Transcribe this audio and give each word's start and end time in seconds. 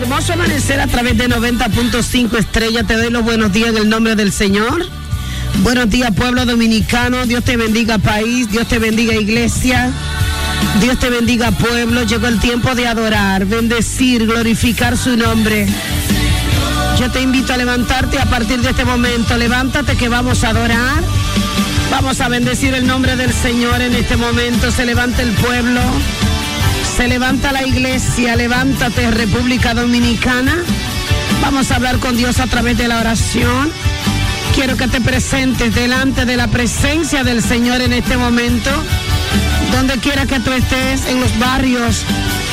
Hermoso 0.00 0.32
amanecer 0.32 0.80
a 0.80 0.86
través 0.86 1.18
de 1.18 1.28
90.5 1.28 2.38
estrella. 2.38 2.84
Te 2.84 2.96
doy 2.96 3.10
los 3.10 3.22
buenos 3.22 3.52
días 3.52 3.68
en 3.68 3.76
el 3.76 3.88
nombre 3.90 4.16
del 4.16 4.32
Señor. 4.32 4.86
Buenos 5.58 5.90
días, 5.90 6.10
pueblo 6.16 6.46
dominicano. 6.46 7.26
Dios 7.26 7.44
te 7.44 7.58
bendiga, 7.58 7.98
país. 7.98 8.50
Dios 8.50 8.66
te 8.66 8.78
bendiga, 8.78 9.12
iglesia. 9.12 9.90
Dios 10.80 10.98
te 10.98 11.10
bendiga, 11.10 11.50
pueblo. 11.50 12.02
Llegó 12.04 12.28
el 12.28 12.40
tiempo 12.40 12.74
de 12.74 12.86
adorar, 12.86 13.44
bendecir, 13.44 14.26
glorificar 14.26 14.96
su 14.96 15.18
nombre. 15.18 15.66
Yo 16.98 17.10
te 17.10 17.20
invito 17.20 17.52
a 17.52 17.58
levantarte 17.58 18.18
a 18.18 18.24
partir 18.24 18.62
de 18.62 18.70
este 18.70 18.86
momento. 18.86 19.36
Levántate 19.36 19.96
que 19.98 20.08
vamos 20.08 20.44
a 20.44 20.48
adorar. 20.48 21.04
Vamos 21.90 22.22
a 22.22 22.28
bendecir 22.28 22.72
el 22.72 22.86
nombre 22.86 23.16
del 23.16 23.34
Señor 23.34 23.82
en 23.82 23.94
este 23.94 24.16
momento. 24.16 24.70
Se 24.70 24.86
levanta 24.86 25.20
el 25.20 25.32
pueblo. 25.32 25.82
Se 27.00 27.08
levanta 27.08 27.50
la 27.50 27.66
iglesia, 27.66 28.36
levántate 28.36 29.10
República 29.10 29.72
Dominicana. 29.72 30.54
Vamos 31.40 31.70
a 31.70 31.76
hablar 31.76 31.98
con 31.98 32.14
Dios 32.14 32.40
a 32.40 32.46
través 32.46 32.76
de 32.76 32.88
la 32.88 33.00
oración. 33.00 33.70
Quiero 34.54 34.76
que 34.76 34.86
te 34.86 35.00
presentes 35.00 35.74
delante 35.74 36.26
de 36.26 36.36
la 36.36 36.48
presencia 36.48 37.24
del 37.24 37.42
Señor 37.42 37.80
en 37.80 37.94
este 37.94 38.18
momento. 38.18 38.70
Donde 39.72 39.96
quiera 39.96 40.26
que 40.26 40.40
tú 40.40 40.52
estés, 40.52 41.06
en 41.06 41.20
los 41.20 41.38
barrios, 41.38 42.04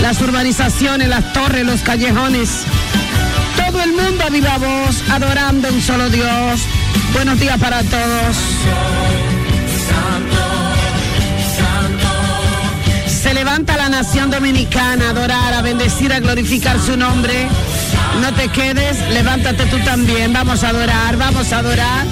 las 0.02 0.22
urbanizaciones, 0.22 1.09
las 1.09 1.34
torres, 1.34 1.66
los 1.66 1.81
callejones. 1.81 2.62
Todo 3.58 3.84
el 3.84 3.92
mundo 3.92 4.23
a 4.25 4.30
viva 4.30 4.58
voz, 4.59 5.03
adorando 5.09 5.68
un 5.68 5.81
solo 5.81 6.09
Dios. 6.09 6.62
Buenos 7.12 7.38
días 7.38 7.58
para 7.58 7.84
todos. 7.84 8.38
Se 13.28 13.33
levanta 13.33 13.75
la 13.75 13.89
nación 13.89 14.31
dominicana 14.31 15.08
a 15.08 15.09
adorar, 15.09 15.53
a 15.53 15.61
bendecir, 15.61 16.14
a 16.14 16.22
glorificar 16.22 16.80
su 16.80 16.95
nombre. 16.95 17.50
No 18.22 18.34
te 18.34 18.47
quedes, 18.47 18.97
levántate 19.09 19.66
tú 19.66 19.78
también. 19.80 20.31
Vamos 20.31 20.64
a 20.64 20.69
adorar, 20.69 21.17
vamos 21.17 21.52
a 21.52 21.58
adorar. 21.58 22.06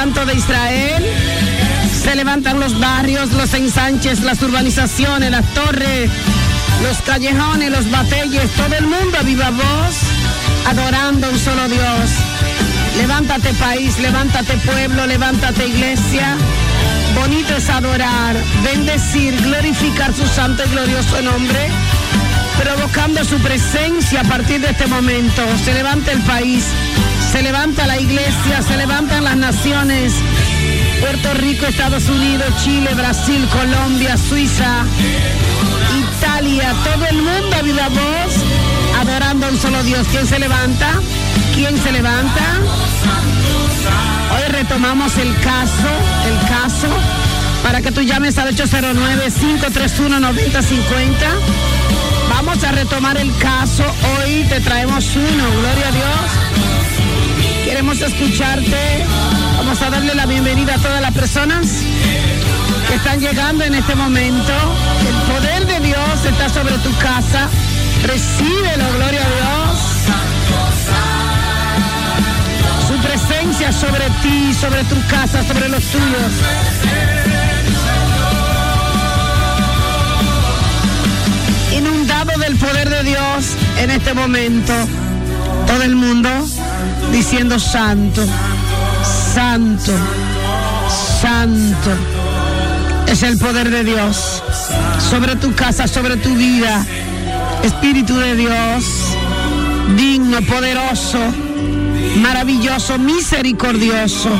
Santo 0.00 0.24
de 0.24 0.34
Israel? 0.34 1.04
Se 2.02 2.16
levantan 2.16 2.58
los 2.58 2.80
barrios, 2.80 3.32
los 3.32 3.52
ensanches, 3.52 4.20
las 4.20 4.40
urbanizaciones, 4.40 5.30
las 5.30 5.44
torres, 5.52 6.10
los 6.82 6.96
callejones, 7.02 7.70
los 7.70 7.90
batelles, 7.90 8.50
todo 8.52 8.74
el 8.76 8.86
mundo 8.86 9.18
a 9.18 9.22
viva 9.24 9.50
voz, 9.50 9.96
adorando 10.70 11.26
a 11.26 11.30
un 11.30 11.38
solo 11.38 11.68
Dios. 11.68 12.10
Levántate 12.96 13.52
país, 13.52 13.98
levántate 13.98 14.54
pueblo, 14.64 15.06
levántate 15.06 15.66
iglesia. 15.66 16.34
Bonito 17.14 17.54
es 17.54 17.68
adorar, 17.68 18.36
bendecir, 18.64 19.38
glorificar 19.42 20.14
su 20.14 20.26
santo 20.26 20.62
y 20.64 20.70
glorioso 20.70 21.20
nombre, 21.20 21.68
provocando 22.58 23.22
su 23.22 23.36
presencia 23.40 24.22
a 24.22 24.24
partir 24.24 24.62
de 24.62 24.70
este 24.70 24.86
momento. 24.86 25.42
Se 25.62 25.74
levanta 25.74 26.10
el 26.12 26.22
país, 26.22 26.64
se 27.30 27.42
levanta 27.42 27.86
la 27.86 27.98
iglesia, 27.98 28.62
se 28.66 28.76
levantan 28.76 29.24
las 29.24 29.36
naciones. 29.36 30.12
Puerto 31.00 31.34
Rico, 31.34 31.66
Estados 31.66 32.08
Unidos, 32.08 32.48
Chile, 32.62 32.94
Brasil, 32.94 33.46
Colombia, 33.52 34.16
Suiza, 34.16 34.84
Italia, 36.18 36.72
todo 36.84 37.04
el 37.06 37.22
mundo 37.22 37.56
a 37.56 37.62
voz, 37.88 38.34
adorando 39.00 39.46
a 39.46 39.50
un 39.50 39.58
solo 39.58 39.82
Dios. 39.84 40.06
¿Quién 40.10 40.26
se 40.26 40.38
levanta? 40.38 41.00
¿Quién 41.54 41.80
se 41.80 41.92
levanta? 41.92 42.42
Hoy 44.34 44.42
retomamos 44.52 45.16
el 45.18 45.32
caso, 45.40 45.88
el 46.26 46.38
caso, 46.48 46.88
para 47.62 47.80
que 47.80 47.92
tú 47.92 48.02
llames 48.02 48.38
al 48.38 48.56
809-531-9050. 48.56 51.28
Vamos 52.28 52.64
a 52.64 52.72
retomar 52.72 53.16
el 53.18 53.32
caso. 53.38 53.84
Hoy 54.18 54.44
te 54.48 54.60
traemos 54.60 55.14
uno, 55.14 55.50
gloria 55.60 55.88
a 55.88 55.92
Dios. 55.92 56.49
Queremos 57.80 58.02
escucharte. 58.02 59.06
Vamos 59.56 59.80
a 59.80 59.88
darle 59.88 60.14
la 60.14 60.26
bienvenida 60.26 60.74
a 60.74 60.78
todas 60.78 61.00
las 61.00 61.12
personas 61.12 61.66
que 62.86 62.94
están 62.94 63.20
llegando 63.20 63.64
en 63.64 63.74
este 63.74 63.94
momento. 63.94 64.52
El 65.08 65.32
poder 65.32 65.66
de 65.66 65.80
Dios 65.86 66.24
está 66.26 66.50
sobre 66.50 66.76
tu 66.80 66.94
casa. 66.98 67.48
Recíbelo, 68.02 68.84
gloria 68.96 69.22
a 69.22 69.30
Dios. 69.30 69.78
Su 72.86 72.96
presencia 72.98 73.72
sobre 73.72 74.10
ti, 74.22 74.52
sobre 74.52 74.84
tu 74.84 74.96
casa, 75.06 75.42
sobre 75.48 75.70
los 75.70 75.82
tuyos. 75.82 76.32
Inundado 81.78 82.38
del 82.40 82.56
poder 82.56 82.90
de 82.90 83.04
Dios 83.04 83.56
en 83.78 83.90
este 83.90 84.12
momento. 84.12 84.74
Todo 85.66 85.82
el 85.82 85.96
mundo 85.96 86.28
diciendo 87.12 87.58
santo, 87.58 88.22
santo, 89.34 89.92
santo. 91.20 91.90
Es 93.06 93.22
el 93.22 93.38
poder 93.38 93.70
de 93.70 93.84
Dios 93.84 94.42
sobre 95.10 95.36
tu 95.36 95.54
casa, 95.54 95.88
sobre 95.88 96.16
tu 96.16 96.34
vida. 96.34 96.84
Espíritu 97.62 98.16
de 98.16 98.36
Dios, 98.36 98.84
digno, 99.96 100.40
poderoso, 100.42 101.18
maravilloso, 102.16 102.98
misericordioso, 102.98 104.30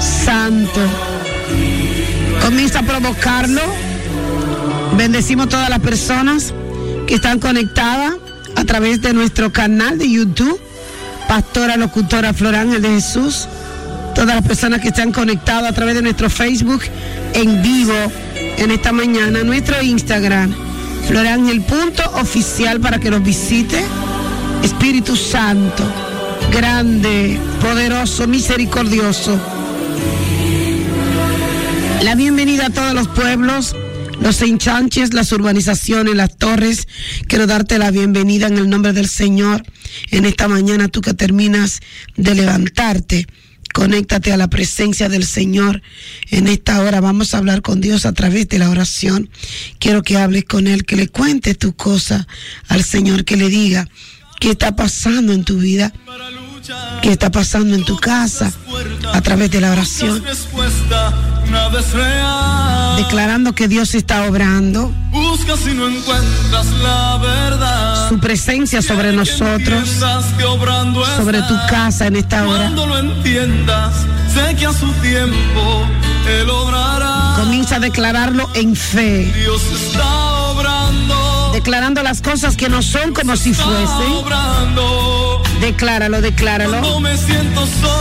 santo. 0.00 0.80
Comienza 2.42 2.80
a 2.80 2.82
provocarlo. 2.82 3.62
Bendecimos 4.96 5.48
todas 5.48 5.68
las 5.68 5.80
personas 5.80 6.54
que 7.06 7.14
están 7.14 7.38
conectadas 7.38 8.14
a 8.56 8.64
través 8.64 9.00
de 9.00 9.12
nuestro 9.12 9.52
canal 9.52 9.98
de 9.98 10.10
YouTube, 10.10 10.60
Pastora 11.28 11.76
Locutora 11.76 12.32
Florángel 12.32 12.82
de 12.82 12.88
Jesús. 12.88 13.48
Todas 14.14 14.34
las 14.34 14.46
personas 14.46 14.80
que 14.80 14.88
están 14.88 15.12
conectadas 15.12 15.70
a 15.70 15.74
través 15.74 15.94
de 15.94 16.02
nuestro 16.02 16.30
Facebook 16.30 16.82
en 17.34 17.62
vivo 17.62 17.94
en 18.56 18.70
esta 18.70 18.92
mañana, 18.92 19.42
nuestro 19.44 19.80
Instagram, 19.82 20.54
Florángel 21.06 21.60
punto 21.62 22.02
oficial 22.14 22.80
para 22.80 22.98
que 22.98 23.10
nos 23.10 23.22
visite. 23.22 23.84
Espíritu 24.62 25.14
Santo, 25.16 25.84
grande, 26.50 27.38
poderoso, 27.60 28.26
misericordioso. 28.26 29.38
La 32.02 32.14
bienvenida 32.14 32.66
a 32.66 32.70
todos 32.70 32.94
los 32.94 33.08
pueblos, 33.08 33.76
los 34.20 34.42
enchanches, 34.42 35.14
las 35.14 35.32
urbanizaciones, 35.32 36.14
las 36.14 36.36
torres. 36.36 36.88
Quiero 37.28 37.46
darte 37.46 37.78
la 37.78 37.90
bienvenida 37.90 38.46
en 38.46 38.58
el 38.58 38.68
nombre 38.68 38.92
del 38.92 39.08
Señor 39.08 39.62
en 40.10 40.24
esta 40.24 40.48
mañana, 40.48 40.88
tú 40.88 41.00
que 41.00 41.14
terminas 41.14 41.80
de 42.16 42.34
levantarte 42.34 43.26
Conéctate 43.76 44.32
a 44.32 44.38
la 44.38 44.48
presencia 44.48 45.10
del 45.10 45.26
Señor 45.26 45.82
en 46.30 46.46
esta 46.48 46.80
hora. 46.80 47.02
Vamos 47.02 47.34
a 47.34 47.38
hablar 47.38 47.60
con 47.60 47.82
Dios 47.82 48.06
a 48.06 48.14
través 48.14 48.48
de 48.48 48.58
la 48.58 48.70
oración. 48.70 49.28
Quiero 49.78 50.02
que 50.02 50.16
hables 50.16 50.44
con 50.44 50.66
Él, 50.66 50.86
que 50.86 50.96
le 50.96 51.08
cuentes 51.08 51.58
tu 51.58 51.76
cosa 51.76 52.26
al 52.68 52.82
Señor, 52.82 53.26
que 53.26 53.36
le 53.36 53.50
diga 53.50 53.86
qué 54.40 54.52
está 54.52 54.76
pasando 54.76 55.34
en 55.34 55.44
tu 55.44 55.58
vida, 55.58 55.92
qué 57.02 57.12
está 57.12 57.30
pasando 57.30 57.74
en 57.74 57.84
tu 57.84 57.96
casa 57.96 58.52
a 59.12 59.20
través 59.20 59.50
de 59.50 59.60
la 59.60 59.72
oración. 59.72 60.22
Declarando 62.96 63.54
que 63.54 63.68
Dios 63.68 63.94
está 63.94 64.28
obrando. 64.28 64.92
Busca 65.10 65.56
si 65.56 65.72
no 65.74 65.88
encuentras 65.88 66.66
la 66.82 67.18
verdad. 67.18 68.08
Su 68.08 68.18
presencia 68.18 68.82
sobre 68.82 69.12
nosotros, 69.12 69.88
sobre 71.16 71.42
tu 71.42 71.54
casa 71.68 72.06
en 72.06 72.16
esta 72.16 72.46
hora. 72.46 72.64
Cuando 72.64 72.86
lo 72.86 72.98
entiendas, 72.98 73.94
sé 74.34 74.54
que 74.56 74.66
a 74.66 74.72
su 74.72 74.90
tiempo 74.94 75.86
Él 76.28 76.46
logrará. 76.46 77.34
Comienza 77.36 77.76
a 77.76 77.80
declararlo 77.80 78.50
en 78.54 78.74
fe. 78.74 79.32
Dios 79.32 79.62
está 79.72 80.34
obrando. 80.50 81.25
Declarando 81.56 82.02
las 82.02 82.20
cosas 82.20 82.54
que 82.54 82.68
no 82.68 82.82
son 82.82 83.14
como 83.14 83.34
si 83.34 83.54
fuesen. 83.54 84.12
Decláralo, 85.58 86.20
decláralo. 86.20 87.00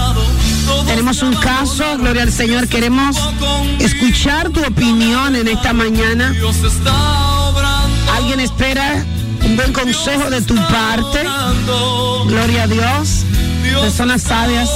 Tenemos 0.85 1.23
un 1.23 1.33
caso, 1.35 1.97
gloria 1.97 2.23
al 2.23 2.31
Señor. 2.31 2.67
Queremos 2.67 3.15
escuchar 3.79 4.49
tu 4.49 4.59
opinión 4.61 5.33
en 5.35 5.47
esta 5.47 5.71
mañana. 5.73 6.35
Alguien 8.15 8.41
espera 8.41 9.05
un 9.43 9.55
buen 9.55 9.71
consejo 9.71 10.29
de 10.29 10.41
tu 10.41 10.55
parte. 10.55 11.23
Gloria 12.27 12.63
a 12.63 12.67
Dios. 12.67 13.23
Personas 13.81 14.23
sabias 14.23 14.69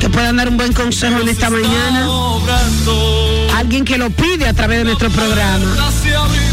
que 0.00 0.10
puedan 0.10 0.36
dar 0.36 0.48
un 0.48 0.58
buen 0.58 0.72
consejo 0.72 1.20
en 1.20 1.28
esta 1.28 1.50
mañana. 1.50 2.06
Alguien 3.56 3.84
que 3.84 3.96
lo 3.98 4.10
pide 4.10 4.46
a 4.48 4.52
través 4.54 4.78
de 4.78 4.84
nuestro 4.84 5.10
programa. 5.10 5.64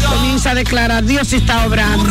Comienza 0.08 0.50
a 0.50 0.54
declarar, 0.54 1.04
Dios 1.04 1.32
está 1.32 1.64
obrando. 1.66 2.10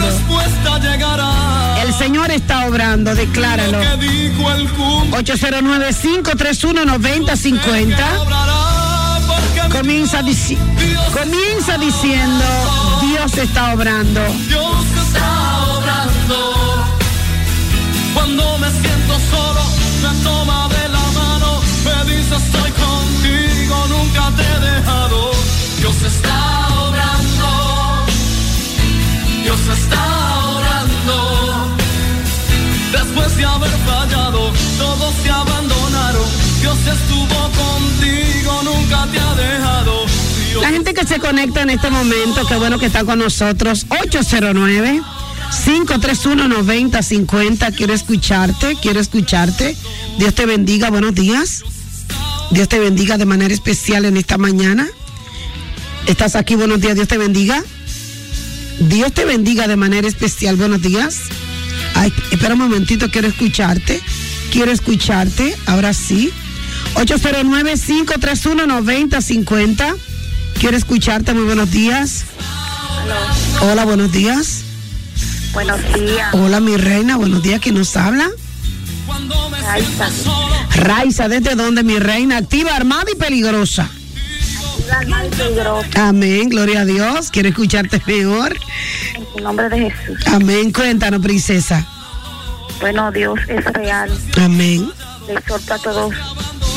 El 1.84 1.94
Señor 1.96 2.32
está 2.32 2.66
obrando, 2.68 3.14
decláralo. 3.16 3.80
Que 3.80 3.98
dijo 4.08 4.52
el 4.52 4.70
cumple. 4.70 5.20
809-531-9050. 5.24 8.22
Obrará 8.22 9.20
porque 9.28 9.64
mi 9.64 9.70
Comienza, 9.70 10.22
dici- 10.22 10.58
comienza 11.14 11.78
diciendo, 11.78 12.46
Dios 13.02 13.38
está 13.38 13.74
obrando. 13.74 14.22
Dios 14.48 14.86
está 15.06 15.64
obrando. 15.76 16.86
Cuando 18.14 18.58
me 18.60 18.70
siento 18.70 19.20
solo, 19.32 19.62
me 20.04 20.10
toma 20.24 20.63
nunca 24.14 24.36
te 24.36 24.44
he 24.44 24.60
dejado. 24.60 25.32
Dios 25.80 25.96
está 26.04 26.68
obrando. 26.88 28.06
Dios 29.44 29.60
está 29.78 30.46
obrando. 30.50 31.76
Después 32.92 33.38
de 33.38 33.46
haber 33.46 33.72
fallado, 33.86 34.52
todos 34.78 35.16
te 35.24 35.30
abandonaron. 35.30 36.24
Dios 36.62 36.78
estuvo 36.78 37.52
contigo, 37.64 38.62
nunca 38.64 39.08
te 39.12 39.20
ha 39.20 39.36
dejado. 39.36 40.06
La 40.62 40.70
gente 40.70 40.94
que 40.94 41.06
se 41.06 41.20
conecta 41.20 41.62
en 41.62 41.72
este 41.72 41.90
momento, 41.90 42.46
qué 42.48 42.56
bueno 42.56 42.78
que 42.78 42.86
está 42.86 43.04
con 43.04 43.20
nosotros. 43.20 43.86
809 43.90 45.02
531 45.66 46.48
9050. 46.48 47.72
Quiero 47.72 47.94
escucharte, 47.94 48.78
quiero 48.82 49.00
escucharte. 49.00 49.76
Dios 50.18 50.36
te 50.36 50.46
bendiga, 50.46 50.90
buenos 50.90 51.16
días. 51.16 51.64
Dios 52.52 52.70
te 52.70 52.80
bendiga 52.80 53.18
de 53.18 53.26
manera 53.26 53.54
especial 53.54 54.06
en 54.06 54.16
esta 54.18 54.38
mañana. 54.38 54.88
¿Estás 56.08 56.36
aquí? 56.36 56.56
Buenos 56.56 56.82
días, 56.82 56.96
Dios 56.96 57.08
te 57.08 57.18
bendiga. 57.18 57.64
Dios 58.80 59.14
te 59.14 59.26
bendiga 59.26 59.68
de 59.68 59.76
manera 59.76 60.08
especial, 60.08 60.56
buenos 60.56 60.82
días. 60.82 61.18
Ay, 61.96 62.14
espera 62.32 62.54
un 62.54 62.62
momentito, 62.62 63.10
quiero 63.10 63.28
escucharte. 63.28 64.02
Quiero 64.52 64.72
escucharte, 64.72 65.56
ahora 65.66 65.94
sí. 65.94 66.32
809-531-9050. 66.96 69.96
Quiero 70.60 70.78
escucharte, 70.78 71.34
muy 71.34 71.46
buenos 71.46 71.72
días. 71.72 72.26
Hola, 73.62 73.86
buenos 73.86 74.12
días. 74.12 74.60
Buenos 75.54 75.80
días, 75.94 76.34
Hola, 76.34 76.60
mi 76.60 76.76
reina, 76.78 77.16
buenos 77.16 77.44
días. 77.44 77.60
¿Quién 77.62 77.76
nos 77.76 77.96
habla? 77.96 78.32
Raiza. 79.62 80.10
Raiza, 80.84 81.30
¿desde 81.30 81.56
dónde, 81.56 81.82
mi 81.84 81.98
reina? 81.98 82.38
Activa, 82.38 82.76
armada 82.76 83.06
y 83.12 83.16
peligrosa. 83.16 83.90
Amén, 85.96 86.50
gloria 86.50 86.82
a 86.82 86.86
Dios. 86.86 87.30
Quiero 87.32 87.50
escucharte 87.50 88.02
mejor. 88.06 88.56
en 89.16 89.26
el 89.38 89.44
nombre 89.44 89.70
de 89.70 89.90
Jesús. 89.90 90.28
Amén, 90.28 90.74
cuéntanos, 90.74 91.22
princesa. 91.22 91.88
Bueno, 92.82 93.12
Dios 93.12 93.40
es 93.48 93.64
real. 93.66 94.12
Amén. 94.42 94.92
Le 95.28 95.34
exhorto 95.36 95.74
a 95.74 95.80
todos 95.80 96.14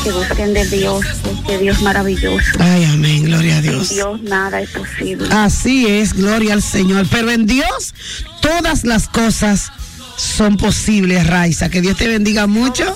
que 0.03 0.11
busquen 0.11 0.53
de 0.53 0.65
Dios, 0.67 1.05
porque 1.21 1.57
Dios 1.57 1.77
es 1.77 1.83
maravilloso. 1.83 2.51
Ay, 2.59 2.85
amén, 2.85 3.25
gloria 3.25 3.55
a 3.55 3.57
En 3.57 3.63
Dios. 3.63 3.89
Dios 3.89 4.21
nada 4.21 4.61
es 4.61 4.69
posible. 4.69 5.27
Así 5.31 5.85
es, 5.85 6.13
gloria 6.13 6.53
al 6.53 6.61
Señor. 6.61 7.07
Pero 7.11 7.29
en 7.29 7.45
Dios 7.45 7.93
todas 8.41 8.85
las 8.85 9.09
cosas 9.09 9.69
son 10.15 10.55
posibles, 10.55 11.27
Raiza. 11.27 11.69
Que 11.69 11.81
Dios 11.81 11.97
te 11.97 12.07
bendiga 12.07 12.47
mucho. 12.47 12.95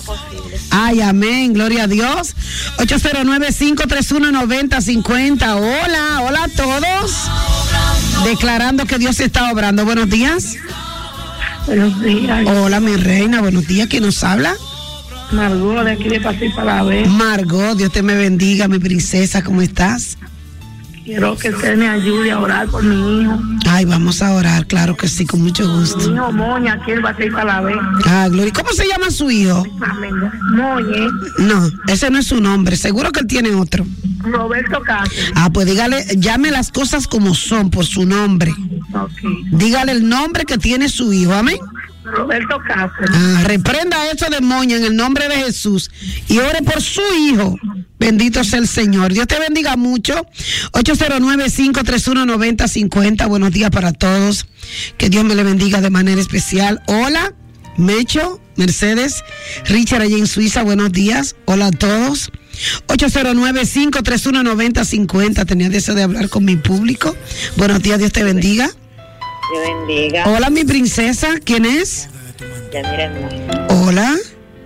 Ay, 0.72 1.00
amén, 1.02 1.52
gloria 1.52 1.84
a 1.84 1.86
Dios. 1.86 2.34
809-531-9050. 2.78 5.56
Hola, 5.56 6.22
hola 6.22 6.44
a 6.44 6.48
todos. 6.48 7.12
Declarando 8.24 8.86
que 8.86 8.96
Dios 8.98 9.20
está 9.20 9.52
obrando. 9.52 9.84
Buenos 9.84 10.08
días. 10.08 10.56
Buenos 11.66 12.00
días, 12.00 12.46
Hola, 12.46 12.80
mi 12.80 12.96
reina. 12.96 13.42
Buenos 13.42 13.66
días. 13.66 13.88
¿Quién 13.88 14.04
nos 14.04 14.24
habla? 14.24 14.54
Margot, 15.30 15.84
de 15.84 15.92
aquí 15.92 16.08
de 16.08 16.20
la 16.64 16.82
vez. 16.82 17.06
Margot, 17.06 17.76
Dios 17.76 17.92
te 17.92 18.02
me 18.02 18.14
bendiga, 18.14 18.66
mi 18.66 18.78
princesa. 18.78 19.44
¿Cómo 19.44 19.60
estás? 19.60 20.16
Quiero 21.04 21.36
que 21.36 21.50
usted 21.50 21.76
me 21.76 21.88
ayude 21.88 22.30
a 22.30 22.38
orar 22.38 22.68
por 22.68 22.82
mi 22.84 23.22
hijo. 23.22 23.38
Ay, 23.66 23.84
vamos 23.84 24.22
a 24.22 24.32
orar, 24.34 24.66
claro 24.66 24.96
que 24.96 25.08
sí, 25.08 25.26
con 25.26 25.42
mucho 25.42 25.68
gusto. 25.78 26.12
hijo 26.12 26.32
Moña, 26.32 26.74
aquí 26.74 26.92
Pasay 27.02 27.30
para 27.30 27.44
la 27.44 27.60
vez. 27.60 27.76
Ah, 28.06 28.28
gloria. 28.30 28.52
¿Cómo 28.52 28.70
se 28.72 28.86
llama 28.86 29.10
su 29.10 29.30
hijo? 29.30 29.64
Amén. 29.80 30.14
Moñe, 30.54 31.08
No, 31.38 31.68
ese 31.88 32.10
no 32.10 32.18
es 32.18 32.26
su 32.26 32.40
nombre. 32.40 32.76
Seguro 32.76 33.10
que 33.10 33.20
él 33.20 33.26
tiene 33.26 33.50
otro. 33.54 33.84
Roberto 34.20 34.80
Cáceres. 34.82 35.32
Ah, 35.34 35.50
pues 35.52 35.66
dígale, 35.66 36.04
llame 36.16 36.50
las 36.52 36.70
cosas 36.70 37.08
como 37.08 37.34
son 37.34 37.70
por 37.70 37.84
su 37.84 38.04
nombre. 38.06 38.52
Ok. 38.94 39.10
Dígale 39.52 39.92
el 39.92 40.08
nombre 40.08 40.44
que 40.44 40.58
tiene 40.58 40.88
su 40.88 41.12
hijo. 41.12 41.32
Amén. 41.32 41.56
Roberto 42.12 42.60
Cáceres. 42.66 43.10
Ah, 43.12 43.42
reprenda 43.44 44.10
eso 44.10 44.26
demonio 44.30 44.76
en 44.76 44.84
el 44.84 44.94
nombre 44.94 45.28
de 45.28 45.36
Jesús 45.36 45.90
y 46.28 46.38
ore 46.38 46.60
por 46.62 46.82
su 46.82 47.00
hijo. 47.28 47.56
Bendito 47.98 48.44
sea 48.44 48.58
el 48.58 48.68
Señor. 48.68 49.12
Dios 49.12 49.26
te 49.26 49.38
bendiga 49.38 49.76
mucho. 49.76 50.26
809-531-9050. 50.72 53.28
Buenos 53.28 53.52
días 53.52 53.70
para 53.70 53.92
todos. 53.92 54.46
Que 54.98 55.08
Dios 55.08 55.24
me 55.24 55.34
le 55.34 55.44
bendiga 55.44 55.80
de 55.80 55.88
manera 55.90 56.20
especial. 56.20 56.82
Hola, 56.86 57.32
Mecho, 57.76 58.40
Mercedes, 58.56 59.22
Richard 59.66 60.02
allá 60.02 60.18
en 60.18 60.26
Suiza. 60.26 60.62
Buenos 60.62 60.92
días. 60.92 61.36
Hola 61.46 61.68
a 61.68 61.70
todos. 61.70 62.30
809-531-9050. 62.88 65.46
Tenía 65.46 65.70
deseo 65.70 65.94
de 65.94 66.02
hablar 66.02 66.28
con 66.28 66.44
mi 66.44 66.56
público. 66.56 67.16
Buenos 67.56 67.82
días, 67.82 67.98
Dios 67.98 68.12
te 68.12 68.24
bendiga. 68.24 68.70
Bendiga. 69.60 70.24
Hola, 70.28 70.50
mi 70.50 70.64
princesa. 70.64 71.38
¿Quién 71.44 71.64
es? 71.64 72.08
Ya 72.72 72.82
miren, 72.90 73.12
Hola. 73.68 74.16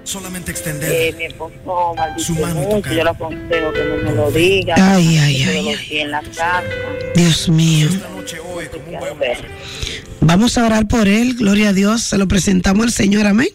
Solamente 0.04 0.52
extender. 0.52 0.90
eh, 0.92 1.14
mi 1.18 1.24
esposo 1.24 1.94
maldice 1.96 2.26
Su 2.26 2.34
mano 2.40 2.60
mucho, 2.60 2.92
yo 2.94 3.02
le 3.02 3.10
aconsejo 3.10 3.72
que 3.72 3.84
no 3.84 3.96
me 4.04 4.12
lo 4.14 4.30
diga. 4.30 4.74
Ay, 4.78 5.18
ay, 5.18 5.42
ay, 5.42 5.62
lo 5.64 5.70
ay. 5.70 5.76
tiene 5.88 6.02
en 6.02 6.10
la 6.12 6.22
casa. 6.22 6.62
Dios 7.16 7.48
mío. 7.48 7.88
Vamos 10.20 10.56
a 10.58 10.64
orar 10.66 10.86
por 10.86 11.08
él. 11.08 11.34
Gloria 11.34 11.70
a 11.70 11.72
Dios. 11.72 12.02
Se 12.02 12.18
lo 12.18 12.28
presentamos 12.28 12.84
al 12.86 12.92
Señor. 12.92 13.26
Amén. 13.26 13.48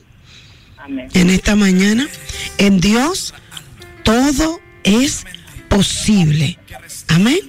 Amén. 0.78 1.08
En 1.14 1.30
esta 1.30 1.56
mañana. 1.56 2.08
En 2.58 2.82
Dios 2.82 3.34
todo 4.04 4.60
es 4.84 5.26
posible. 5.70 6.60
Amén. 7.08 7.40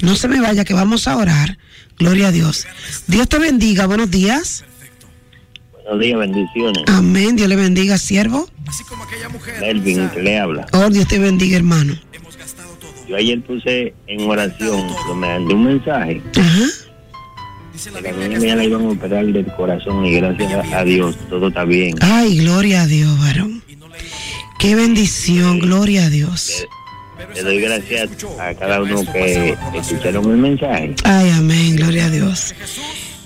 No 0.00 0.14
se 0.14 0.28
me 0.28 0.40
vaya 0.40 0.64
que 0.64 0.74
vamos 0.74 1.08
a 1.08 1.16
orar. 1.16 1.58
Gloria 1.98 2.28
a 2.28 2.32
Dios. 2.32 2.66
Dios 3.06 3.28
te 3.28 3.38
bendiga. 3.38 3.86
Buenos 3.86 4.10
días. 4.10 4.64
Buenos 5.72 6.00
días, 6.00 6.18
bendiciones. 6.18 6.84
Amén. 6.86 7.36
Dios 7.36 7.48
le 7.48 7.56
bendiga, 7.56 7.98
siervo. 7.98 8.48
Así 8.66 8.84
como 8.84 9.04
aquella 9.04 9.28
mujer. 9.28 9.60
Melvin, 9.60 10.08
que 10.10 10.22
le 10.22 10.38
habla. 10.38 10.66
Oh, 10.72 10.90
Dios 10.90 11.08
te 11.08 11.18
bendiga, 11.18 11.56
hermano. 11.56 11.94
Hemos 12.12 12.36
gastado 12.36 12.70
todo. 12.74 12.92
Yo 13.08 13.16
ayer 13.16 13.42
puse 13.42 13.94
en 14.06 14.20
oración, 14.28 14.86
me 15.08 15.14
mandé 15.14 15.54
un 15.54 15.64
mensaje, 15.64 16.22
Ajá. 16.38 16.64
Dice 17.72 17.90
la 17.92 18.02
que 18.02 18.08
a 18.08 18.12
Biblia 18.12 18.28
mí 18.28 18.34
que 18.34 18.50
me 18.50 18.56
la 18.56 18.64
iban 18.64 18.86
a 18.86 18.90
operar 18.90 19.26
del 19.26 19.46
corazón 19.54 20.04
y 20.04 20.14
gracias 20.16 20.72
a 20.72 20.84
Dios 20.84 21.16
todo 21.30 21.48
está 21.48 21.64
bien. 21.64 21.94
Ay, 22.00 22.38
gloria 22.38 22.82
a 22.82 22.86
Dios, 22.86 23.18
varón. 23.20 23.62
Qué 24.58 24.74
bendición, 24.74 25.60
gloria 25.60 26.06
a 26.06 26.10
Dios. 26.10 26.66
Le 27.34 27.42
doy 27.42 27.60
gracias 27.60 28.08
a 28.40 28.54
cada 28.54 28.82
uno 28.82 29.04
que 29.12 29.56
escucharon 29.74 30.30
el 30.30 30.36
mensaje 30.38 30.94
Ay, 31.04 31.30
amén, 31.30 31.76
gloria 31.76 32.06
a 32.06 32.10
Dios. 32.10 32.54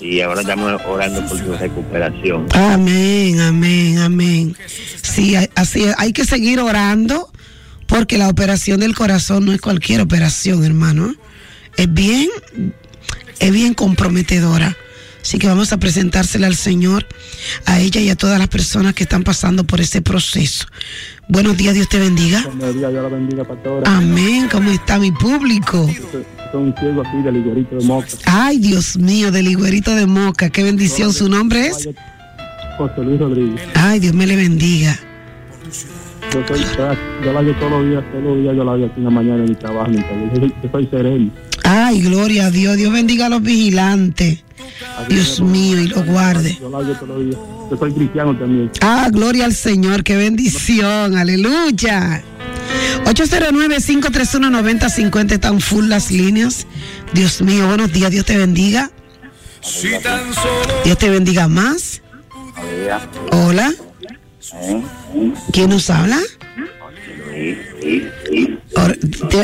y 0.01 0.21
ahora 0.21 0.41
estamos 0.41 0.81
orando 0.87 1.25
por 1.27 1.39
su 1.39 1.53
recuperación. 1.57 2.47
Amén, 2.55 3.41
amén, 3.41 3.99
amén. 3.99 4.57
Sí, 5.03 5.37
así 5.55 5.85
es. 5.85 5.95
hay 5.99 6.13
que 6.13 6.25
seguir 6.25 6.59
orando 6.61 7.31
porque 7.87 8.19
la 8.19 8.29
operación 8.29 8.81
del 8.81 8.95
corazón 8.95 9.45
no 9.45 9.53
es 9.53 9.61
cualquier 9.61 10.01
operación, 10.01 10.65
hermano. 10.65 11.15
Es 11.77 11.93
bien, 11.93 12.29
es 13.39 13.51
bien 13.53 13.75
comprometedora. 13.75 14.77
Así 15.23 15.39
que 15.39 15.47
vamos 15.47 15.73
a 15.73 15.79
presentársela 15.79 16.49
al 16.49 16.57
Señor, 16.57 17.07
a 17.65 17.79
ella 17.79 18.01
y 18.01 18.11
a 18.11 18.17
todas 18.17 18.39
las 18.41 18.49
personas 18.49 18.93
que 18.95 19.05
están 19.05 19.23
pasando 19.23 19.65
por 19.65 19.81
ese 19.81 20.03
proceso. 20.03 20.67
Buenos 21.29 21.57
días, 21.57 21.75
Dios 21.75 21.89
te 21.89 21.99
bendiga. 21.99 22.43
Buenos 22.43 22.75
días, 22.75 22.91
Dios 22.91 23.03
la 23.03 23.09
bendiga, 23.09 23.45
pastora. 23.45 23.97
Amén, 23.97 24.49
¿cómo 24.51 24.71
está 24.71 24.99
mi 24.99 25.13
público? 25.13 25.89
Un 26.53 26.75
ciego 26.79 27.03
aquí 27.03 27.23
del 27.23 27.35
Liguerito 27.35 27.77
de 27.77 27.85
Moca. 27.85 28.09
Ay, 28.27 28.59
Dios 28.59 28.97
mío, 28.99 29.31
del 29.31 29.49
higuerito 29.49 29.95
de 29.95 30.07
Moca, 30.07 30.51
qué 30.51 30.63
bendición. 30.63 31.13
¿Su 31.13 31.29
nombre 31.29 31.69
es? 31.69 31.89
José 32.77 33.03
Luis 33.03 33.21
Rodríguez. 33.21 33.63
Ay, 33.75 34.01
Dios 34.01 34.13
me 34.15 34.27
le 34.27 34.37
bendiga. 34.37 34.99
Yo 36.33 36.43
soy, 36.47 36.61
yo 37.25 37.33
la 37.33 37.41
hago 37.41 37.53
todos 37.55 37.71
los 37.71 37.89
días, 37.89 38.05
todos 38.11 38.25
los 38.25 38.39
días 38.39 38.57
yo 38.57 38.65
la 38.65 38.73
hago 38.73 38.87
aquí 38.87 38.95
en 38.99 39.05
la 39.05 39.11
mañana 39.11 39.45
en 39.45 39.51
mi 39.51 39.55
trabajo. 39.55 39.91
Yo 39.93 40.41
soy, 40.41 40.55
yo 40.63 40.71
soy 40.71 40.87
sereno. 40.89 41.31
Ay, 41.75 42.03
gloria 42.03 42.47
a 42.47 42.51
Dios. 42.51 42.77
Dios 42.77 42.93
bendiga 42.93 43.27
a 43.27 43.29
los 43.31 43.41
vigilantes. 43.41 44.45
Dios 45.09 45.41
mío, 45.41 45.81
y 45.81 45.89
los 45.89 46.05
guarde. 46.05 46.59
Yo 46.61 46.71
soy 47.79 47.95
cristiano 47.95 48.39
también. 48.39 48.71
Ah, 48.83 49.09
gloria 49.11 49.47
al 49.47 49.55
Señor, 49.55 50.05
qué 50.05 50.17
bendición, 50.17 51.17
aleluya. 51.17 52.23
809-531-9050 53.07 55.33
están 55.33 55.63
full 55.63 55.89
las 55.89 56.11
líneas. 56.11 56.67
Dios 57.15 57.41
mío, 57.41 57.69
buenos 57.69 57.91
días, 57.91 58.11
Dios 58.11 58.27
te 58.27 58.37
bendiga. 58.37 58.91
Si 59.63 59.93
tan 60.03 60.35
solo 60.35 60.83
Dios 60.85 60.99
te 60.99 61.09
bendiga 61.09 61.49
más. 61.49 62.03
Hola, 63.31 63.73
¿quién 65.53 65.71
nos 65.71 65.89
habla? 65.89 66.21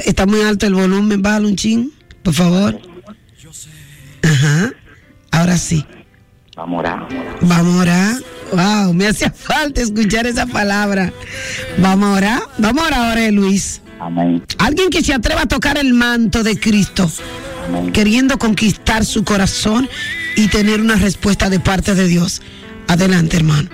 Está 0.05 0.27
muy 0.27 0.43
alto 0.43 0.67
el 0.67 0.75
volumen, 0.75 1.23
bájalo 1.23 1.49
un 1.49 1.57
chin, 1.57 1.91
por 2.29 2.35
favor. 2.35 2.79
Ajá, 4.23 4.75
ahora 5.31 5.57
sí. 5.57 5.87
Vamos 6.55 6.77
a 6.77 6.81
orar. 6.81 7.09
Vamos 7.41 7.75
a 7.75 7.81
orar. 7.81 8.17
Wow, 8.53 8.93
me 8.93 9.07
hacía 9.07 9.31
falta 9.31 9.81
escuchar 9.81 10.27
esa 10.27 10.45
palabra. 10.45 11.11
Vamos 11.79 12.11
a 12.11 12.13
orar. 12.13 12.43
Vamos 12.59 12.83
a 12.83 12.87
orar 12.87 13.01
ahora, 13.01 13.25
eh, 13.25 13.33
Luis. 13.33 13.81
Amén. 13.99 14.45
Alguien 14.59 14.91
que 14.91 15.03
se 15.03 15.15
atreva 15.15 15.43
a 15.43 15.47
tocar 15.47 15.79
el 15.79 15.95
manto 15.95 16.43
de 16.43 16.61
Cristo, 16.61 17.11
queriendo 17.95 18.39
conquistar 18.39 19.07
su 19.07 19.25
corazón 19.25 19.89
y 20.37 20.49
tener 20.49 20.83
una 20.83 20.97
respuesta 20.97 21.49
de 21.49 21.61
parte 21.61 21.95
de 21.95 22.09
Dios. 22.09 22.43
Adelante, 22.89 23.39
hermano. 23.39 23.71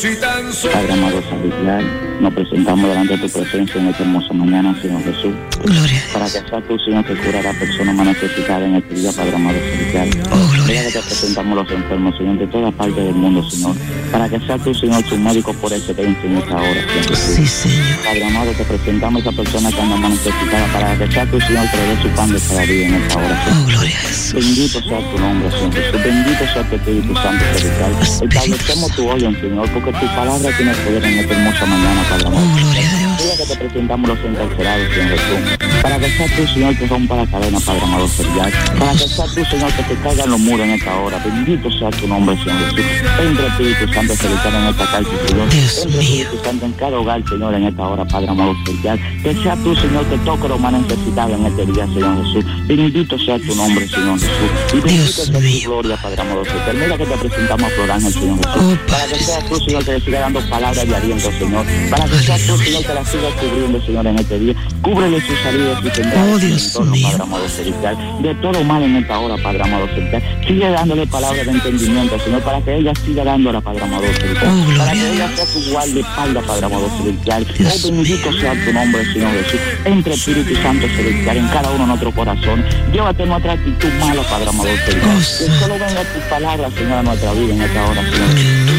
Si 0.00 0.16
tan 0.16 0.52
solo 0.52 0.72
Padre 0.72 0.92
amado 0.94 1.22
celestial, 1.28 1.84
nos 2.20 2.32
presentamos 2.32 2.88
delante 2.88 3.16
de 3.16 3.28
tu 3.28 3.28
presencia 3.38 3.80
en 3.80 3.88
esta 3.88 4.02
hermosa 4.02 4.32
mañana, 4.32 4.74
Señor 4.80 5.02
Jesús. 5.04 5.34
Gloria 5.62 6.02
a 6.08 6.12
Para 6.14 6.28
Dios. 6.28 6.42
que 6.42 6.48
sea 6.48 6.60
tú, 6.66 6.78
Señor, 6.78 7.04
que 7.04 7.14
cura 7.14 7.38
a 7.40 7.42
la 7.42 7.52
persona 7.52 7.92
más 7.92 8.06
necesitada 8.06 8.64
en 8.64 8.76
este 8.76 8.94
día, 8.94 9.12
Padre 9.12 9.34
amado 9.36 9.58
celestial. 9.58 10.10
Oh, 10.32 10.48
gloria 10.52 10.86
que 10.86 10.92
te 10.92 11.00
presentamos 11.02 11.56
los 11.58 11.70
enfermos, 11.70 12.16
Señor, 12.16 12.38
de 12.38 12.46
toda 12.46 12.72
parte 12.72 13.00
del 13.00 13.14
mundo, 13.14 13.48
Señor. 13.48 13.76
Para 14.10 14.28
que 14.28 14.40
sea 14.40 14.58
tú, 14.58 14.74
Señor, 14.74 15.02
tu 15.04 15.16
médico 15.18 15.52
por 15.54 15.72
excelencia 15.72 16.24
en 16.30 16.36
esta 16.38 16.56
hora, 16.56 16.72
Señor 16.72 17.08
Jesús. 17.08 17.18
Sí, 17.18 17.46
Señor. 17.46 17.96
Padre 18.04 18.24
amado, 18.24 18.50
te 18.52 18.64
presentamos 18.64 19.26
a 19.26 19.28
esa 19.28 19.42
persona 19.42 19.70
que 19.70 19.80
anda 19.80 19.96
más 19.96 20.10
necesitada 20.10 20.66
para 20.72 20.98
que 20.98 21.12
sea 21.12 21.26
tu 21.26 21.40
Señor 21.40 21.70
que 21.70 21.76
le 21.76 21.86
dé 21.86 22.02
su 22.02 22.08
pan 22.16 22.32
de 22.32 22.40
cada 22.40 22.62
día 22.62 22.86
en 22.88 22.94
esta 22.94 23.18
hora. 23.18 23.44
Señor. 23.44 23.60
Oh, 23.60 23.66
gloria 23.66 23.96
a 23.96 24.00
Jesús. 24.00 24.34
Bendito 24.34 24.82
sea 24.88 25.10
tu 25.10 25.18
nombre, 25.18 25.50
Señor 25.50 25.74
Jesús. 25.74 26.02
Bendito 26.02 26.44
sea 26.52 26.62
tu 26.68 26.76
Espíritu 26.76 27.14
Santo 27.14 27.44
Celestial. 27.52 27.92
Establecemos 28.02 28.90
tu 28.96 29.08
orden, 29.08 29.40
Señor, 29.40 29.70
porque 29.84 29.98
tu 29.98 30.06
palabra 30.14 30.56
tiene 30.56 30.72
poder 30.74 31.04
en 31.04 31.18
esta 31.18 31.34
hermosa 31.34 31.66
mañana, 31.66 32.02
Padre 32.08 32.26
amado. 32.26 33.11
Oh, 33.24 33.36
que 33.36 33.44
te 33.44 33.56
presentamos 33.56 34.08
los 34.08 34.18
encarcelados, 34.18 34.92
Señor 34.92 35.18
Jesús. 35.18 35.68
Para 35.82 35.98
que 35.98 36.10
sea 36.10 36.26
tú, 36.36 36.46
Señor, 36.52 36.76
que 36.76 36.86
rompa 36.86 37.16
la 37.16 37.26
cadena, 37.26 37.60
Padre 37.60 37.82
amado 37.82 38.08
celestial. 38.08 38.52
Para 38.78 38.92
que 38.92 38.98
sea 38.98 39.24
tú, 39.26 39.44
Señor, 39.44 39.72
que 39.72 39.82
te 39.82 39.94
caigan 39.96 40.30
los 40.30 40.40
muros 40.40 40.66
en 40.66 40.72
esta 40.72 40.96
hora. 40.98 41.18
Bendito 41.24 41.70
sea 41.70 41.90
tu 41.90 42.08
nombre, 42.08 42.36
Señor 42.36 42.74
Jesús. 42.74 42.84
Entra 43.20 43.46
Espíritu 43.46 43.92
Santo 43.92 44.16
celestial 44.16 44.54
en 44.54 44.66
esta 44.66 44.86
cárcel, 44.90 45.18
Señor. 45.28 45.50
Dios 45.50 45.82
Entra. 45.84 46.00
Espíritu 46.00 46.44
Santo 46.44 46.66
en 46.66 46.72
cada 46.72 46.98
hogar, 46.98 47.22
Señor, 47.28 47.54
en 47.54 47.64
esta 47.64 47.82
hora, 47.82 48.04
Padre 48.04 48.28
amado 48.28 48.54
celestial. 48.64 49.00
Que 49.22 49.34
sea 49.34 49.56
tú, 49.56 49.76
Señor, 49.76 50.04
que 50.06 50.18
toque 50.18 50.48
lo 50.48 50.58
más 50.58 50.72
necesitado 50.72 51.34
en 51.34 51.46
este 51.46 51.66
día, 51.66 51.86
Señor 51.86 52.24
Jesús. 52.24 52.44
Bendito 52.66 53.18
sea 53.18 53.38
tu 53.38 53.54
nombre, 53.54 53.88
Señor 53.88 54.18
Jesús. 54.18 54.50
Y 54.72 54.76
bendito 54.80 54.92
Dios 54.92 55.10
sea 55.14 55.40
tu 55.40 55.68
gloria, 55.68 55.96
Padre 55.96 56.20
amado 56.20 56.44
celestial. 56.44 56.76
Mira 56.76 56.98
que 56.98 57.06
te 57.06 57.16
presentamos 57.18 57.70
a 57.70 57.74
Flor 57.74 57.90
Ángel, 57.92 58.12
Señor 58.12 58.36
Jesús. 58.38 58.62
Oh, 58.62 58.90
Para 58.90 59.06
que 59.06 59.14
sea 59.14 59.38
tú, 59.48 59.56
Señor, 59.60 59.84
que 59.84 59.92
le 59.92 60.00
siga 60.00 60.20
dando 60.20 60.40
palabras 60.48 60.88
de 60.88 60.96
aliento, 60.96 61.30
Señor. 61.38 61.66
Para 61.88 62.04
que 62.06 62.18
sea 62.18 62.36
tú, 62.46 62.58
Señor, 62.58 62.84
que 62.84 62.94
la 62.94 63.04
siga 63.12 63.28
cubriendo, 63.38 63.80
Señor, 63.84 64.06
en 64.06 64.18
este 64.18 64.38
día. 64.38 64.54
Cúbrele 64.82 65.20
sus 65.20 65.38
salidas 65.40 65.78
y 65.82 65.86
entradas 65.88 66.28
Oh, 66.32 66.34
en 66.34 66.40
Dios 66.48 66.66
entorno, 66.66 66.92
mío. 66.92 67.08
Padre 67.10 67.22
amado 67.22 67.48
celestial. 67.48 67.96
De 68.22 68.34
todo 68.36 68.64
mal 68.64 68.82
en 68.82 68.96
esta 68.96 69.18
hora, 69.18 69.36
Padre 69.42 69.62
amado 69.62 69.86
celestial. 69.88 70.22
Sigue 70.46 70.70
dándole 70.70 71.06
palabras 71.06 71.46
de 71.46 71.52
entendimiento, 71.52 72.18
Señor, 72.18 72.42
para 72.42 72.60
que 72.62 72.76
ella 72.76 72.92
siga 73.04 73.24
dándola, 73.24 73.60
Padre 73.60 73.82
amado 73.84 74.02
celestial. 74.02 74.52
Oh, 74.52 74.78
para 74.78 74.92
que 74.92 75.14
ella 75.14 75.28
sea 75.36 75.46
tu 75.46 75.70
guardaespaldas, 75.70 76.44
Padre 76.44 76.66
amado 76.66 76.88
celestial. 76.98 77.46
Oh, 77.52 77.86
bendito 77.92 78.30
mío. 78.30 78.40
sea 78.40 78.64
tu 78.64 78.72
nombre, 78.72 79.04
Señor 79.12 79.32
Jesús. 79.32 79.60
Entre 79.84 80.14
Espíritu 80.14 80.54
Santo 80.62 80.86
celestial 80.96 81.36
en 81.36 81.48
cada 81.48 81.70
uno 81.70 81.80
de 81.80 81.86
nuestros 81.86 82.14
corazones. 82.14 82.74
Llévate 82.92 83.26
nuestra 83.26 83.52
actitud 83.52 83.88
mala, 84.00 84.22
Padre 84.22 84.48
amado 84.48 84.68
celestial. 84.84 85.00
Oh, 85.04 85.18
que 85.18 85.58
solo 85.60 85.74
venga 85.74 86.02
tu 86.02 86.28
palabra, 86.30 86.70
Señor, 86.70 86.92
a 86.92 87.02
nuestra 87.02 87.32
vida 87.32 87.54
en 87.54 87.62
esta 87.62 87.86
hora, 87.86 88.02
Señor. 88.10 88.71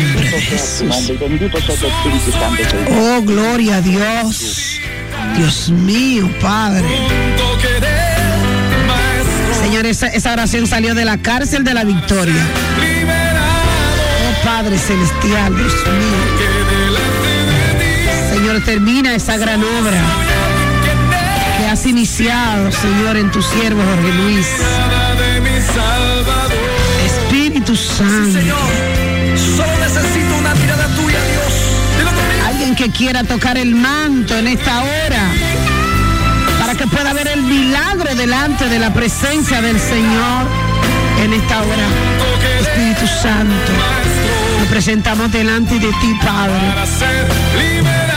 Oh, 2.89 3.21
gloria 3.21 3.77
a 3.77 3.81
Dios. 3.81 4.79
Dios 5.35 5.69
mío, 5.69 6.29
Padre. 6.41 6.83
Señor, 9.61 9.85
esa, 9.85 10.07
esa 10.07 10.33
oración 10.33 10.67
salió 10.67 10.93
de 10.95 11.05
la 11.05 11.17
cárcel 11.17 11.63
de 11.63 11.73
la 11.73 11.83
victoria. 11.83 12.35
Oh, 14.25 14.45
Padre 14.45 14.77
celestial, 14.77 15.55
Dios 15.55 15.73
mío. 15.73 16.53
Señor, 18.33 18.63
termina 18.65 19.15
esa 19.15 19.37
gran 19.37 19.63
obra 19.63 20.01
que 21.57 21.65
has 21.65 21.85
iniciado, 21.85 22.71
Señor, 22.71 23.17
en 23.17 23.31
tu 23.31 23.41
siervo 23.41 23.81
Jorge 23.81 24.13
Luis. 24.13 24.47
Espíritu 27.05 27.75
Santo. 27.75 28.92
Solo 29.55 29.77
necesito 29.79 30.35
una 30.37 30.53
mirada 30.55 30.87
tuya, 30.95 31.19
Dios. 31.31 31.53
Alguien 32.47 32.75
que 32.75 32.89
quiera 32.89 33.23
tocar 33.23 33.57
el 33.57 33.75
manto 33.75 34.35
en 34.37 34.47
esta 34.47 34.81
hora 34.81 35.31
para 36.59 36.75
que 36.75 36.87
pueda 36.87 37.13
ver 37.13 37.27
el 37.27 37.43
milagro 37.43 38.15
delante 38.15 38.67
de 38.69 38.79
la 38.79 38.91
presencia 38.93 39.61
del 39.61 39.79
Señor 39.79 40.47
en 41.23 41.33
esta 41.33 41.61
hora. 41.61 41.87
Espíritu 42.61 43.05
Santo, 43.21 43.71
nos 44.59 44.67
presentamos 44.69 45.31
delante 45.31 45.75
de 45.75 45.87
ti, 45.87 46.17
Padre. 46.23 46.69
Para 46.69 46.85
ser 46.85 47.27
liberado. 47.57 48.13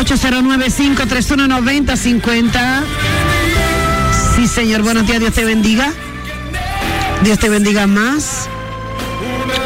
809-531-9050. 0.00 2.82
Sí, 4.36 4.46
Señor, 4.46 4.82
buenos 4.82 5.06
días, 5.06 5.20
Dios 5.20 5.32
te 5.34 5.44
bendiga. 5.44 5.92
Dios 7.22 7.38
te 7.38 7.48
bendiga 7.48 7.86
más. 7.86 8.48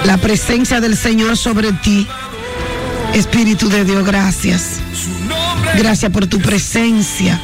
La 0.05 0.19
presencia 0.19 0.81
del 0.81 0.97
Señor 0.97 1.37
sobre 1.37 1.73
ti. 1.73 2.07
Espíritu 3.15 3.69
de 3.69 3.85
Dios, 3.85 4.05
gracias. 4.05 4.81
Gracias 5.77 6.11
por 6.13 6.27
tu 6.27 6.39
presencia. 6.41 7.41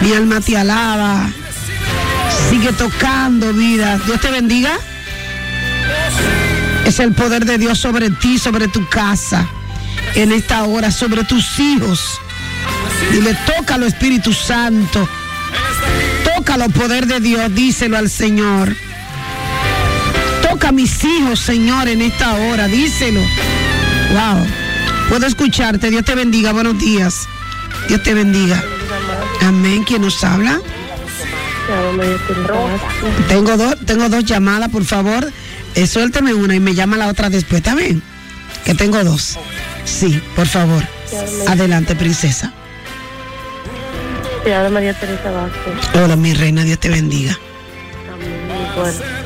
Mi 0.00 0.12
alma 0.12 0.40
te 0.40 0.56
alaba. 0.56 1.30
Sigue 2.50 2.72
tocando 2.72 3.52
vida. 3.52 3.98
Dios 4.06 4.20
te 4.20 4.30
bendiga. 4.30 4.72
Es 6.86 7.00
el 7.00 7.12
poder 7.12 7.44
de 7.44 7.58
Dios 7.58 7.78
sobre 7.78 8.10
ti, 8.10 8.38
sobre 8.38 8.68
tu 8.68 8.88
casa. 8.88 9.46
En 10.14 10.32
esta 10.32 10.64
hora, 10.64 10.90
sobre 10.90 11.24
tus 11.24 11.58
hijos. 11.58 12.20
Dile, 13.12 13.36
tócalo 13.46 13.86
Espíritu 13.86 14.32
Santo. 14.32 15.08
Tócalo 16.36 16.68
poder 16.70 17.06
de 17.06 17.20
Dios, 17.20 17.54
díselo 17.54 17.98
al 17.98 18.08
Señor. 18.08 18.74
Toca 20.64 20.70
a 20.70 20.72
mis 20.72 21.04
hijos, 21.04 21.40
Señor, 21.40 21.88
en 21.88 22.00
esta 22.00 22.32
hora. 22.36 22.68
Díselo. 22.68 23.20
Wow. 23.20 24.46
Puedo 25.10 25.26
escucharte. 25.26 25.90
Dios 25.90 26.06
te 26.06 26.14
bendiga. 26.14 26.52
Buenos 26.52 26.78
días. 26.78 27.28
Dios 27.86 28.02
te 28.02 28.14
bendiga. 28.14 28.64
Amén. 29.42 29.84
¿Quién 29.84 30.00
nos 30.00 30.24
habla? 30.24 30.58
Tengo 33.28 33.58
dos, 33.58 33.76
tengo 33.84 34.08
dos 34.08 34.24
llamadas, 34.24 34.70
por 34.70 34.86
favor. 34.86 35.30
Eh, 35.74 35.86
suélteme 35.86 36.32
una 36.32 36.54
y 36.54 36.60
me 36.60 36.74
llama 36.74 36.96
la 36.96 37.08
otra 37.08 37.28
después, 37.28 37.58
¿está 37.58 37.74
bien? 37.74 38.02
Que 38.64 38.74
tengo 38.74 39.04
dos. 39.04 39.38
Sí, 39.84 40.18
por 40.34 40.46
favor. 40.46 40.82
Adelante, 41.46 41.94
princesa. 41.94 42.54
Te 44.44 44.54
habla 44.54 44.70
María 44.70 44.98
Teresa 44.98 45.30
Vázquez. 45.30 46.00
Hola, 46.02 46.16
mi 46.16 46.32
reina, 46.32 46.64
Dios 46.64 46.78
te 46.78 46.88
bendiga. 46.88 47.38
Amén. 48.10 49.23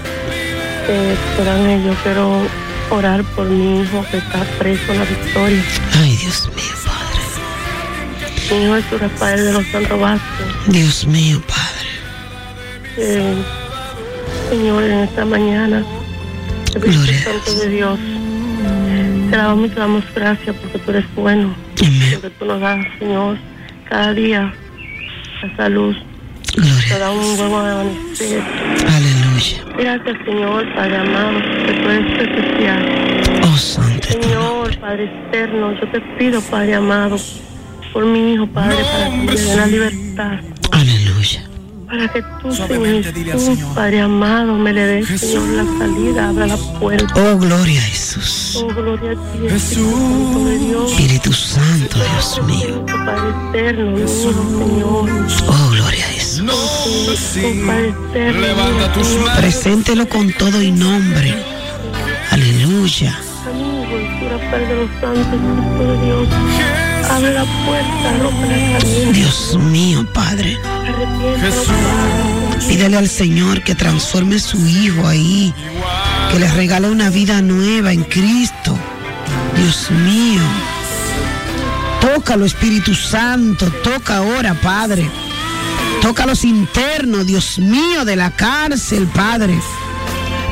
Eh, 0.89 1.83
yo 1.85 1.95
quiero 2.03 2.47
orar 2.91 3.23
por 3.35 3.49
mi 3.49 3.83
hijo 3.83 4.05
que 4.11 4.19
está 4.19 4.43
preso 4.59 4.93
en 4.93 4.99
la 4.99 5.05
victoria. 5.05 5.63
Ay, 6.01 6.17
Dios 6.17 6.49
mío, 6.55 6.75
Padre. 6.85 8.57
Mi 8.57 8.65
hijo 8.65 8.77
es 8.77 8.85
su 8.87 8.99
Rafael 8.99 9.45
de 9.45 9.53
los 9.53 9.67
Santos 9.67 10.01
Vázquez. 10.01 10.47
Dios 10.69 11.07
mío, 11.07 11.43
Padre. 11.47 11.89
Eh, 12.97 13.35
Señor, 14.51 14.83
en 14.83 14.99
esta 15.01 15.25
mañana, 15.25 15.85
Gloria 16.75 17.25
Santo 17.25 17.53
de 17.61 17.69
Dios, 17.69 17.99
te 19.31 19.37
damos 19.37 19.67
y 19.67 19.69
te 19.71 19.81
damos 19.81 20.05
gracias 20.15 20.57
porque 20.57 20.79
tú 20.79 20.91
eres 20.91 21.15
bueno. 21.15 21.55
Amén. 21.81 22.19
Porque 22.21 22.37
tú 22.39 22.45
nos 22.47 22.61
das, 22.61 22.87
Señor, 22.99 23.39
cada 23.89 24.15
día 24.15 24.55
la 25.43 25.57
salud. 25.57 25.95
Gloria. 26.57 26.89
Te 26.89 26.99
da 26.99 27.11
un 27.11 27.37
nuevo 27.37 27.59
amanecer. 27.59 28.43
Aleluya. 28.87 29.18
Gracias, 29.79 30.17
Señor, 30.25 30.75
Padre 30.75 30.97
amado, 30.97 31.39
porque 31.41 31.73
tú 31.73 31.89
eres 31.89 32.23
especial. 32.23 33.41
Oh, 33.45 33.57
santo. 33.57 34.09
Señor, 34.09 34.79
Padre 34.81 35.05
eterno, 35.05 35.73
yo 35.81 35.89
te 35.91 36.01
pido, 36.19 36.41
Padre 36.43 36.75
amado, 36.75 37.17
por 37.93 38.05
mi 38.05 38.33
hijo, 38.33 38.47
Padre, 38.49 38.77
para 38.93 39.11
que 39.11 39.17
me 39.17 39.33
dé 39.33 39.57
la 39.57 39.67
libertad. 39.67 40.39
Aleluya. 40.73 41.45
Para 41.87 42.09
que 42.09 42.23
tú, 42.43 42.53
Señor 42.53 43.03
Jesús, 43.15 43.59
Padre 43.75 44.01
amado, 44.01 44.55
me 44.55 44.73
le 44.73 44.85
des, 44.85 45.21
Señor, 45.21 45.49
la 45.51 45.65
salida, 45.79 46.29
abra 46.29 46.47
la 46.47 46.57
puerta. 46.57 47.15
Oh, 47.17 47.39
gloria 47.39 47.81
a 47.81 47.85
Jesús. 47.85 48.63
Oh, 48.63 48.75
gloria 48.75 49.13
a 49.13 49.15
ti, 49.15 49.47
Espíritu 49.47 49.73
Santo 49.73 50.45
de 50.45 50.59
Dios. 50.59 50.93
Espíritu 50.93 51.33
Santo, 51.33 51.97
Dios 51.97 52.43
mío. 52.47 52.87
Padre 52.87 53.31
eterno, 53.49 54.09
Señor. 54.09 55.11
Oh, 55.47 55.71
gloria 55.71 56.05
a 56.05 56.09
Jesús. 56.09 56.18
Oh, 56.41 57.15
Padre 57.67 57.89
eterno, 57.89 58.41
mira, 58.41 59.05
Señor. 59.05 59.37
Preséntelo 59.37 60.09
con 60.09 60.33
todo 60.33 60.63
y 60.63 60.71
nombre. 60.71 61.35
Aleluya. 62.31 63.19
Abre 67.11 67.35
la 67.35 67.45
puerta. 67.65 69.13
Dios 69.13 69.59
mío, 69.59 70.07
Padre. 70.13 70.57
Padre. 70.63 71.49
Pídele 72.69 72.99
al 72.99 73.09
Señor 73.09 73.63
que 73.63 73.75
transforme 73.75 74.39
su 74.39 74.65
hijo 74.67 75.07
ahí. 75.07 75.55
Que 76.31 76.39
le 76.39 76.49
regale 76.53 76.89
una 76.89 77.11
vida 77.11 77.43
nueva 77.43 77.93
en 77.93 78.05
Cristo. 78.05 78.79
Dios 79.57 79.91
mío. 79.91 80.43
Tócalo, 82.01 82.45
Espíritu 82.45 82.95
Santo. 82.95 83.71
Toca 83.83 84.19
ahora, 84.19 84.55
Padre. 84.55 85.11
Toca 86.01 86.27
los 86.27 86.45
internos, 86.45 87.27
Dios 87.27 87.59
mío, 87.59 88.05
de 88.05 88.17
la 88.17 88.31
cárcel, 88.31 89.07
Padre. 89.09 89.61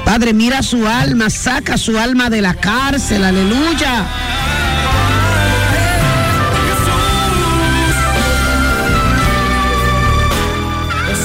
Padre, 0.04 0.32
mira 0.34 0.62
su 0.62 0.86
alma, 0.86 1.30
saca 1.30 1.76
su 1.78 1.98
alma 1.98 2.30
de 2.30 2.42
la 2.42 2.54
cárcel, 2.54 3.24
aleluya. 3.24 4.06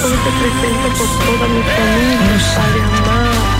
Hoy 0.03 0.11
te 0.11 0.31
presento 0.39 0.87
por 0.97 1.07
toda 1.25 1.47
mi 1.47 1.61
familia, 1.61 2.41
Padre 2.55 2.81
amado. 2.81 3.51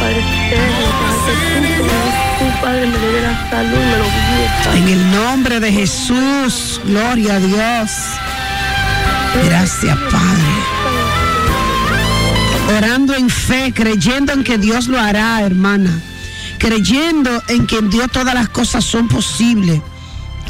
Padre 0.00 0.20
eterno, 0.20 0.86
que 1.04 1.90
tú, 2.38 2.60
Padre, 2.62 2.86
me 2.86 2.98
dé 2.98 3.20
la 3.22 3.50
salud, 3.50 3.76
me 3.76 3.98
lo 3.98 4.04
Padre. 4.64 4.78
En 4.78 4.88
el 4.88 5.10
nombre 5.10 5.60
de 5.60 5.72
Jesús, 5.72 6.80
gloria 6.84 7.34
a 7.34 7.38
Dios. 7.38 7.90
Gracias, 9.44 9.96
Padre. 10.10 10.78
Orando 12.76 13.14
en 13.14 13.28
fe, 13.28 13.72
creyendo 13.74 14.32
en 14.32 14.44
que 14.44 14.58
Dios 14.58 14.86
lo 14.86 14.98
hará, 14.98 15.40
hermana. 15.42 16.00
Creyendo 16.58 17.42
en 17.48 17.66
que 17.66 17.78
en 17.78 17.90
Dios 17.90 18.10
todas 18.12 18.34
las 18.34 18.48
cosas 18.48 18.84
son 18.84 19.08
posibles. 19.08 19.80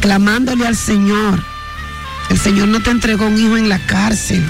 Clamándole 0.01 0.67
al 0.67 0.77
Señor. 0.77 1.43
El 2.31 2.39
Señor 2.39 2.69
no 2.69 2.81
te 2.81 2.91
entregó 2.91 3.27
un 3.27 3.39
hijo 3.39 3.57
en 3.57 3.69
la 3.69 3.79
cárcel. 3.79 4.43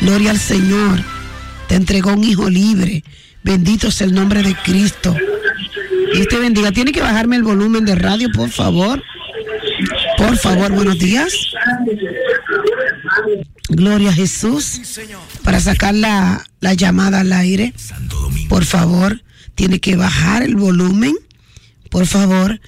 Gloria 0.00 0.30
al 0.30 0.38
Señor. 0.38 1.00
Te 1.68 1.74
entregó 1.74 2.12
un 2.12 2.24
hijo 2.24 2.48
libre. 2.48 3.02
Bendito 3.42 3.90
sea 3.90 4.06
el 4.06 4.14
nombre 4.14 4.42
de 4.42 4.54
Cristo. 4.54 5.14
Dios 6.14 6.28
te 6.28 6.38
bendiga. 6.38 6.72
Tiene 6.72 6.92
que 6.92 7.00
bajarme 7.00 7.36
el 7.36 7.42
volumen 7.42 7.84
de 7.84 7.94
radio, 7.94 8.28
por 8.32 8.50
favor. 8.50 9.02
Por 10.16 10.36
favor, 10.36 10.72
buenos 10.72 10.98
días. 10.98 11.32
Gloria 13.74 14.10
a 14.10 14.14
Jesús. 14.14 14.80
Para 15.42 15.60
sacar 15.60 15.94
la, 15.94 16.48
la 16.60 16.74
llamada 16.74 17.20
al 17.20 17.32
aire, 17.32 17.74
por 18.48 18.64
favor, 18.64 19.22
tiene 19.54 19.80
que 19.80 19.96
bajar 19.96 20.42
el 20.42 20.56
volumen, 20.56 21.14
por 21.90 22.06
favor, 22.06 22.60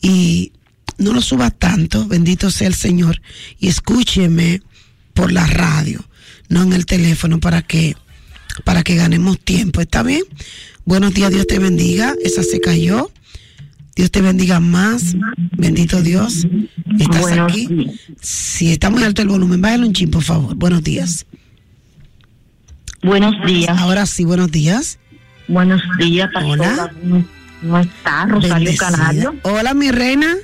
y 0.00 0.52
no 0.98 1.12
lo 1.12 1.20
suba 1.20 1.50
tanto, 1.50 2.06
bendito 2.06 2.50
sea 2.50 2.68
el 2.68 2.74
Señor, 2.74 3.20
y 3.58 3.68
escúcheme 3.68 4.62
por 5.12 5.32
la 5.32 5.46
radio, 5.46 6.04
no 6.48 6.62
en 6.62 6.72
el 6.72 6.86
teléfono, 6.86 7.40
para 7.40 7.62
que, 7.62 7.96
para 8.64 8.82
que 8.82 8.96
ganemos 8.96 9.38
tiempo, 9.40 9.80
¿está 9.80 10.02
bien? 10.02 10.22
Buenos 10.84 11.14
días, 11.14 11.30
Dios 11.30 11.46
te 11.46 11.58
bendiga, 11.58 12.14
esa 12.22 12.42
se 12.42 12.60
cayó. 12.60 13.10
Dios 13.96 14.10
te 14.10 14.20
bendiga 14.20 14.60
más. 14.60 15.16
Bendito 15.52 16.02
Dios. 16.02 16.46
¿Estás 16.98 17.20
Buenos 17.20 17.52
aquí? 17.52 17.66
días. 17.66 17.94
Si 18.20 18.72
está 18.72 18.90
muy 18.90 19.02
alto 19.04 19.22
el 19.22 19.28
volumen, 19.28 19.60
bájalo 19.60 19.86
un 19.86 19.92
chin, 19.92 20.10
por 20.10 20.22
favor. 20.22 20.54
Buenos 20.56 20.82
días. 20.82 21.26
Buenos 23.02 23.34
días. 23.46 23.78
Ahora 23.78 24.06
sí, 24.06 24.24
buenos 24.24 24.50
días. 24.50 24.98
Buenos 25.46 25.82
días, 25.98 26.28
pastora. 26.32 26.90
Hola. 27.02 27.24
¿Cómo 27.60 27.78
está 27.78 28.26
Rosario 28.26 28.54
Bendecida. 28.56 28.90
Canario? 28.90 29.34
Hola, 29.42 29.74
mi 29.74 29.90
reina. 29.90 30.34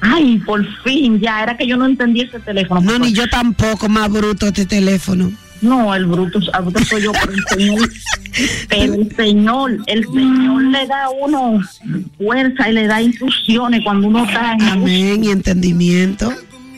Ay, 0.00 0.38
por 0.38 0.64
fin, 0.82 1.20
ya 1.20 1.42
era 1.42 1.56
que 1.56 1.66
yo 1.66 1.76
no 1.76 1.86
entendía 1.86 2.24
ese 2.24 2.40
teléfono. 2.40 2.80
No, 2.80 2.98
ni 2.98 3.12
yo 3.12 3.28
tampoco, 3.28 3.88
más 3.88 4.10
bruto 4.10 4.46
este 4.48 4.66
teléfono. 4.66 5.30
No, 5.60 5.94
el 5.94 6.06
bruto, 6.06 6.38
el 6.40 6.62
bruto 6.64 6.84
soy 6.84 7.02
yo, 7.02 7.12
pero 7.12 7.32
el 7.32 7.44
Señor, 7.48 7.92
pero 8.68 8.94
el 8.94 9.14
Señor, 9.14 9.78
el 9.86 10.04
Señor 10.04 10.62
le 10.64 10.86
da 10.86 11.04
a 11.04 11.10
uno 11.10 11.60
fuerza 12.18 12.68
y 12.68 12.72
le 12.72 12.86
da 12.86 13.02
instrucciones 13.02 13.82
cuando 13.84 14.08
uno 14.08 14.24
está 14.24 14.52
en 14.52 14.62
Amén 14.62 15.24
y 15.24 15.30
entendimiento. 15.30 16.32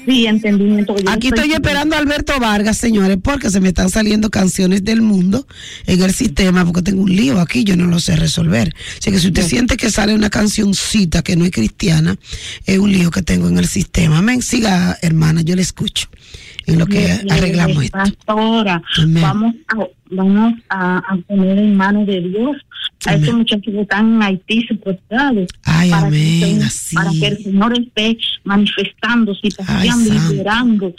sí, 0.06 0.26
entendimiento. 0.26 0.94
Yo 0.96 1.10
Aquí 1.10 1.28
estoy 1.28 1.52
esperando 1.52 1.96
a 1.96 1.98
Alberto 1.98 2.38
Vargas, 2.38 2.76
señores, 2.76 3.18
porque 3.22 3.50
se 3.50 3.60
me 3.60 3.68
están 3.68 3.88
saliendo 3.88 4.30
canciones 4.30 4.84
del 4.84 5.00
mundo 5.00 5.46
en 5.86 6.02
el 6.02 6.12
sistema, 6.12 6.64
porque 6.64 6.82
tengo 6.82 7.02
un 7.02 7.14
lío 7.14 7.40
aquí, 7.40 7.64
yo 7.64 7.76
no 7.76 7.86
lo 7.86 8.00
sé 8.00 8.16
resolver. 8.16 8.74
Así 8.98 9.10
que 9.10 9.18
si 9.18 9.28
usted 9.28 9.46
siente 9.46 9.76
que 9.76 9.90
sale 9.90 10.14
una 10.14 10.30
cancioncita 10.30 11.22
que 11.22 11.36
no 11.36 11.44
es 11.44 11.50
cristiana, 11.52 12.16
es 12.66 12.78
un 12.78 12.92
lío 12.92 13.10
que 13.10 13.22
tengo 13.22 13.48
en 13.48 13.58
el 13.58 13.66
sistema. 13.66 14.18
Amén. 14.18 14.42
Siga, 14.42 14.98
hermana, 15.00 15.42
yo 15.42 15.56
le 15.56 15.62
escucho 15.62 16.08
en 16.66 16.78
lo 16.78 16.86
que 16.86 17.06
arreglamos 17.30 17.84
esto. 17.84 17.98
Pastora, 17.98 18.82
Amén. 18.98 19.22
vamos 19.22 19.54
a, 19.68 19.86
vamos 20.10 20.54
a, 20.68 20.98
a 20.98 21.16
poner 21.26 21.58
en 21.58 21.76
manos 21.76 22.06
de 22.06 22.20
Dios 22.20 22.56
a 23.06 23.10
Amén. 23.10 23.22
estos 23.22 23.34
muchachos 23.36 23.72
que 23.74 23.80
están 23.80 24.14
en 24.14 24.22
Haití 24.22 24.66
secuestrados. 24.66 25.48
Ay, 25.64 25.90
para 25.90 26.02
que 26.02 26.06
amén, 26.08 26.22
el 26.42 26.42
Señor- 26.42 26.66
así. 26.66 26.94
Para 26.96 27.10
que 27.10 27.26
el 27.26 27.38
Señor 27.44 27.78
esté 27.78 28.18
manifestándose, 28.44 29.50
santo. 29.50 30.12
liberando, 30.30 30.94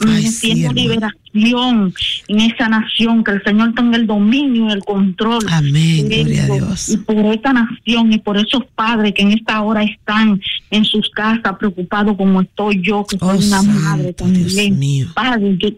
Ay, 0.00 0.26
sí, 0.26 0.66
liberación 0.74 1.94
en 2.28 2.40
esa 2.40 2.68
nación, 2.68 3.24
que 3.24 3.32
el 3.32 3.42
Señor 3.42 3.74
tenga 3.74 3.96
el 3.96 4.06
dominio 4.06 4.68
y 4.68 4.72
el 4.72 4.84
control. 4.84 5.44
Amén, 5.50 6.08
de 6.08 6.24
gloria 6.24 6.44
a 6.44 6.46
Dios. 6.48 6.88
Y 6.90 6.96
por 6.98 7.16
esta 7.26 7.52
nación 7.52 8.12
y 8.12 8.18
por 8.18 8.36
esos 8.36 8.64
padres 8.74 9.14
que 9.14 9.22
en 9.22 9.32
esta 9.32 9.60
hora 9.62 9.82
están 9.82 10.40
en 10.70 10.84
sus 10.84 11.08
casas 11.10 11.54
preocupados 11.58 12.16
como 12.16 12.40
estoy 12.40 12.80
yo, 12.82 13.04
que 13.08 13.18
soy 13.18 13.28
Oh, 13.28 13.32
una 13.36 13.62
santo, 13.62 13.80
madre 13.80 14.12
también. 14.12 14.78
mío. 14.78 15.06
Padre, 15.14 15.56
yo, 15.58 15.68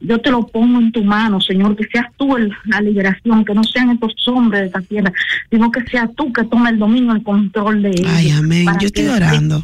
yo 0.00 0.18
te 0.20 0.30
lo 0.30 0.46
pongo 0.46 0.78
en 0.80 0.92
tu 0.92 1.02
mano, 1.02 1.40
Señor, 1.40 1.74
que 1.76 1.84
seas 1.90 2.06
tú 2.18 2.36
el- 2.36 2.52
la 2.66 2.80
liberación, 2.80 3.44
que 3.44 3.54
no 3.54 3.64
sean 3.64 3.90
estos 3.90 4.12
hombres 4.28 4.60
de 4.60 4.66
esta 4.66 4.80
tierra, 4.82 5.12
sino 5.50 5.70
que 5.70 5.82
sea 5.90 6.08
tú 6.16 6.32
que 6.32 6.44
tome 6.44 6.70
el 6.70 6.78
dominio, 6.78 7.12
el 7.12 7.22
control 7.22 7.82
de 7.82 7.90
ellos. 7.90 8.06
Ay, 8.10 8.30
amén. 8.30 8.66
Yo 8.80 8.86
estoy 8.86 9.06
orando. 9.06 9.62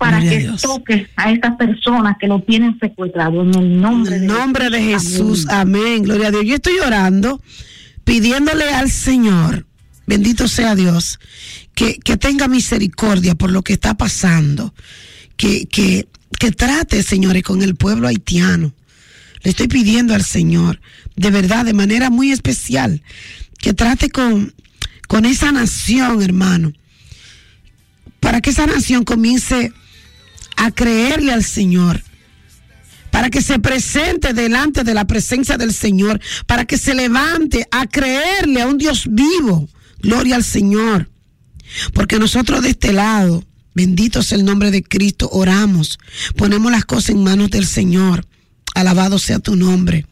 Para 0.00 0.16
Gloria 0.18 0.30
que 0.30 0.44
Dios. 0.44 0.62
toques 0.62 1.08
a 1.14 1.30
estas 1.30 1.56
personas 1.56 2.16
que 2.18 2.26
lo 2.26 2.40
tienen 2.40 2.78
secuestrado 2.80 3.42
en 3.42 3.54
el 3.54 3.80
nombre 3.82 4.16
En 4.16 4.22
de 4.22 4.26
el 4.28 4.32
nombre 4.32 4.70
de 4.70 4.82
Jesús. 4.82 5.12
Jesús, 5.12 5.46
amén. 5.50 6.04
Gloria 6.04 6.28
a 6.28 6.30
Dios. 6.30 6.44
Yo 6.46 6.54
estoy 6.54 6.78
orando 6.78 7.42
pidiéndole 8.04 8.64
al 8.70 8.90
Señor, 8.90 9.66
bendito 10.06 10.48
sea 10.48 10.74
Dios, 10.74 11.20
que, 11.74 11.98
que 11.98 12.16
tenga 12.16 12.48
misericordia 12.48 13.34
por 13.34 13.50
lo 13.52 13.60
que 13.60 13.74
está 13.74 13.92
pasando, 13.92 14.74
que, 15.36 15.66
que, 15.66 16.08
que 16.38 16.50
trate, 16.50 17.02
señores, 17.02 17.42
con 17.42 17.60
el 17.60 17.76
pueblo 17.76 18.08
haitiano. 18.08 18.72
Le 19.42 19.50
estoy 19.50 19.68
pidiendo 19.68 20.14
al 20.14 20.24
Señor, 20.24 20.80
de 21.14 21.30
verdad, 21.30 21.66
de 21.66 21.74
manera 21.74 22.08
muy 22.08 22.32
especial, 22.32 23.02
que 23.58 23.74
trate 23.74 24.08
con, 24.08 24.54
con 25.08 25.26
esa 25.26 25.52
nación, 25.52 26.22
hermano, 26.22 26.72
para 28.18 28.40
que 28.40 28.48
esa 28.48 28.66
nación 28.66 29.04
comience 29.04 29.74
a 30.60 30.70
creerle 30.70 31.32
al 31.32 31.42
Señor, 31.42 32.02
para 33.10 33.30
que 33.30 33.40
se 33.40 33.58
presente 33.58 34.34
delante 34.34 34.84
de 34.84 34.92
la 34.92 35.06
presencia 35.06 35.56
del 35.56 35.72
Señor, 35.72 36.20
para 36.46 36.66
que 36.66 36.76
se 36.76 36.94
levante 36.94 37.66
a 37.70 37.86
creerle 37.86 38.60
a 38.60 38.66
un 38.66 38.76
Dios 38.76 39.08
vivo. 39.10 39.70
Gloria 40.02 40.36
al 40.36 40.44
Señor. 40.44 41.10
Porque 41.94 42.18
nosotros 42.18 42.62
de 42.62 42.70
este 42.70 42.92
lado, 42.92 43.42
bendito 43.74 44.22
sea 44.22 44.36
el 44.36 44.44
nombre 44.44 44.70
de 44.70 44.82
Cristo, 44.82 45.30
oramos, 45.32 45.98
ponemos 46.36 46.70
las 46.70 46.84
cosas 46.84 47.10
en 47.10 47.24
manos 47.24 47.50
del 47.50 47.66
Señor. 47.66 48.26
Alabado 48.74 49.18
sea 49.18 49.38
tu 49.38 49.56
nombre. 49.56 50.04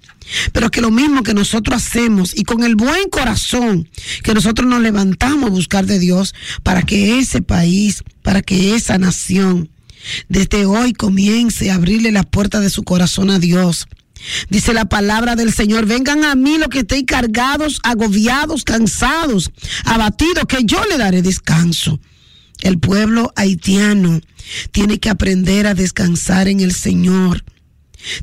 Pero 0.52 0.70
que 0.70 0.80
lo 0.80 0.90
mismo 0.90 1.22
que 1.22 1.34
nosotros 1.34 1.76
hacemos 1.76 2.34
y 2.34 2.44
con 2.44 2.64
el 2.64 2.74
buen 2.74 3.10
corazón 3.10 3.88
que 4.22 4.32
nosotros 4.32 4.66
nos 4.66 4.80
levantamos 4.80 5.50
a 5.50 5.52
buscar 5.52 5.84
de 5.84 5.98
Dios 5.98 6.34
para 6.62 6.82
que 6.82 7.18
ese 7.18 7.42
país, 7.42 8.02
para 8.22 8.40
que 8.40 8.74
esa 8.74 8.96
nación, 8.96 9.70
desde 10.28 10.66
hoy 10.66 10.92
comience 10.92 11.70
a 11.70 11.74
abrirle 11.74 12.12
la 12.12 12.22
puerta 12.22 12.60
de 12.60 12.70
su 12.70 12.82
corazón 12.82 13.30
a 13.30 13.38
Dios. 13.38 13.86
Dice 14.50 14.74
la 14.74 14.86
palabra 14.86 15.36
del 15.36 15.52
Señor, 15.52 15.86
vengan 15.86 16.24
a 16.24 16.34
mí 16.34 16.58
los 16.58 16.68
que 16.68 16.80
estéis 16.80 17.04
cargados, 17.06 17.80
agobiados, 17.84 18.64
cansados, 18.64 19.50
abatidos, 19.84 20.44
que 20.46 20.64
yo 20.64 20.84
le 20.86 20.98
daré 20.98 21.22
descanso. 21.22 22.00
El 22.60 22.78
pueblo 22.78 23.32
haitiano 23.36 24.20
tiene 24.72 24.98
que 24.98 25.10
aprender 25.10 25.66
a 25.66 25.74
descansar 25.74 26.48
en 26.48 26.60
el 26.60 26.74
Señor. 26.74 27.44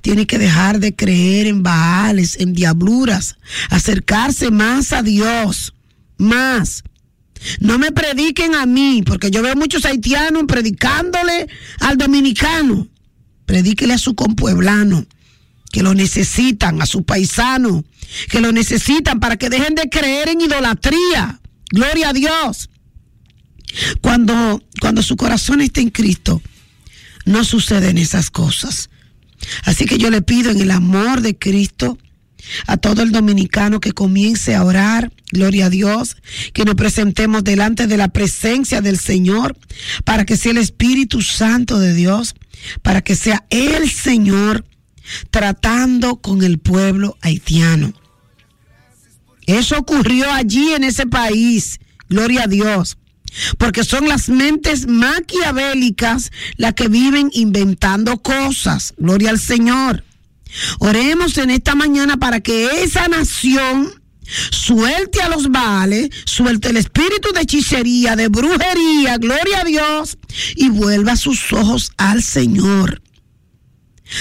Tiene 0.02 0.26
que 0.26 0.38
dejar 0.38 0.80
de 0.80 0.96
creer 0.96 1.48
en 1.48 1.64
baales, 1.64 2.38
en 2.40 2.54
diabluras, 2.54 3.38
acercarse 3.70 4.52
más 4.52 4.94
a 4.94 5.04
Dios, 5.04 5.74
más. 6.18 6.84
No 7.60 7.78
me 7.78 7.92
prediquen 7.92 8.56
a 8.56 8.66
mí, 8.66 9.04
porque 9.06 9.32
yo 9.32 9.42
veo 9.42 9.56
muchos 9.56 9.86
haitianos 9.86 10.44
predicándole 10.48 11.48
al 11.80 11.98
dominicano. 11.98 12.88
Predíquele 13.46 13.94
a 13.94 13.98
su 13.98 14.16
compueblano, 14.16 15.06
que 15.72 15.84
lo 15.84 15.94
necesitan, 15.94 16.82
a 16.82 16.86
su 16.86 17.04
paisano, 17.04 17.84
que 18.30 18.42
lo 18.42 18.52
necesitan 18.52 19.20
para 19.20 19.38
que 19.38 19.50
dejen 19.50 19.76
de 19.76 19.90
creer 19.90 20.30
en 20.30 20.42
idolatría. 20.42 21.40
Gloria 21.70 22.10
a 22.10 22.14
Dios. 22.14 22.70
Cuando, 24.02 24.64
cuando 24.80 25.04
su 25.04 25.16
corazón 25.16 25.62
está 25.62 25.82
en 25.82 25.90
Cristo, 25.90 26.42
no 27.26 27.44
suceden 27.44 27.98
esas 27.98 28.32
cosas. 28.32 28.90
Así 29.64 29.86
que 29.86 29.98
yo 29.98 30.10
le 30.10 30.22
pido 30.22 30.52
en 30.52 30.62
el 30.62 30.72
amor 30.72 31.22
de 31.22 31.38
Cristo 31.38 31.98
a 32.68 32.78
todo 32.78 33.02
el 33.02 33.12
dominicano 33.12 33.80
que 33.80 33.92
comience 33.92 34.56
a 34.56 34.64
orar, 34.64 35.12
gloria 35.32 35.68
a 35.68 35.70
Dios, 35.70 36.18
que 36.54 36.66
nos 36.66 36.76
presentemos 36.76 37.44
delante 37.44 37.88
de 37.88 37.98
la 37.98 38.10
presencia 38.10 38.82
del 38.82 38.98
Señor, 38.98 39.58
para 40.04 40.26
que 40.26 40.38
sea 40.38 40.52
el 40.52 40.58
Espíritu 40.58 41.22
Santo 41.22 41.80
de 41.80 41.94
Dios, 41.94 42.36
para 42.82 43.02
que 43.02 43.16
sea 43.16 43.46
el 43.50 43.90
Señor 43.90 44.66
tratando 45.30 46.18
con 46.18 46.44
el 46.44 46.60
pueblo 46.60 47.18
haitiano. 47.22 47.94
Eso 49.46 49.78
ocurrió 49.78 50.32
allí 50.32 50.74
en 50.74 50.84
ese 50.84 51.06
país, 51.06 51.80
gloria 52.10 52.44
a 52.44 52.48
Dios 52.48 52.98
porque 53.58 53.84
son 53.84 54.08
las 54.08 54.30
mentes 54.30 54.88
maquiavélicas 54.88 56.32
las 56.58 56.74
que 56.74 56.88
viven 56.88 57.30
inventando 57.34 58.22
cosas. 58.22 58.94
Gloria 58.98 59.30
al 59.32 59.40
Señor. 59.40 60.04
Oremos 60.80 61.38
en 61.38 61.52
esta 61.52 61.76
mañana 61.76 62.18
para 62.18 62.40
que 62.40 62.84
esa 62.84 63.08
nación 63.08 63.92
suelte 64.52 65.22
a 65.22 65.30
los 65.30 65.50
baales, 65.52 66.10
suelte 66.26 66.70
el 66.70 66.78
espíritu 66.78 67.32
de 67.34 67.42
hechicería, 67.42 68.16
de 68.16 68.28
brujería, 68.28 69.18
gloria 69.18 69.62
a 69.62 69.64
Dios, 69.64 70.18
y 70.56 70.70
vuelva 70.70 71.16
sus 71.16 71.54
ojos 71.54 71.92
al 71.98 72.24
Señor. 72.24 73.02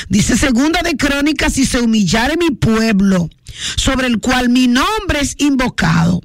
Dice 0.09 0.37
segunda 0.37 0.81
de 0.83 0.97
crónicas, 0.97 1.55
si 1.55 1.67
se 1.67 1.81
humillare 1.81 2.37
mi 2.37 2.51
pueblo, 2.51 3.31
sobre 3.77 4.07
el 4.07 4.21
cual 4.21 4.49
mi 4.49 4.67
nombre 4.67 5.21
es 5.21 5.37
invocado, 5.39 6.21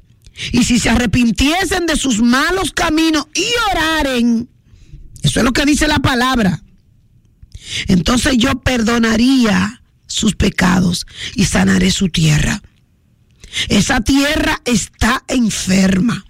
y 0.52 0.64
si 0.64 0.78
se 0.78 0.90
arrepintiesen 0.90 1.86
de 1.86 1.96
sus 1.96 2.22
malos 2.22 2.72
caminos 2.72 3.26
y 3.34 3.44
oraren, 3.70 4.48
eso 5.22 5.40
es 5.40 5.44
lo 5.44 5.52
que 5.52 5.66
dice 5.66 5.86
la 5.86 5.98
palabra, 5.98 6.62
entonces 7.88 8.38
yo 8.38 8.58
perdonaría 8.60 9.79
sus 10.10 10.34
pecados 10.34 11.06
y 11.34 11.44
sanaré 11.46 11.90
su 11.90 12.08
tierra. 12.08 12.60
Esa 13.68 14.00
tierra 14.02 14.60
está 14.64 15.22
enferma. 15.28 16.24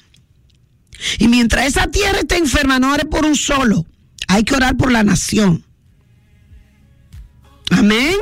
Y 1.19 1.29
mientras 1.29 1.67
esa 1.67 1.87
tierra 1.89 2.19
está 2.21 2.37
enferma, 2.37 2.79
no 2.79 2.93
ore 2.93 3.05
por 3.07 3.25
un 3.25 3.35
solo. 3.37 3.87
Hay 4.29 4.45
que 4.45 4.55
orar 4.55 4.77
por 4.77 4.93
la 4.93 5.03
nación. 5.03 5.65
Amén. 7.71 8.17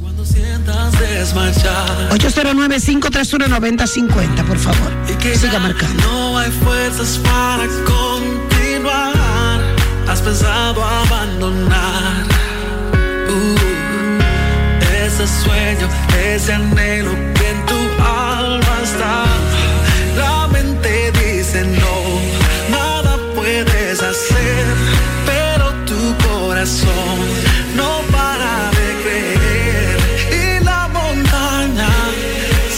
Cuando 0.00 0.24
sientas 0.24 0.92
desmayar 1.00 2.08
809-531-9050, 2.10 4.44
por 4.46 4.58
favor. 4.58 4.92
y 5.10 5.14
que 5.14 5.36
Siga 5.36 5.58
marcando. 5.58 6.02
no 6.02 6.38
hay 6.38 6.50
fuerzas 6.50 7.18
para 7.22 7.66
continuar, 7.84 9.62
has 10.08 10.20
pensado 10.20 10.84
abandonar 10.84 12.26
ese 15.22 15.42
sueño, 15.44 15.88
ese 16.18 16.52
anhelo 16.52 17.12
que 17.34 17.48
en 17.50 17.66
tu 17.66 17.78
alma 18.02 18.74
está. 18.82 19.24
La 20.16 20.48
mente 20.48 21.12
dice 21.12 21.64
no, 21.64 21.96
nada 22.70 23.16
puedes 23.34 24.02
hacer, 24.02 24.64
pero 25.26 25.72
tu 25.86 26.28
corazón 26.28 27.16
no 27.76 28.00
para 28.10 28.70
de 28.78 28.88
creer 29.02 29.96
y 30.40 30.64
la 30.64 30.88
montaña 30.88 31.90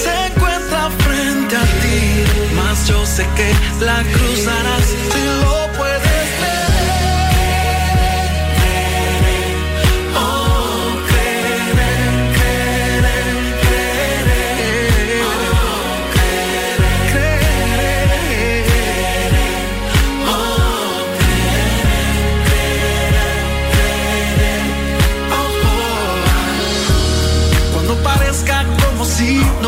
se 0.02 0.26
encuentra 0.26 0.90
frente 1.04 1.56
a 1.56 1.64
ti, 1.80 2.24
mas 2.56 2.86
yo 2.88 3.06
sé 3.06 3.26
que 3.36 3.52
la 3.84 4.02
cruzarás 4.14 4.86
si 5.12 5.24
lo 5.42 5.63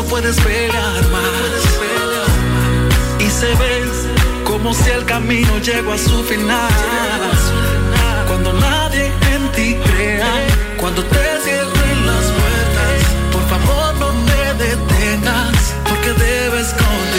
puedes 0.09 0.39
pelear 0.39 1.07
más 1.09 1.21
y 3.19 3.29
se 3.29 3.47
ve 3.55 3.77
como 4.45 4.73
si 4.73 4.89
el 4.89 5.05
camino 5.05 5.57
llegó 5.59 5.93
a 5.93 5.97
su 5.97 6.23
final. 6.23 6.71
Cuando 8.27 8.53
nadie 8.53 9.11
en 9.33 9.51
ti 9.51 9.75
crea, 9.75 10.31
cuando 10.77 11.03
te 11.03 11.23
cierren 11.43 12.05
las 12.05 12.25
puertas, 12.37 12.99
por 13.31 13.43
favor 13.49 13.95
no 13.99 14.09
te 14.25 14.63
detengas, 14.63 15.73
porque 15.87 16.13
debes 16.13 16.67
continuar. 16.73 17.16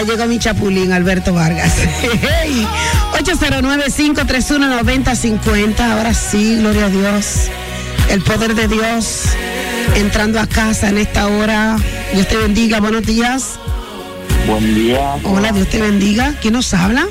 Ya 0.00 0.06
llegó 0.06 0.26
mi 0.26 0.38
chapulín, 0.38 0.92
Alberto 0.92 1.34
Vargas. 1.34 1.74
Hey, 2.22 2.66
809-531-9050. 3.22 5.78
Ahora 5.78 6.14
sí, 6.14 6.56
gloria 6.56 6.86
a 6.86 6.88
Dios. 6.88 7.50
El 8.08 8.22
poder 8.22 8.54
de 8.54 8.66
Dios 8.66 9.24
entrando 9.96 10.40
a 10.40 10.46
casa 10.46 10.88
en 10.88 10.96
esta 10.96 11.28
hora. 11.28 11.76
Dios 12.14 12.26
te 12.28 12.38
bendiga. 12.38 12.80
Buenos 12.80 13.04
días. 13.04 13.58
Buen 14.46 14.74
día. 14.74 15.16
Hola, 15.24 15.52
Dios 15.52 15.68
te 15.68 15.82
bendiga. 15.82 16.32
¿Quién 16.40 16.54
nos 16.54 16.72
habla? 16.72 17.06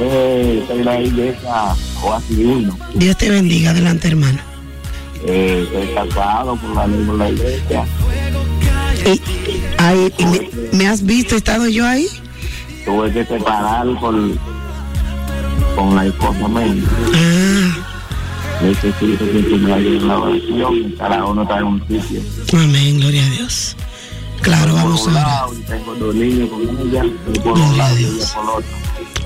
Eh, 0.00 0.64
soy 0.66 0.82
la 0.82 1.00
iglesia 1.00 1.76
o 2.02 2.14
así 2.14 2.34
divino. 2.34 2.76
Dios 2.94 3.16
te 3.16 3.30
bendiga. 3.30 3.70
Adelante, 3.70 4.08
hermano. 4.08 4.40
Eh, 5.24 5.68
estoy 5.68 5.86
casado 5.94 6.56
por 6.56 6.74
la 6.74 6.88
de 6.88 7.16
la 7.16 7.30
iglesia. 7.30 7.84
Y, 9.06 9.22
me, 9.82 10.50
me 10.78 10.86
has 10.88 11.02
visto? 11.04 11.34
¿He 11.34 11.38
estado 11.38 11.68
yo 11.68 11.86
ahí? 11.86 12.06
Tuve 12.84 13.12
que 13.12 13.24
separar 13.24 13.86
con, 14.00 14.38
con 15.76 15.96
la 15.96 16.06
esposa 16.06 16.48
mía. 16.48 16.82
Ah, 17.14 17.86
Necesito 18.62 19.24
que 19.32 19.42
tú 19.48 19.56
me 19.56 19.72
ayudes 19.72 20.02
en 20.02 20.08
la 20.08 20.18
oración 20.18 20.94
cada 20.98 21.24
uno 21.24 21.42
está 21.42 21.58
en 21.58 21.64
un 21.64 21.80
sitio. 21.88 22.20
amén. 22.52 23.00
Gloria 23.00 23.24
a 23.24 23.30
Dios. 23.30 23.76
Claro, 24.42 24.74
vamos 24.74 25.06
a 25.08 25.10
lado, 25.12 25.52
y 25.54 25.58
tengo 25.62 25.94
dos 25.96 26.14
niños 26.14 26.48
con 26.48 26.62
ella, 26.62 27.04
y 27.04 27.38
por 27.40 27.54
Gloria 27.54 27.64
un 27.66 27.74
a 27.74 27.76
lado 27.76 27.96
Dios. 27.96 28.30
por 28.34 28.44
otro. 28.50 28.64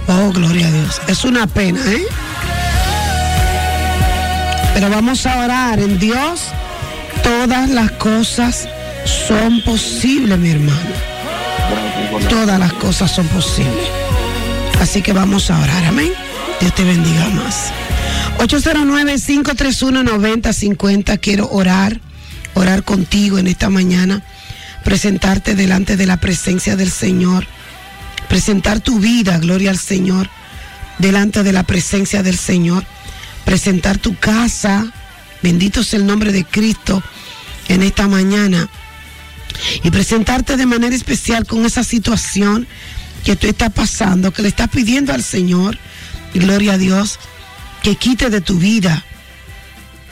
Oh, 0.08 0.32
gloria 0.32 0.66
a 0.68 0.70
Dios. 0.72 1.00
Es 1.08 1.24
una 1.24 1.46
pena, 1.46 1.80
¿eh? 1.86 2.02
Pero 4.74 4.90
vamos 4.90 5.24
a 5.26 5.44
orar 5.44 5.78
en 5.78 5.98
Dios. 5.98 6.48
Todas 7.22 7.70
las 7.70 7.90
cosas 7.92 8.68
son 9.04 9.60
posibles, 9.62 10.38
mi 10.38 10.50
hermano. 10.50 10.90
Todas 12.28 12.58
las 12.58 12.74
cosas 12.74 13.10
son 13.10 13.26
posibles. 13.28 13.88
Así 14.80 15.00
que 15.02 15.12
vamos 15.12 15.50
a 15.50 15.60
orar, 15.60 15.84
amén. 15.84 16.12
Dios 16.60 16.74
te 16.74 16.84
bendiga 16.84 17.28
más. 17.30 17.72
809-531-9050. 18.38 21.18
Quiero 21.20 21.48
orar, 21.50 22.00
orar 22.54 22.84
contigo 22.84 23.38
en 23.38 23.46
esta 23.46 23.70
mañana. 23.70 24.22
Presentarte 24.82 25.54
delante 25.54 25.96
de 25.96 26.06
la 26.06 26.18
presencia 26.18 26.76
del 26.76 26.90
Señor. 26.90 27.46
Presentar 28.28 28.80
tu 28.80 28.98
vida, 28.98 29.38
gloria 29.38 29.70
al 29.70 29.78
Señor, 29.78 30.28
delante 30.98 31.42
de 31.42 31.52
la 31.52 31.62
presencia 31.62 32.22
del 32.22 32.38
Señor. 32.38 32.84
Presentar 33.44 33.98
tu 33.98 34.16
casa. 34.16 34.86
Bendito 35.42 35.84
sea 35.84 35.98
el 35.98 36.06
nombre 36.06 36.32
de 36.32 36.44
Cristo 36.44 37.02
en 37.68 37.82
esta 37.82 38.08
mañana 38.08 38.70
y 39.82 39.90
presentarte 39.90 40.56
de 40.56 40.66
manera 40.66 40.94
especial 40.94 41.46
con 41.46 41.64
esa 41.64 41.84
situación 41.84 42.66
que 43.24 43.36
tú 43.36 43.46
estás 43.46 43.72
pasando, 43.72 44.32
que 44.32 44.42
le 44.42 44.48
estás 44.48 44.68
pidiendo 44.68 45.12
al 45.12 45.22
Señor, 45.22 45.78
gloria 46.34 46.74
a 46.74 46.78
Dios, 46.78 47.18
que 47.82 47.96
quite 47.96 48.30
de 48.30 48.40
tu 48.40 48.58
vida. 48.58 49.04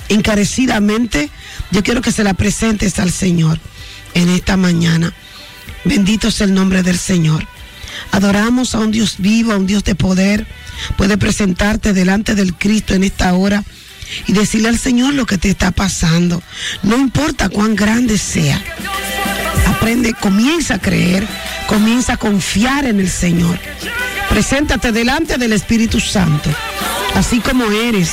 Encarecidamente, 0.09 1.31
yo 1.71 1.83
quiero 1.83 2.01
que 2.01 2.13
se 2.13 2.25
la 2.25 2.35
presentes 2.35 2.99
al 2.99 3.11
Señor 3.11 3.59
en 4.15 4.29
esta 4.29 4.57
mañana. 4.57 5.13
Bendito 5.85 6.31
sea 6.31 6.47
el 6.47 6.55
nombre 6.55 6.83
del 6.83 6.99
Señor. 6.99 7.47
Adoramos 8.11 8.75
a 8.75 8.81
un 8.81 8.91
Dios 8.91 9.17
vivo, 9.19 9.53
a 9.53 9.57
un 9.57 9.67
Dios 9.67 9.85
de 9.85 9.95
poder. 9.95 10.47
Puede 10.97 11.19
presentarte 11.19 11.93
delante 11.93 12.35
del 12.35 12.55
Cristo 12.55 12.95
en 12.95 13.05
esta 13.05 13.33
hora 13.35 13.65
y 14.27 14.33
decirle 14.33 14.69
al 14.69 14.79
Señor 14.79 15.15
lo 15.15 15.27
que 15.27 15.39
te 15.39 15.51
está 15.51 15.71
pasando. 15.71 16.43
No 16.83 16.97
importa 16.97 17.49
cuán 17.49 17.75
grande 17.75 18.19
sea. 18.19 18.63
Aprende, 19.83 20.15
comienza 20.15 20.75
a 20.75 20.79
creer, 20.79 21.27
comienza 21.67 22.13
a 22.13 22.17
confiar 22.17 22.87
en 22.87 23.01
el 23.01 23.11
Señor. 23.11 23.59
Preséntate 24.31 24.93
delante 24.93 25.39
del 25.39 25.53
Espíritu 25.53 25.99
Santo, 25.99 26.51
así 27.17 27.41
como 27.41 27.65
eres, 27.65 28.13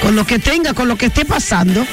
con 0.00 0.16
lo 0.16 0.26
que 0.26 0.38
tenga, 0.38 0.72
con 0.72 0.88
lo 0.88 0.96
que 0.96 1.06
esté 1.06 1.26
pasando, 1.26 1.86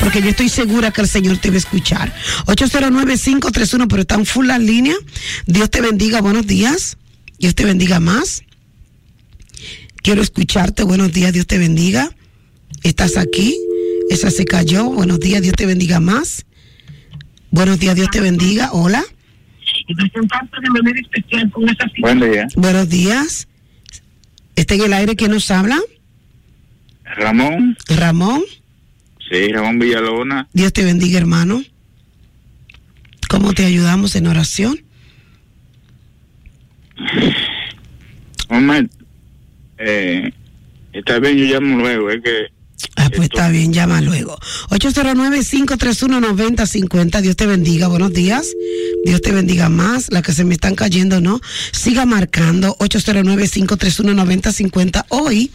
porque 0.00 0.22
yo 0.22 0.30
estoy 0.30 0.48
segura 0.48 0.92
que 0.92 1.02
el 1.02 1.08
Señor 1.08 1.36
te 1.36 1.50
va 1.50 1.56
a 1.56 1.58
escuchar. 1.58 2.14
809-531, 2.46 3.86
pero 3.86 4.00
están 4.00 4.24
full 4.24 4.46
las 4.46 4.60
líneas. 4.60 4.96
Dios 5.44 5.68
te 5.68 5.82
bendiga, 5.82 6.22
buenos 6.22 6.46
días. 6.46 6.96
Dios 7.38 7.54
te 7.54 7.66
bendiga 7.66 8.00
más. 8.00 8.44
Quiero 9.96 10.22
escucharte, 10.22 10.84
buenos 10.84 11.12
días, 11.12 11.34
Dios 11.34 11.46
te 11.46 11.58
bendiga. 11.58 12.16
¿Estás 12.82 13.18
aquí? 13.18 13.58
Esa 14.08 14.30
se 14.30 14.46
cayó. 14.46 14.84
Buenos 14.84 15.20
días, 15.20 15.42
Dios 15.42 15.54
te 15.54 15.66
bendiga 15.66 16.00
más. 16.00 16.46
Buenos 17.54 17.78
días, 17.78 17.94
Dios 17.94 18.10
te 18.10 18.20
bendiga. 18.20 18.70
Hola. 18.72 19.00
Y 19.86 19.94
presentarte 19.94 20.56
de 20.60 20.70
manera 20.70 21.00
especial 21.00 21.48
con 21.52 21.68
esa 21.68 21.84
Buen 22.00 22.18
día. 22.18 22.48
Buenos 22.56 22.88
días. 22.88 23.46
¿Está 24.56 24.74
en 24.74 24.82
el 24.82 24.92
aire 24.92 25.14
quién 25.14 25.30
nos 25.30 25.48
habla? 25.52 25.80
Ramón. 27.04 27.76
Ramón. 27.88 28.42
Sí, 29.30 29.52
Ramón 29.52 29.78
Villalona. 29.78 30.48
Dios 30.52 30.72
te 30.72 30.82
bendiga, 30.82 31.16
hermano. 31.16 31.62
¿Cómo 33.30 33.52
te 33.52 33.64
ayudamos 33.64 34.16
en 34.16 34.26
oración? 34.26 34.80
Hombre, 38.48 38.88
eh, 39.78 40.32
está 40.92 41.20
bien, 41.20 41.36
yo 41.36 41.44
llamo 41.44 41.78
luego, 41.78 42.10
es 42.10 42.20
que 42.20 42.53
Pues 43.16 43.30
está 43.32 43.48
bien, 43.48 43.72
llama 43.72 44.00
luego. 44.00 44.36
809-531-9050. 44.70 47.20
Dios 47.20 47.36
te 47.36 47.46
bendiga. 47.46 47.86
Buenos 47.86 48.12
días. 48.12 48.48
Dios 49.04 49.22
te 49.22 49.30
bendiga 49.30 49.68
más. 49.68 50.10
Las 50.10 50.22
que 50.22 50.32
se 50.32 50.42
me 50.44 50.54
están 50.54 50.74
cayendo, 50.74 51.20
¿no? 51.20 51.40
Siga 51.72 52.06
marcando. 52.06 52.76
809-531-9050. 52.78 55.04
Hoy 55.10 55.52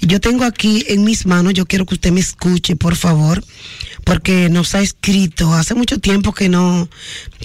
yo 0.00 0.20
tengo 0.20 0.44
aquí 0.44 0.84
en 0.88 1.02
mis 1.02 1.26
manos, 1.26 1.54
yo 1.54 1.66
quiero 1.66 1.84
que 1.86 1.94
usted 1.94 2.12
me 2.12 2.20
escuche, 2.20 2.76
por 2.76 2.94
favor, 2.94 3.42
porque 4.04 4.48
nos 4.48 4.76
ha 4.76 4.80
escrito. 4.80 5.52
Hace 5.52 5.74
mucho 5.74 5.98
tiempo 5.98 6.32
que 6.32 6.48
no, 6.48 6.88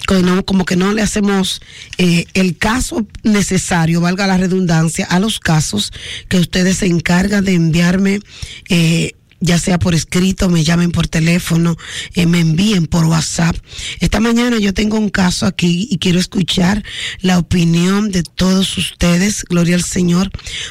que 0.06 0.22
no 0.22 0.44
como 0.44 0.64
que 0.64 0.76
no 0.76 0.92
le 0.92 1.02
hacemos 1.02 1.60
eh, 1.98 2.26
el 2.34 2.56
caso 2.56 3.04
necesario, 3.24 4.00
valga 4.00 4.28
la 4.28 4.38
redundancia, 4.38 5.06
a 5.06 5.18
los 5.18 5.40
casos 5.40 5.92
que 6.28 6.38
ustedes 6.38 6.76
se 6.78 6.86
encargan 6.86 7.44
de 7.44 7.54
enviarme. 7.54 8.20
Eh, 8.68 9.16
ya 9.40 9.58
sea 9.58 9.78
por 9.78 9.94
escrito, 9.94 10.48
me 10.48 10.64
llamen 10.64 10.92
por 10.92 11.08
teléfono, 11.08 11.76
eh, 12.14 12.26
me 12.26 12.40
envíen 12.40 12.86
por 12.86 13.04
WhatsApp. 13.04 13.56
Esta 14.00 14.20
mañana 14.20 14.58
yo 14.58 14.74
tengo 14.74 14.98
un 14.98 15.10
caso 15.10 15.46
aquí 15.46 15.88
y 15.90 15.98
quiero 15.98 16.18
escuchar 16.18 16.82
la 17.20 17.38
opinión 17.38 18.10
de 18.10 18.22
todos 18.22 18.76
ustedes, 18.78 19.44
gloria 19.44 19.76
al 19.76 19.84
Señor, 19.84 20.30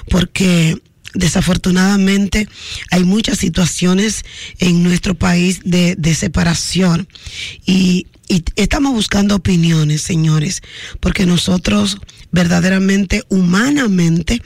porque 0.10 0.78
desafortunadamente 1.13 2.47
hay 2.91 3.04
muchas 3.04 3.39
situaciones 3.39 4.25
en 4.60 4.84
nuestro 4.84 5.15
país 5.15 5.62
de, 5.63 5.95
de 5.95 6.13
separación 6.13 7.08
y, 7.65 8.08
y 8.28 8.43
estamos 8.56 8.93
buscando 8.93 9.36
opiniones, 9.36 10.01
señores, 10.01 10.62
porque 10.99 11.25
nosotros 11.25 11.97
verdaderamente, 12.32 13.23
humanamente, 13.30 14.41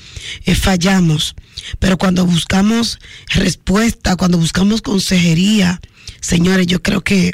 eh, 0.46 0.56
fallamos. 0.56 1.36
Pero 1.80 1.98
cuando 1.98 2.26
buscamos 2.26 3.00
respuesta, 3.28 4.16
cuando 4.16 4.38
buscamos 4.38 4.82
consejería, 4.82 5.80
señores, 6.22 6.68
yo 6.68 6.82
creo 6.82 7.02
que 7.02 7.32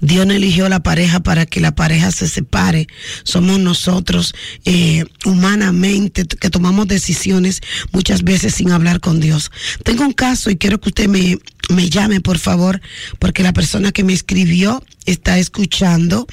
Dios 0.00 0.26
no 0.26 0.32
eligió 0.32 0.68
la 0.68 0.82
pareja 0.82 1.20
para 1.20 1.46
que 1.46 1.60
la 1.60 1.74
pareja 1.74 2.10
se 2.10 2.28
separe. 2.28 2.88
Somos 3.24 3.58
nosotros 3.58 4.34
eh, 4.64 5.04
humanamente 5.24 6.26
que 6.26 6.50
tomamos 6.50 6.88
decisiones 6.88 7.60
muchas 7.92 8.22
veces 8.22 8.54
sin 8.54 8.70
hablar 8.70 9.00
con 9.00 9.20
Dios. 9.20 9.50
Tengo 9.84 10.04
un 10.04 10.12
caso 10.12 10.50
y 10.50 10.56
quiero 10.56 10.80
que 10.80 10.90
usted 10.90 11.08
me, 11.08 11.38
me 11.68 11.90
llame, 11.90 12.20
por 12.20 12.38
favor, 12.38 12.80
porque 13.18 13.42
la 13.42 13.52
persona 13.52 13.92
que 13.92 14.04
me 14.04 14.12
escribió 14.12 14.84
está 15.06 15.38
escuchando 15.38 16.26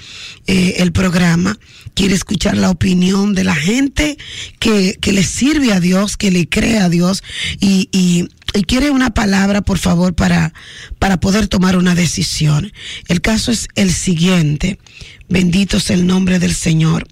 eh, 0.48 0.76
el 0.78 0.92
programa, 0.92 1.58
quiere 1.94 2.14
escuchar 2.14 2.58
la 2.58 2.70
opinión 2.70 3.34
de 3.34 3.44
la 3.44 3.56
gente 3.56 4.18
que, 4.60 4.98
que 5.00 5.14
le 5.14 5.24
sirve 5.24 5.72
a 5.72 5.80
Dios, 5.80 6.18
que 6.18 6.32
le 6.32 6.48
cree 6.48 6.80
a 6.80 6.90
Dios 6.90 7.24
y, 7.60 7.90
y, 7.92 8.28
y 8.56 8.64
quiere 8.64 8.90
una 8.90 9.14
palabra, 9.14 9.62
por 9.62 9.78
favor, 9.78 10.16
para, 10.16 10.54
para 11.00 11.20
poder 11.20 11.48
tomar 11.48 11.78
una 11.78 11.94
decisión. 11.94 12.72
El 13.08 13.22
caso 13.22 13.52
es 13.52 13.68
el 13.76 13.92
siguiente. 13.92 14.80
Bendito 15.28 15.80
sea 15.80 15.96
el 15.96 16.08
nombre 16.08 16.40
del 16.40 16.56
Señor. 16.56 17.08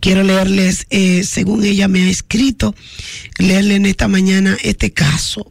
Quiero 0.00 0.22
leerles, 0.22 0.86
eh, 0.90 1.24
según 1.24 1.64
ella 1.64 1.88
me 1.88 2.02
ha 2.02 2.10
escrito, 2.10 2.74
leerle 3.38 3.76
en 3.76 3.86
esta 3.86 4.08
mañana 4.08 4.56
este 4.62 4.92
caso. 4.92 5.50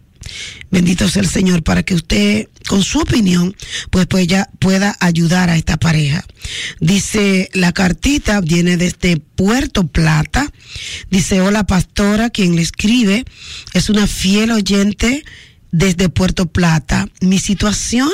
Bendito 0.70 1.10
sea 1.10 1.22
el 1.22 1.30
Señor 1.30 1.64
para 1.64 1.84
que 1.84 1.96
usted, 1.96 2.50
con 2.68 2.84
su 2.84 3.00
opinión, 3.00 3.56
pues, 3.90 4.08
pues 4.08 4.28
ya 4.28 4.50
pueda 4.60 4.96
ayudar 5.00 5.50
a 5.50 5.58
esta 5.58 5.78
pareja. 5.78 6.26
Dice, 6.80 7.50
la 7.54 7.72
cartita 7.72 8.42
viene 8.42 8.78
desde 8.78 9.18
Puerto 9.18 9.88
Plata. 9.88 10.52
Dice, 11.10 11.42
hola 11.42 11.66
pastora, 11.66 12.30
quien 12.30 12.56
le 12.56 12.62
escribe 12.62 13.26
es 13.74 13.90
una 13.90 14.08
fiel 14.08 14.52
oyente 14.52 15.24
desde 15.72 16.10
Puerto 16.10 16.46
Plata. 16.46 17.08
Mi 17.22 17.40
situación 17.40 18.12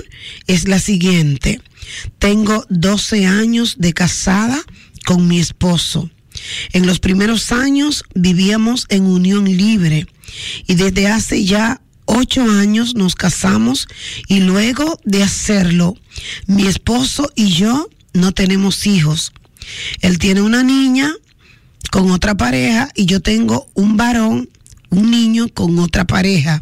es 0.48 0.68
la 0.68 0.80
siguiente. 0.80 1.62
Tengo 2.18 2.66
12 2.70 3.26
años 3.26 3.76
de 3.78 3.94
casada 3.94 4.62
con 5.06 5.28
mi 5.28 5.40
esposo. 5.40 6.10
En 6.72 6.86
los 6.88 7.00
primeros 7.00 7.52
años 7.52 8.04
vivíamos 8.16 8.86
en 8.90 9.04
unión 9.04 9.46
libre 9.46 10.08
y 10.68 10.76
desde 10.76 11.08
hace 11.08 11.44
ya 11.44 11.82
ocho 12.10 12.44
años 12.44 12.96
nos 12.96 13.16
casamos 13.16 13.88
y 14.28 14.42
luego 14.42 15.00
de 15.06 15.24
hacerlo, 15.24 15.96
mi 16.48 16.66
esposo 16.66 17.32
y 17.36 17.50
yo 17.50 17.90
no 18.14 18.32
tenemos 18.32 18.88
hijos. 18.88 19.32
Él 20.02 20.18
tiene 20.18 20.42
una 20.42 20.64
niña 20.64 21.14
con 21.92 22.12
otra 22.12 22.36
pareja 22.36 22.90
y 22.96 23.06
yo 23.06 23.20
tengo 23.22 23.70
un 23.74 23.96
varón 23.98 24.50
un 24.90 25.12
niño 25.12 25.48
con 25.50 25.78
otra 25.80 26.06
pareja. 26.06 26.62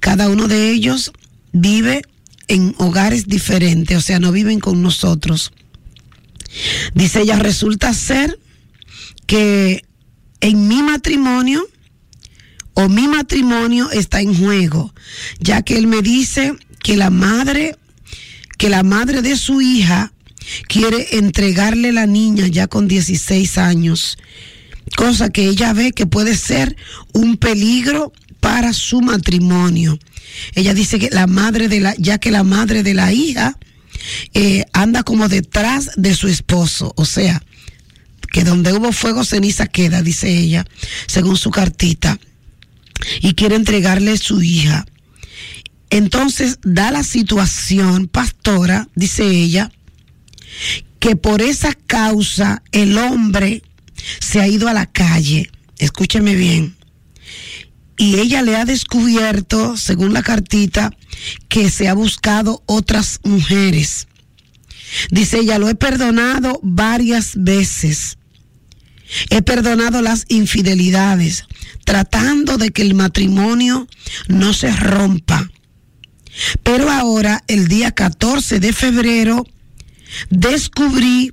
Cada 0.00 0.28
uno 0.28 0.48
de 0.48 0.70
ellos 0.70 1.12
vive 1.52 2.02
en 2.48 2.74
hogares 2.78 3.26
diferentes, 3.26 3.96
o 3.96 4.00
sea, 4.00 4.18
no 4.18 4.32
viven 4.32 4.60
con 4.60 4.82
nosotros. 4.82 5.52
Dice 6.94 7.22
ella, 7.22 7.36
resulta 7.36 7.92
ser 7.92 8.38
que 9.26 9.84
en 10.40 10.66
mi 10.66 10.82
matrimonio 10.82 11.66
o 12.78 12.88
mi 12.88 13.08
matrimonio 13.08 13.90
está 13.90 14.20
en 14.20 14.32
juego, 14.32 14.94
ya 15.40 15.62
que 15.62 15.76
él 15.76 15.88
me 15.88 16.00
dice 16.00 16.52
que 16.80 16.96
la 16.96 17.10
madre, 17.10 17.76
que 18.56 18.68
la 18.68 18.84
madre 18.84 19.20
de 19.20 19.36
su 19.36 19.60
hija 19.60 20.12
quiere 20.68 21.18
entregarle 21.18 21.90
la 21.90 22.06
niña 22.06 22.46
ya 22.46 22.68
con 22.68 22.86
16 22.86 23.58
años, 23.58 24.16
cosa 24.96 25.28
que 25.30 25.48
ella 25.48 25.72
ve 25.72 25.90
que 25.90 26.06
puede 26.06 26.36
ser 26.36 26.76
un 27.12 27.36
peligro 27.36 28.12
para 28.38 28.72
su 28.72 29.00
matrimonio. 29.00 29.98
Ella 30.54 30.72
dice 30.72 31.00
que 31.00 31.10
la 31.10 31.26
madre 31.26 31.66
de 31.66 31.80
la, 31.80 31.96
ya 31.98 32.18
que 32.18 32.30
la 32.30 32.44
madre 32.44 32.84
de 32.84 32.94
la 32.94 33.12
hija 33.12 33.58
eh, 34.34 34.66
anda 34.72 35.02
como 35.02 35.28
detrás 35.28 35.90
de 35.96 36.14
su 36.14 36.28
esposo, 36.28 36.92
o 36.96 37.04
sea, 37.04 37.42
que 38.30 38.44
donde 38.44 38.72
hubo 38.72 38.92
fuego 38.92 39.24
ceniza 39.24 39.66
queda, 39.66 40.00
dice 40.00 40.28
ella, 40.28 40.64
según 41.08 41.36
su 41.36 41.50
cartita, 41.50 42.20
y 43.20 43.34
quiere 43.34 43.56
entregarle 43.56 44.16
su 44.18 44.42
hija. 44.42 44.86
Entonces 45.90 46.58
da 46.62 46.90
la 46.90 47.02
situación, 47.02 48.08
pastora, 48.08 48.88
dice 48.94 49.26
ella, 49.26 49.72
que 50.98 51.16
por 51.16 51.40
esa 51.42 51.74
causa 51.74 52.62
el 52.72 52.98
hombre 52.98 53.62
se 54.20 54.40
ha 54.40 54.48
ido 54.48 54.68
a 54.68 54.74
la 54.74 54.86
calle. 54.86 55.50
Escúcheme 55.78 56.34
bien. 56.34 56.76
Y 57.96 58.16
ella 58.20 58.42
le 58.42 58.56
ha 58.56 58.64
descubierto, 58.64 59.76
según 59.76 60.12
la 60.12 60.22
cartita, 60.22 60.90
que 61.48 61.70
se 61.70 61.88
ha 61.88 61.94
buscado 61.94 62.62
otras 62.66 63.20
mujeres. 63.24 64.06
Dice 65.10 65.40
ella, 65.40 65.58
lo 65.58 65.68
he 65.68 65.74
perdonado 65.74 66.60
varias 66.62 67.32
veces. 67.34 68.18
He 69.30 69.42
perdonado 69.42 70.02
las 70.02 70.26
infidelidades, 70.28 71.44
tratando 71.88 72.58
de 72.58 72.70
que 72.70 72.82
el 72.82 72.92
matrimonio 72.92 73.88
no 74.26 74.52
se 74.52 74.70
rompa. 74.76 75.50
Pero 76.62 76.90
ahora, 76.90 77.42
el 77.48 77.66
día 77.66 77.92
14 77.92 78.60
de 78.60 78.74
febrero, 78.74 79.46
descubrí 80.28 81.32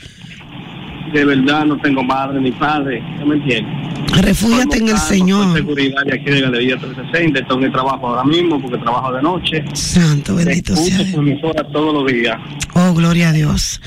De 1.13 1.25
verdad 1.25 1.65
no 1.65 1.77
tengo 1.79 2.03
madre 2.05 2.41
ni 2.41 2.53
padre. 2.53 3.03
¿Tú 3.21 3.27
me 3.27 3.37
entiendes? 3.37 3.75
Refúgiate 4.21 4.79
en 4.79 4.89
el 4.89 4.99
Señor. 4.99 5.55
seguridad 5.57 6.03
de 6.05 6.15
aquí 6.15 6.31
de 6.31 6.41
Galería 6.41 6.77
360. 6.77 7.41
Estoy 7.41 7.59
en 7.59 7.65
el 7.65 7.73
trabajo 7.73 8.09
ahora 8.09 8.25
mismo 8.25 8.61
porque 8.61 8.79
trabajo 8.79 9.13
de 9.13 9.23
noche. 9.23 9.65
Santo, 9.75 10.35
bendito 10.37 10.77
sea 10.77 10.99
todos 11.73 11.95
los 11.95 12.13
días. 12.13 12.37
Oh, 12.75 12.93
gloria 12.95 13.31
a 13.31 13.33
Dios. 13.33 13.81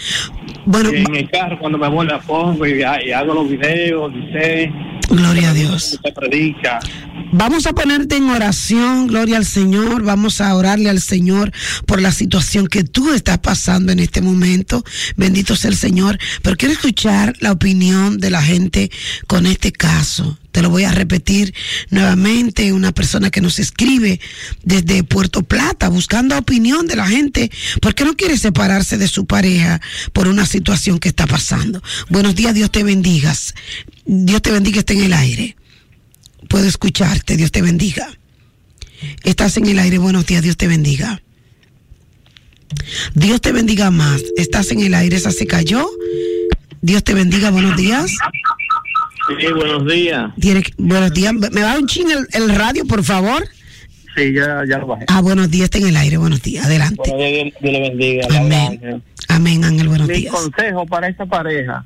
Bueno, 0.66 0.90
Y 0.94 0.98
en 0.98 1.16
el 1.16 1.30
carro 1.30 1.58
cuando 1.60 1.78
me 1.78 1.88
voy 1.88 2.08
la 2.08 2.20
pongo 2.20 2.66
y, 2.66 2.80
y 2.82 3.12
hago 3.12 3.34
los 3.34 3.50
videos, 3.50 4.14
dice. 4.14 4.72
gloria 5.10 5.52
a 5.52 5.54
Dios. 5.54 5.94
Usted 5.94 6.14
predica. 6.14 6.80
Vamos 7.38 7.68
a 7.68 7.74
ponerte 7.74 8.16
en 8.16 8.32
oración, 8.32 9.06
gloria 9.06 9.38
al 9.38 9.46
Señor. 9.46 10.02
Vamos 10.02 10.42
a 10.42 10.56
orarle 10.56 10.90
al 10.90 11.00
Señor 11.00 11.52
por 11.86 12.02
la 12.02 12.12
situación 12.12 12.66
que 12.66 12.84
tú 12.84 13.14
estás 13.14 13.38
pasando 13.38 13.92
en 13.92 14.00
este 14.00 14.24
momento. 14.24 14.84
Bendito 15.18 15.56
sea 15.56 15.70
el 15.70 15.78
Señor. 15.78 16.18
Pero 16.42 16.58
quiero 16.58 16.74
escuchar 16.74 17.36
la 17.40 17.52
opinión 17.52 18.18
de 18.18 18.32
la 18.32 18.42
gente 18.42 18.90
con 19.28 19.46
este 19.46 19.72
caso. 19.72 20.40
Te 20.52 20.64
lo 20.64 20.72
voy 20.72 20.86
a 20.86 20.92
repetir 20.92 21.54
nuevamente. 21.92 22.74
Una 22.74 22.92
persona 22.92 23.30
que 23.30 23.40
nos 23.40 23.60
escribe 23.60 24.20
desde 24.64 25.04
Puerto 25.04 25.44
Plata 25.44 25.90
buscando 25.90 26.36
opinión 26.36 26.88
de 26.88 26.96
la 26.96 27.08
gente 27.08 27.52
porque 27.84 28.04
no 28.04 28.16
quiere 28.16 28.40
separarse 28.40 28.98
de 28.98 29.08
su 29.08 29.28
pareja 29.28 29.80
por 30.12 30.28
una 30.28 30.48
situación 30.48 30.98
que 30.98 31.10
está 31.10 31.28
pasando. 31.28 31.84
Buenos 32.10 32.34
días, 32.34 32.56
Dios 32.56 32.72
te 32.72 32.84
bendigas. 32.84 33.54
Dios 34.08 34.42
te 34.42 34.52
bendiga, 34.52 34.80
esté 34.80 34.94
en 34.94 35.04
el 35.04 35.14
aire 35.14 35.57
puedo 36.48 36.66
escucharte. 36.68 37.38
Dios 37.38 37.52
te 37.52 37.62
bendiga. 37.62 38.08
Estás 39.24 39.58
en 39.58 39.68
el 39.68 39.80
aire. 39.80 39.98
Buenos 39.98 40.26
días. 40.26 40.42
Dios 40.44 40.58
te 40.58 40.68
bendiga. 40.68 41.22
Dios 43.14 43.42
te 43.42 43.52
bendiga 43.52 43.92
más. 43.92 44.24
Estás 44.38 44.72
en 44.72 44.82
el 44.82 44.94
aire, 44.94 45.16
esa 45.16 45.32
se 45.32 45.48
cayó. 45.48 45.88
Dios 46.82 47.04
te 47.04 47.14
bendiga, 47.14 47.50
buenos 47.50 47.76
días. 47.78 48.12
Sí, 49.40 49.48
buenos 49.54 49.86
días. 49.88 50.32
Tiene 50.40 50.64
que- 50.64 50.74
buenos 50.78 51.14
días. 51.14 51.34
¿Me 51.34 51.62
va 51.62 51.78
un 51.78 51.88
ching 51.88 52.08
el, 52.12 52.28
el 52.34 52.56
radio, 52.56 52.86
por 52.86 53.04
favor? 53.04 53.48
Sí, 54.16 54.34
ya, 54.34 54.64
ya 54.68 54.80
lo 54.80 54.88
bajé. 54.88 55.06
Ah, 55.08 55.22
buenos 55.22 55.50
días, 55.52 55.66
está 55.66 55.78
en 55.78 55.88
el 55.88 55.98
aire. 55.98 56.18
Buenos 56.18 56.42
días, 56.42 56.66
adelante. 56.66 56.96
Bueno, 57.10 57.18
Dios, 57.18 57.54
Dios 57.62 57.74
le 57.74 57.80
bendiga. 57.82 58.28
Ángel. 58.30 59.02
Amén, 59.28 59.64
Ángel, 59.64 59.88
buenos 59.88 60.08
Mi 60.08 60.14
días. 60.16 60.34
consejo 60.34 60.86
para 60.86 61.08
esta 61.08 61.26
pareja 61.26 61.86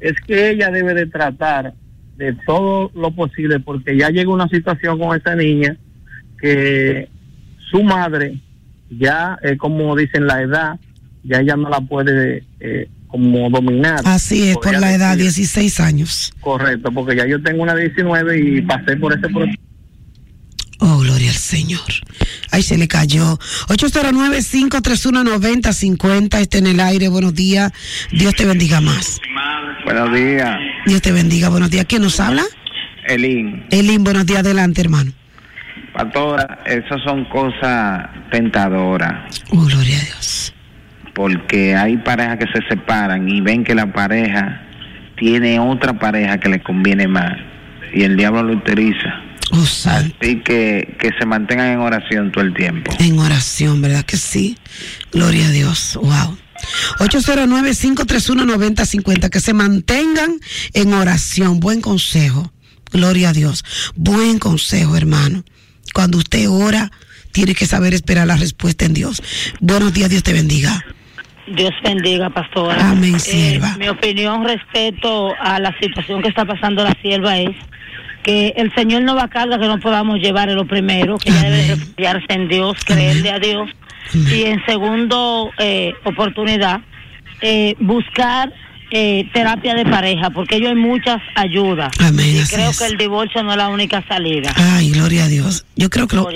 es 0.00 0.14
que 0.26 0.50
ella 0.50 0.70
debe 0.70 0.94
de 0.94 1.06
tratar 1.06 1.74
de 2.18 2.34
todo 2.44 2.90
lo 2.94 3.12
posible 3.12 3.60
porque 3.60 3.96
ya 3.96 4.10
llega 4.10 4.30
una 4.30 4.48
situación 4.48 4.98
con 4.98 5.16
esa 5.16 5.36
niña 5.36 5.76
que 6.40 7.08
su 7.70 7.82
madre 7.82 8.40
ya, 8.90 9.38
eh, 9.42 9.56
como 9.56 9.96
dicen 9.96 10.26
la 10.26 10.42
edad, 10.42 10.78
ya 11.22 11.38
ella 11.38 11.56
no 11.56 11.68
la 11.68 11.80
puede 11.80 12.44
eh, 12.60 12.88
como 13.06 13.48
dominar. 13.50 14.00
Así 14.04 14.48
es, 14.48 14.56
por 14.56 14.72
la 14.78 14.94
edad, 14.94 15.16
decir. 15.16 15.46
16 15.46 15.80
años. 15.80 16.32
Correcto, 16.40 16.90
porque 16.92 17.16
ya 17.16 17.26
yo 17.26 17.42
tengo 17.42 17.62
una 17.62 17.74
de 17.74 17.84
19 17.84 18.38
y 18.38 18.60
pasé 18.62 18.96
por 18.96 19.12
ese 19.12 19.28
proceso. 19.28 19.58
Oh, 20.80 20.98
gloria 20.98 21.30
al 21.30 21.36
Señor. 21.36 21.80
Ahí 22.50 22.62
se 22.62 22.78
le 22.78 22.86
cayó. 22.86 23.36
809-531-9050. 23.68 26.38
Está 26.38 26.58
en 26.58 26.68
el 26.68 26.78
aire. 26.78 27.08
Buenos 27.08 27.34
días. 27.34 27.72
Dios 28.12 28.32
te 28.34 28.46
bendiga 28.46 28.80
más. 28.80 29.18
Buenos 29.88 30.12
días, 30.12 30.54
Dios 30.84 31.00
te 31.00 31.12
bendiga. 31.12 31.48
Buenos 31.48 31.70
días. 31.70 31.86
¿Quién 31.88 32.02
nos 32.02 32.20
habla? 32.20 32.42
Elin. 33.06 33.64
Elin, 33.70 34.04
buenos 34.04 34.26
días. 34.26 34.40
Adelante, 34.40 34.82
hermano. 34.82 35.12
Pastora, 35.94 36.58
esas 36.66 37.02
son 37.04 37.24
cosas 37.30 38.06
tentadoras. 38.30 39.34
Oh, 39.50 39.64
gloria 39.64 39.96
a 39.96 40.04
Dios. 40.04 40.52
Porque 41.14 41.74
hay 41.74 41.96
parejas 41.96 42.36
que 42.36 42.44
se 42.48 42.68
separan 42.68 43.30
y 43.30 43.40
ven 43.40 43.64
que 43.64 43.74
la 43.74 43.90
pareja 43.90 44.60
tiene 45.16 45.58
otra 45.58 45.94
pareja 45.98 46.36
que 46.36 46.50
le 46.50 46.62
conviene 46.62 47.08
más. 47.08 47.38
Y 47.94 48.02
el 48.02 48.18
diablo 48.18 48.42
lo 48.42 48.58
utiliza. 48.58 49.22
Oh. 49.52 49.62
Así 49.62 50.42
que 50.44 50.98
que 51.00 51.12
se 51.18 51.24
mantengan 51.24 51.68
en 51.68 51.78
oración 51.78 52.30
todo 52.30 52.44
el 52.44 52.52
tiempo. 52.52 52.92
En 52.98 53.18
oración, 53.18 53.80
¿verdad 53.80 54.04
que 54.04 54.18
sí? 54.18 54.58
Gloria 55.12 55.46
a 55.46 55.50
Dios. 55.50 55.98
Wow. 56.02 56.36
809-531-9050. 56.98 59.30
Que 59.30 59.40
se 59.40 59.54
mantengan 59.54 60.38
en 60.74 60.92
oración. 60.94 61.60
Buen 61.60 61.80
consejo. 61.80 62.52
Gloria 62.92 63.30
a 63.30 63.32
Dios. 63.32 63.64
Buen 63.96 64.38
consejo, 64.38 64.96
hermano. 64.96 65.44
Cuando 65.92 66.18
usted 66.18 66.48
ora, 66.48 66.90
tiene 67.32 67.54
que 67.54 67.66
saber 67.66 67.94
esperar 67.94 68.26
la 68.26 68.36
respuesta 68.36 68.84
en 68.84 68.94
Dios. 68.94 69.22
Buenos 69.60 69.92
días, 69.92 70.10
Dios 70.10 70.22
te 70.22 70.32
bendiga. 70.32 70.84
Dios 71.46 71.72
bendiga, 71.82 72.30
pastora. 72.30 72.90
Amén, 72.90 73.16
Eh, 73.16 73.20
sierva. 73.20 73.76
mi 73.78 73.88
opinión 73.88 74.44
respecto 74.44 75.34
a 75.40 75.58
la 75.58 75.74
situación 75.80 76.22
que 76.22 76.28
está 76.28 76.44
pasando 76.44 76.84
la 76.84 76.94
sierva 77.00 77.38
es 77.38 77.56
que 78.22 78.52
el 78.56 78.72
Señor 78.74 79.02
no 79.02 79.14
va 79.14 79.24
a 79.24 79.28
carga 79.28 79.58
que 79.58 79.66
no 79.66 79.78
podamos 79.80 80.18
llevar 80.18 80.50
en 80.50 80.56
lo 80.56 80.66
primero, 80.66 81.16
que 81.18 81.30
ella 81.30 81.50
debe 81.50 81.74
refugiarse 81.76 82.26
en 82.28 82.48
Dios, 82.48 82.76
creerle 82.84 83.30
a 83.30 83.38
Dios. 83.38 83.70
Y 84.14 84.44
en 84.44 84.64
segundo 84.64 85.50
eh, 85.58 85.94
oportunidad, 86.04 86.80
eh, 87.40 87.74
buscar 87.78 88.52
eh, 88.90 89.28
terapia 89.34 89.74
de 89.74 89.84
pareja, 89.84 90.30
porque 90.30 90.56
ello 90.56 90.68
hay 90.68 90.74
muchas 90.74 91.20
ayudas. 91.34 91.92
Amén, 91.98 92.36
y 92.36 92.46
creo 92.46 92.70
es. 92.70 92.78
que 92.78 92.86
el 92.86 92.96
divorcio 92.96 93.42
no 93.42 93.50
es 93.50 93.58
la 93.58 93.68
única 93.68 94.02
salida. 94.08 94.50
Ay, 94.56 94.92
gloria 94.92 95.24
a 95.24 95.28
Dios. 95.28 95.66
Yo 95.76 95.90
creo 95.90 96.08
que 96.08 96.16
lo, 96.16 96.26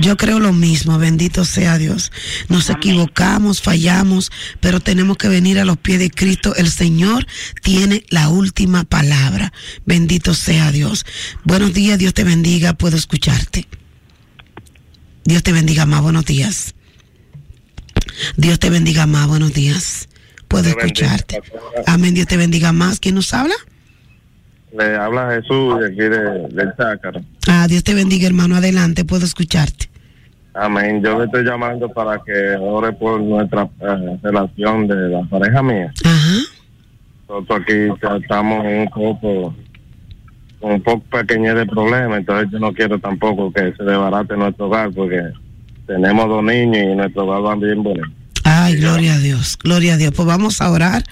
yo 0.00 0.16
creo 0.16 0.40
lo 0.40 0.52
mismo, 0.52 0.98
bendito 0.98 1.44
sea 1.44 1.78
Dios. 1.78 2.10
Nos 2.48 2.70
equivocamos, 2.70 3.62
fallamos, 3.62 4.32
pero 4.58 4.80
tenemos 4.80 5.16
que 5.16 5.28
venir 5.28 5.60
a 5.60 5.64
los 5.64 5.76
pies 5.76 6.00
de 6.00 6.10
Cristo. 6.10 6.56
El 6.56 6.70
Señor 6.70 7.24
tiene 7.62 8.02
la 8.08 8.28
última 8.30 8.82
palabra. 8.82 9.52
Bendito 9.86 10.34
sea 10.34 10.72
Dios. 10.72 11.06
Buenos 11.44 11.72
días, 11.72 12.00
Dios 12.00 12.14
te 12.14 12.24
bendiga, 12.24 12.72
puedo 12.72 12.96
escucharte. 12.96 13.68
Dios 15.24 15.44
te 15.44 15.52
bendiga 15.52 15.86
más, 15.86 16.02
buenos 16.02 16.24
días. 16.24 16.74
Dios 18.36 18.58
te 18.58 18.70
bendiga 18.70 19.06
más, 19.06 19.26
buenos 19.28 19.52
días. 19.52 20.08
Puedo 20.48 20.64
Dios 20.64 20.76
bendiga, 20.76 21.14
escucharte. 21.14 21.42
Amén, 21.86 22.14
Dios 22.14 22.26
te 22.26 22.36
bendiga 22.36 22.72
más. 22.72 23.00
¿Quién 23.00 23.14
nos 23.14 23.32
habla? 23.32 23.54
Le 24.76 24.96
habla 24.96 25.30
Jesús 25.34 25.78
de 25.80 25.86
aquí 25.86 25.96
de, 25.96 26.48
del 26.48 26.74
Chácaro. 26.76 27.20
Ah, 27.46 27.66
Dios 27.68 27.84
te 27.84 27.94
bendiga, 27.94 28.26
hermano. 28.26 28.56
Adelante, 28.56 29.04
puedo 29.04 29.24
escucharte. 29.24 29.90
Amén. 30.54 31.02
Yo 31.02 31.18
le 31.18 31.24
estoy 31.26 31.44
llamando 31.44 31.88
para 31.88 32.18
que 32.24 32.56
ore 32.60 32.92
por 32.92 33.20
nuestra 33.20 33.68
eh, 33.80 34.18
relación 34.22 34.86
de 34.86 35.08
la 35.08 35.22
pareja 35.24 35.62
mía. 35.62 35.92
Nosotros 37.28 37.60
aquí 37.62 38.16
estamos 38.22 38.64
un 38.64 38.88
poco, 38.90 39.54
un 40.60 40.82
poco 40.82 41.02
pequeñez 41.04 41.54
de 41.54 41.66
problemas, 41.66 42.18
entonces 42.18 42.50
yo 42.52 42.58
no 42.58 42.72
quiero 42.74 42.98
tampoco 42.98 43.50
que 43.50 43.72
se 43.72 43.82
desbarate 43.82 44.36
nuestro 44.36 44.66
hogar 44.66 44.90
porque 44.92 45.22
tenemos 45.86 46.28
dos 46.28 46.42
niños 46.42 46.78
y 46.82 46.94
nuestro 46.94 47.24
hogar 47.24 47.44
va 47.44 47.54
bien 47.54 47.82
bonito. 47.82 48.08
Ay, 48.44 48.76
gloria 48.76 49.14
a 49.14 49.18
Dios, 49.18 49.56
gloria 49.62 49.94
a 49.94 49.96
Dios. 49.96 50.12
Pues 50.14 50.26
vamos 50.26 50.60
a 50.60 50.70
orar, 50.70 51.04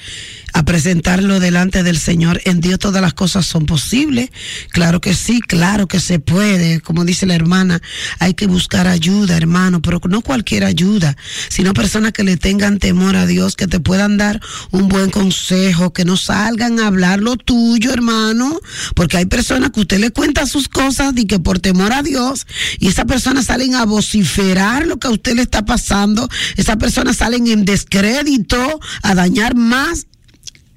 a 0.53 0.65
presentarlo 0.65 1.41
delante 1.41 1.83
del 1.83 1.99
Señor. 1.99 2.41
En 2.45 2.61
Dios 2.61 2.79
todas 2.79 3.03
las 3.03 3.15
cosas 3.15 3.47
son 3.47 3.67
posibles. 3.67 4.31
Claro 4.71 5.01
que 5.01 5.15
sí, 5.15 5.41
claro 5.41 5.87
que 5.87 6.01
se 6.01 6.19
puede. 6.19 6.81
Como 6.81 7.05
dice 7.05 7.27
la 7.27 7.35
hermana, 7.35 7.81
hay 8.19 8.35
que 8.35 8.47
buscar 8.47 8.87
ayuda, 8.87 9.37
hermano, 9.37 9.83
pero 9.83 10.01
no 10.09 10.23
cualquier 10.23 10.65
ayuda, 10.65 11.17
sino 11.49 11.75
personas 11.75 12.13
que 12.13 12.25
le 12.25 12.37
tengan 12.37 12.79
temor 12.79 13.17
a 13.17 13.27
Dios, 13.27 13.57
que 13.57 13.67
te 13.67 13.81
puedan 13.81 14.17
dar 14.17 14.41
un 14.71 14.89
buen 14.89 15.11
consejo, 15.11 15.93
que 15.93 16.05
no 16.05 16.17
salgan 16.17 16.81
a 16.81 16.87
hablar 16.87 17.21
lo 17.21 17.37
tuyo, 17.37 17.93
hermano, 17.93 18.59
porque 18.95 19.17
hay 19.17 19.27
personas 19.27 19.71
que 19.71 19.81
usted 19.81 19.99
le 19.99 20.11
cuenta 20.11 20.47
sus 20.47 20.69
cosas 20.69 21.13
y 21.17 21.27
que 21.27 21.39
por 21.39 21.59
temor 21.59 21.93
a 21.93 22.03
Dios, 22.03 22.47
y 22.79 22.89
esas 22.89 23.05
personas 23.05 23.47
salen 23.47 23.75
a 23.75 23.85
vociferar 23.85 24.87
lo 24.87 24.99
que 24.99 25.09
a 25.09 25.11
usted 25.11 25.35
le 25.35 25.43
está 25.43 25.65
pasando, 25.65 26.29
esas 26.57 26.77
personas 26.77 27.19
salen 27.19 27.47
en 27.47 27.65
descrédito 27.65 28.81
a 29.03 29.15
dañar 29.15 29.55
más 29.55 30.07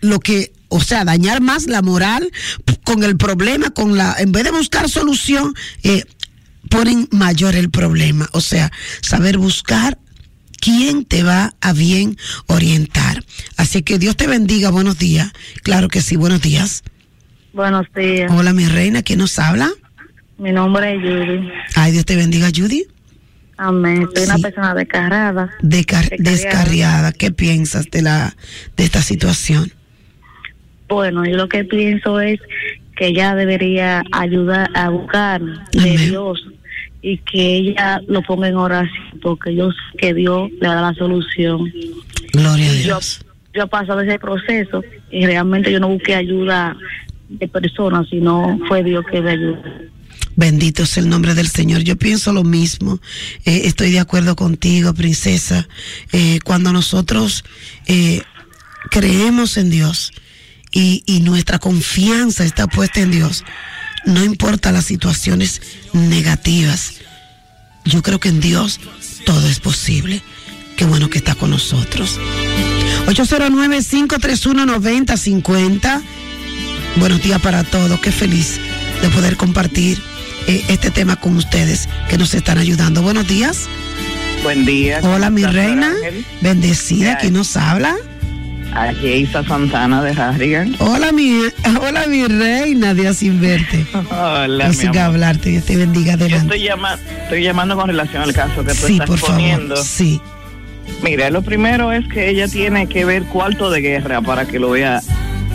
lo 0.04 0.20
que, 0.20 0.51
o 0.70 0.80
sea, 0.82 1.06
dañar 1.06 1.41
más 1.41 1.68
la 1.68 1.82
moral 1.82 2.30
con 2.84 3.04
el 3.04 3.18
problema, 3.18 3.72
con 3.72 3.97
la, 3.97 4.16
en 4.20 4.32
vez 4.32 4.43
de 4.43 4.51
buscar 4.51 4.89
solución, 4.89 5.54
eh, 5.84 6.04
ponen 6.70 7.08
mayor 7.12 7.56
el 7.56 7.70
problema. 7.70 8.30
O 8.34 8.41
sea, 8.41 8.72
saber 9.01 9.38
buscar 9.38 9.97
quién 10.60 11.06
te 11.06 11.24
va 11.24 11.56
a 11.62 11.74
bien 11.74 12.18
orientar. 12.47 13.24
Así 13.58 13.82
que 13.82 13.97
Dios 13.97 14.16
te 14.18 14.28
bendiga, 14.28 14.70
buenos 14.70 14.97
días. 14.99 15.32
Claro 15.64 15.88
que 15.88 16.01
sí, 16.01 16.16
buenos 16.16 16.41
días. 16.41 16.84
Buenos 17.54 17.86
días. 17.95 18.32
Hola, 18.34 18.54
mi 18.54 18.66
reina, 18.68 19.04
¿quién 19.04 19.20
nos 19.20 19.39
habla? 19.39 19.72
Mi 20.38 20.51
nombre 20.51 20.95
es 20.95 21.01
Judy. 21.01 21.49
Ay, 21.76 21.91
Dios 21.93 22.06
te 22.06 22.16
bendiga, 22.16 22.49
Judy. 22.54 22.86
Amén. 23.58 24.10
Soy 24.14 24.26
una 24.26 24.38
persona 24.39 24.74
Descarriada. 24.74 25.54
descarriada. 25.62 27.12
¿Qué 27.14 27.32
piensas 27.32 27.86
de 27.91 28.01
la 28.01 28.36
de 28.76 28.84
esta 28.84 29.01
situación? 29.01 29.72
Bueno, 30.88 31.26
yo 31.26 31.38
lo 31.38 31.48
que 31.50 31.64
pienso 31.64 32.20
es 32.20 32.40
que 32.96 33.08
ella 33.08 33.36
debería 33.36 34.04
ayudar 34.12 34.70
a 34.76 34.90
buscar 34.90 35.42
de 35.72 35.98
Dios 35.98 36.46
y 37.02 37.18
que 37.18 37.56
ella 37.58 38.02
lo 38.08 38.22
ponga 38.22 38.48
en 38.48 38.56
oración 38.56 39.20
porque 39.22 39.56
yo 39.56 39.72
sé 39.72 39.98
que 39.98 40.14
Dios 40.14 40.50
le 40.62 40.68
da 40.68 40.82
la 40.82 40.94
solución. 40.94 41.72
Gloria 42.32 42.70
a 42.70 42.74
Yo, 42.76 42.84
Dios. 42.84 43.26
yo 43.54 43.64
he 43.64 43.68
pasado 43.68 44.02
ese 44.02 44.20
proceso 44.20 44.84
y 45.12 45.26
realmente 45.26 45.72
yo 45.72 45.80
no 45.80 45.90
busqué 45.90 46.16
ayuda 46.16 46.76
de 47.30 47.48
personas, 47.48 48.08
sino 48.10 48.60
fue 48.68 48.84
Dios 48.84 49.04
que 49.12 49.22
me 49.22 49.32
ayudó. 49.32 49.62
Bendito 50.36 50.84
es 50.84 50.98
el 50.98 51.10
nombre 51.10 51.36
del 51.36 51.48
Señor. 51.48 51.82
Yo 51.82 51.96
pienso 51.96 52.34
lo 52.34 52.44
mismo. 52.44 53.00
Eh, 53.46 53.62
estoy 53.66 53.92
de 53.92 54.00
acuerdo 54.00 54.36
contigo, 54.36 54.94
princesa. 54.94 55.68
Eh, 56.12 56.40
cuando 56.44 56.72
nosotros 56.74 57.44
eh, 57.88 58.22
creemos 58.90 59.58
en 59.58 59.70
Dios 59.70 60.12
y, 60.74 61.03
y 61.05 61.21
nuestra 61.21 61.59
confianza 61.59 62.43
está 62.43 62.67
puesta 62.67 62.99
en 62.99 63.11
Dios, 63.11 63.45
no 64.05 64.24
importa 64.24 64.74
las 64.74 64.86
situaciones 64.86 65.61
negativas, 65.93 66.95
yo 67.86 68.01
creo 68.01 68.19
que 68.19 68.30
en 68.30 68.41
Dios 68.41 68.80
todo 69.26 69.47
es 69.47 69.59
posible. 69.59 70.21
Qué 70.76 70.86
bueno 70.86 71.07
que 71.09 71.19
está 71.19 71.36
con 71.36 71.51
nosotros. 71.51 72.19
809-531-9050. 73.07 76.01
Buenos 76.97 77.21
días 77.21 77.39
para 77.41 77.63
todos. 77.63 77.99
Qué 77.99 78.11
feliz 78.11 78.59
de 79.01 79.09
poder 79.09 79.38
compartir 79.38 80.01
eh, 80.47 80.65
este 80.67 80.89
tema 80.91 81.15
con 81.17 81.38
ustedes 81.38 81.88
que 82.09 82.17
nos 82.17 82.34
están 82.34 82.57
ayudando. 82.57 83.01
Buenos 83.01 83.26
días. 83.28 83.69
Buen 84.41 84.65
día. 84.65 84.99
Hola, 85.03 85.30
mi 85.30 85.45
reina. 85.45 85.91
Ángel. 85.91 86.26
Bendecida. 86.41 87.17
¿Quién 87.17 87.34
nos 87.34 87.55
habla? 87.55 87.95
Aquí 88.76 89.07
Isa 89.07 89.43
Santana 89.43 90.01
de 90.01 90.11
Harrigan. 90.19 90.76
Hola, 90.80 91.11
mi, 91.11 91.32
hola, 91.82 92.05
mi 92.07 92.26
reina. 92.26 92.93
Días 92.93 93.17
sin 93.17 93.39
verte. 93.39 93.86
Hola, 94.09 94.74
siga 94.74 94.89
amor. 95.05 95.15
hablarte. 95.15 95.49
Dios 95.51 95.65
te 95.65 95.76
bendiga 95.78 96.13
Yo 96.13 96.26
adelante. 96.26 96.55
estoy, 96.55 96.67
llama- 96.67 96.97
estoy 97.24 97.43
llamando 97.43 97.76
con 97.76 97.88
relación 97.88 98.24
al 98.24 98.34
caso 98.34 98.63
que 98.65 98.74
tú 98.74 98.88
Sí, 98.88 98.93
estás 98.93 99.07
por 99.07 99.19
favor. 99.19 99.36
poniendo. 99.36 99.76
Sí. 99.78 100.19
Mira, 101.03 101.30
lo 101.30 101.41
primero 101.43 101.91
es 101.91 102.07
que 102.07 102.30
ella 102.30 102.47
tiene 102.47 102.88
que 102.88 103.05
ver 103.05 103.24
Cuarto 103.24 103.69
de 103.69 103.82
Guerra 103.82 104.21
para 104.21 104.45
que 104.45 104.57
lo 104.59 104.71
vea 104.71 105.01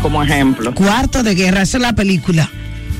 como 0.00 0.22
ejemplo. 0.22 0.72
Cuarto 0.74 1.22
de 1.22 1.34
guerra, 1.34 1.62
esa 1.62 1.78
es 1.78 1.82
la 1.82 1.92
película. 1.94 2.48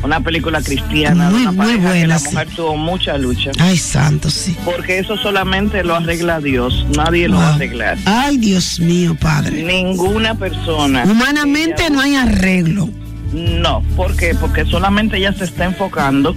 Una 0.02 0.20
película 0.20 0.60
cristiana, 0.62 1.28
Muy, 1.30 1.42
una 1.42 1.50
muy 1.52 1.58
pareja 1.58 1.78
que 1.80 1.86
buena, 1.86 2.06
la 2.06 2.18
sí. 2.20 2.28
mujer 2.30 2.48
tuvo 2.54 2.76
mucha 2.76 3.18
lucha. 3.18 3.50
Ay, 3.58 3.76
santo, 3.76 4.30
sí. 4.30 4.56
Porque 4.64 4.98
eso 5.00 5.16
solamente 5.16 5.82
lo 5.82 5.96
arregla 5.96 6.40
Dios, 6.40 6.86
nadie 6.96 7.28
lo 7.28 7.36
va 7.36 7.48
a 7.48 7.54
arreglar. 7.56 7.98
Ay, 8.04 8.38
Dios 8.38 8.78
mío, 8.78 9.16
Padre. 9.20 9.62
Ninguna 9.62 10.34
persona. 10.36 11.02
Humanamente 11.04 11.90
no 11.90 12.00
hay 12.00 12.14
arreglo. 12.14 12.88
No, 13.32 13.82
¿por 13.94 14.16
qué? 14.16 14.34
Porque 14.34 14.64
solamente 14.64 15.18
ella 15.18 15.34
se 15.34 15.44
está 15.44 15.66
enfocando 15.66 16.34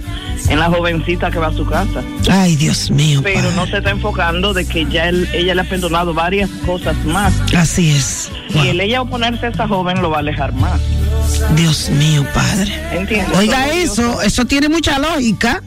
en 0.50 0.58
la 0.58 0.66
jovencita 0.68 1.30
que 1.30 1.38
va 1.38 1.46
a 1.46 1.52
su 1.54 1.64
casa. 1.64 2.02
Ay, 2.30 2.54
Dios 2.56 2.90
mío, 2.90 3.20
Pero 3.22 3.50
no 3.52 3.66
se 3.66 3.78
está 3.78 3.90
enfocando 3.90 4.52
de 4.52 4.66
que 4.66 4.84
ya 4.86 5.08
él- 5.08 5.26
ella 5.32 5.54
le 5.54 5.62
ha 5.62 5.64
perdonado 5.68 6.12
varias 6.12 6.50
cosas 6.66 6.94
más. 7.06 7.32
Así 7.56 7.92
es. 7.92 8.30
Y 8.54 8.66
el 8.68 8.80
ella 8.80 9.00
oponerse 9.00 9.46
a 9.46 9.48
esa 9.48 9.66
joven 9.68 10.02
lo 10.02 10.10
va 10.10 10.16
a 10.18 10.20
alejar 10.20 10.52
más. 10.52 10.80
Dios 11.56 11.90
mío, 11.90 12.26
Padre. 12.34 12.72
¿Entiendes? 12.92 13.36
Oiga 13.36 13.66
Dios 13.66 13.98
eso, 13.98 14.22
eso 14.22 14.44
tiene 14.44 14.68
mucha 14.68 14.98
lógica. 14.98 15.62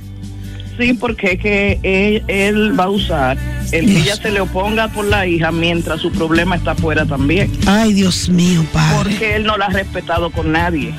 Sí, 0.78 0.94
porque 0.94 1.34
es 1.34 1.40
que 1.40 1.80
él, 1.84 2.24
él 2.28 2.80
va 2.80 2.86
a 2.86 2.90
usar 2.90 3.38
el 3.72 3.86
que 3.86 4.00
ella 4.00 4.16
se 4.16 4.32
le 4.32 4.42
oponga 4.42 4.90
por 4.90 5.06
la 5.06 5.26
hija 5.26 5.52
mientras 5.52 6.02
su 6.02 6.12
problema 6.12 6.56
está 6.56 6.72
afuera 6.72 7.06
también. 7.06 7.52
Ay, 7.66 7.94
Dios 7.94 8.30
mío, 8.30 8.66
Padre. 8.74 8.98
Porque 8.98 9.36
él 9.36 9.46
no 9.46 9.58
la 9.58 9.66
ha 9.66 9.70
respetado 9.70 10.30
con 10.32 10.52
nadie. 10.52 10.94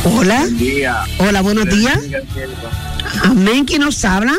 Hola. 0.03 0.45
día. 0.45 0.97
Hola, 1.18 1.41
buenos 1.41 1.66
días. 1.66 1.99
Amén. 3.24 3.66
¿Quién 3.66 3.82
nos 3.82 4.05
habla? 4.05 4.36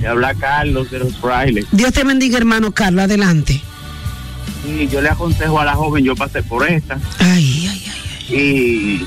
Te 0.00 0.08
habla 0.08 0.32
Carlos 0.32 0.90
de 0.90 1.00
los 1.00 1.18
frailes. 1.18 1.66
Dios 1.70 1.92
te 1.92 2.04
bendiga, 2.04 2.38
hermano 2.38 2.72
Carlos. 2.72 3.04
Adelante. 3.04 3.60
Y 4.66 4.88
yo 4.88 5.02
le 5.02 5.10
aconsejo 5.10 5.60
a 5.60 5.66
la 5.66 5.74
joven, 5.74 6.04
yo 6.04 6.16
pasé 6.16 6.42
por 6.42 6.66
esta. 6.66 6.98
Ay, 7.18 7.68
ay, 7.70 8.34
Y 8.34 9.06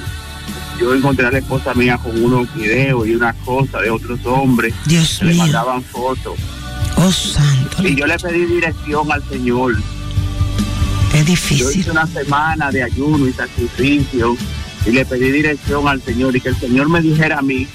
yo 0.82 0.94
encontré 0.94 1.28
a 1.28 1.32
la 1.32 1.38
esposa 1.40 1.74
mía 1.74 1.98
con 1.98 2.22
unos 2.24 2.54
videos 2.56 3.08
y 3.08 3.16
unas 3.16 3.36
cosas 3.46 3.82
de 3.84 3.90
otros 3.92 4.20
hombres. 4.26 4.74
Dios 4.86 5.18
que 5.20 5.26
le 5.26 5.34
mío. 5.34 5.44
mandaban 5.44 5.84
fotos. 5.84 6.40
Oh, 6.98 7.12
santo. 7.12 7.88
Y 7.88 7.96
yo 7.96 8.06
le 8.08 8.18
pedí 8.18 8.46
dirección 8.46 9.12
al 9.12 9.24
Señor. 9.30 9.76
Es 11.14 11.20
Yo 11.20 11.26
difícil. 11.26 11.80
hice 11.82 11.92
una 11.92 12.08
semana 12.08 12.72
de 12.72 12.84
ayuno 12.84 13.28
y 13.28 13.34
sacrificio 13.34 14.36
y 14.86 14.92
le 14.92 15.06
pedí 15.06 15.32
dirección 15.32 15.88
al 15.88 16.02
Señor 16.02 16.36
y 16.36 16.42
que 16.42 16.50
el 16.50 16.56
Señor 16.58 16.90
me 16.90 17.02
dijera 17.02 17.40
a 17.40 17.42
mí 17.42 17.68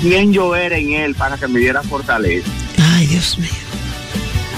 quién 0.00 0.32
yo 0.32 0.56
era 0.56 0.76
en 0.78 0.92
Él 0.92 1.14
para 1.14 1.36
que 1.36 1.46
me 1.48 1.60
diera 1.60 1.82
fortaleza. 1.82 2.48
Ay, 2.94 3.06
Dios 3.06 3.38
mío. 3.38 3.50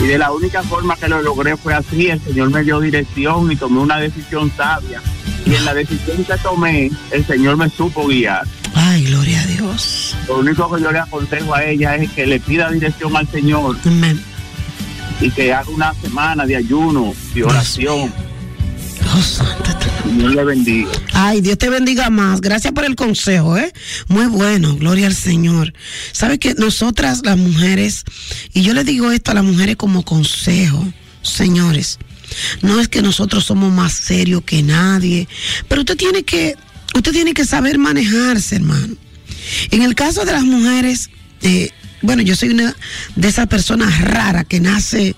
Y 0.01 0.05
de 0.07 0.19
la 0.19 0.33
única 0.33 0.63
forma 0.63 0.97
que 0.97 1.09
lo 1.09 1.23
logré 1.23 1.57
fue 1.57 1.75
así, 1.75 2.07
el 2.09 2.21
Señor 2.21 2.51
me 2.51 2.63
dio 2.63 2.81
dirección 2.81 3.51
y 3.53 3.57
tomé 3.57 3.81
una 3.81 3.99
decisión 3.99 4.51
sabia. 4.57 5.01
Y 5.45 5.55
en 5.55 5.65
la 5.65 5.75
decisión 5.75 6.25
que 6.25 6.37
tomé, 6.39 6.91
el 7.11 7.27
Señor 7.27 7.57
me 7.57 7.69
supo 7.69 8.07
guiar. 8.07 8.47
Ay, 8.75 9.05
gloria 9.05 9.41
a 9.41 9.47
Dios. 9.47 10.17
Lo 10.29 10.39
único 10.39 10.73
que 10.75 10.83
yo 10.83 10.93
le 10.93 11.01
aconsejo 11.01 11.55
a 11.55 11.65
ella 11.65 11.97
es 11.97 12.11
que 12.13 12.27
le 12.27 12.41
pida 12.41 12.71
dirección 12.71 13.17
al 13.17 13.29
Señor 13.29 13.77
Amén. 13.85 14.23
y 15.21 15.31
que 15.31 15.53
haga 15.53 15.69
una 15.71 15.95
semana 15.95 16.47
de 16.47 16.57
ayuno 16.57 17.13
y 17.35 17.43
oración. 17.43 18.13
Oh, 19.15 19.21
santo. 19.23 19.71
Dios 20.17 20.35
le 20.35 20.45
bendiga. 20.45 20.91
Ay, 21.13 21.41
Dios 21.41 21.59
te 21.59 21.69
bendiga 21.71 22.11
más. 22.11 22.41
Gracias 22.41 22.73
por 22.73 22.85
el 22.85 22.97
consejo, 22.97 23.57
¿eh? 23.57 23.73
Muy 24.09 24.27
bueno, 24.27 24.77
gloria 24.77 25.07
al 25.07 25.15
Señor. 25.15 25.73
¿Sabe 26.13 26.39
que 26.39 26.55
nosotras 26.55 27.23
las 27.25 27.37
mujeres, 27.37 28.05
y 28.53 28.63
yo 28.63 28.75
le 28.75 28.85
digo 28.85 29.11
esto 29.11 29.31
a 29.31 29.35
las 29.35 29.45
mujeres 29.45 29.77
como 29.77 30.05
consejo, 30.05 30.87
señores, 31.23 31.99
no 32.63 32.81
es 32.81 32.89
que 32.89 33.03
nosotros 33.03 33.45
somos 33.45 33.73
más 33.73 33.93
serios 33.93 34.43
que 34.45 34.63
nadie, 34.63 35.29
pero 35.69 35.83
usted 35.83 35.97
tiene 35.97 36.23
que, 36.23 36.57
usted 36.95 37.13
tiene 37.13 37.35
que 37.35 37.45
saber 37.45 37.79
manejarse, 37.79 38.57
hermano. 38.57 38.97
En 39.71 39.83
el 39.83 39.95
caso 39.95 40.25
de 40.25 40.33
las 40.33 40.45
mujeres, 40.45 41.11
eh, 41.43 41.71
bueno, 42.03 42.23
yo 42.23 42.35
soy 42.37 42.51
una 42.51 42.75
de 43.17 43.29
esas 43.29 43.47
personas 43.47 44.01
raras 44.01 44.45
que 44.47 44.61
nace 44.61 45.15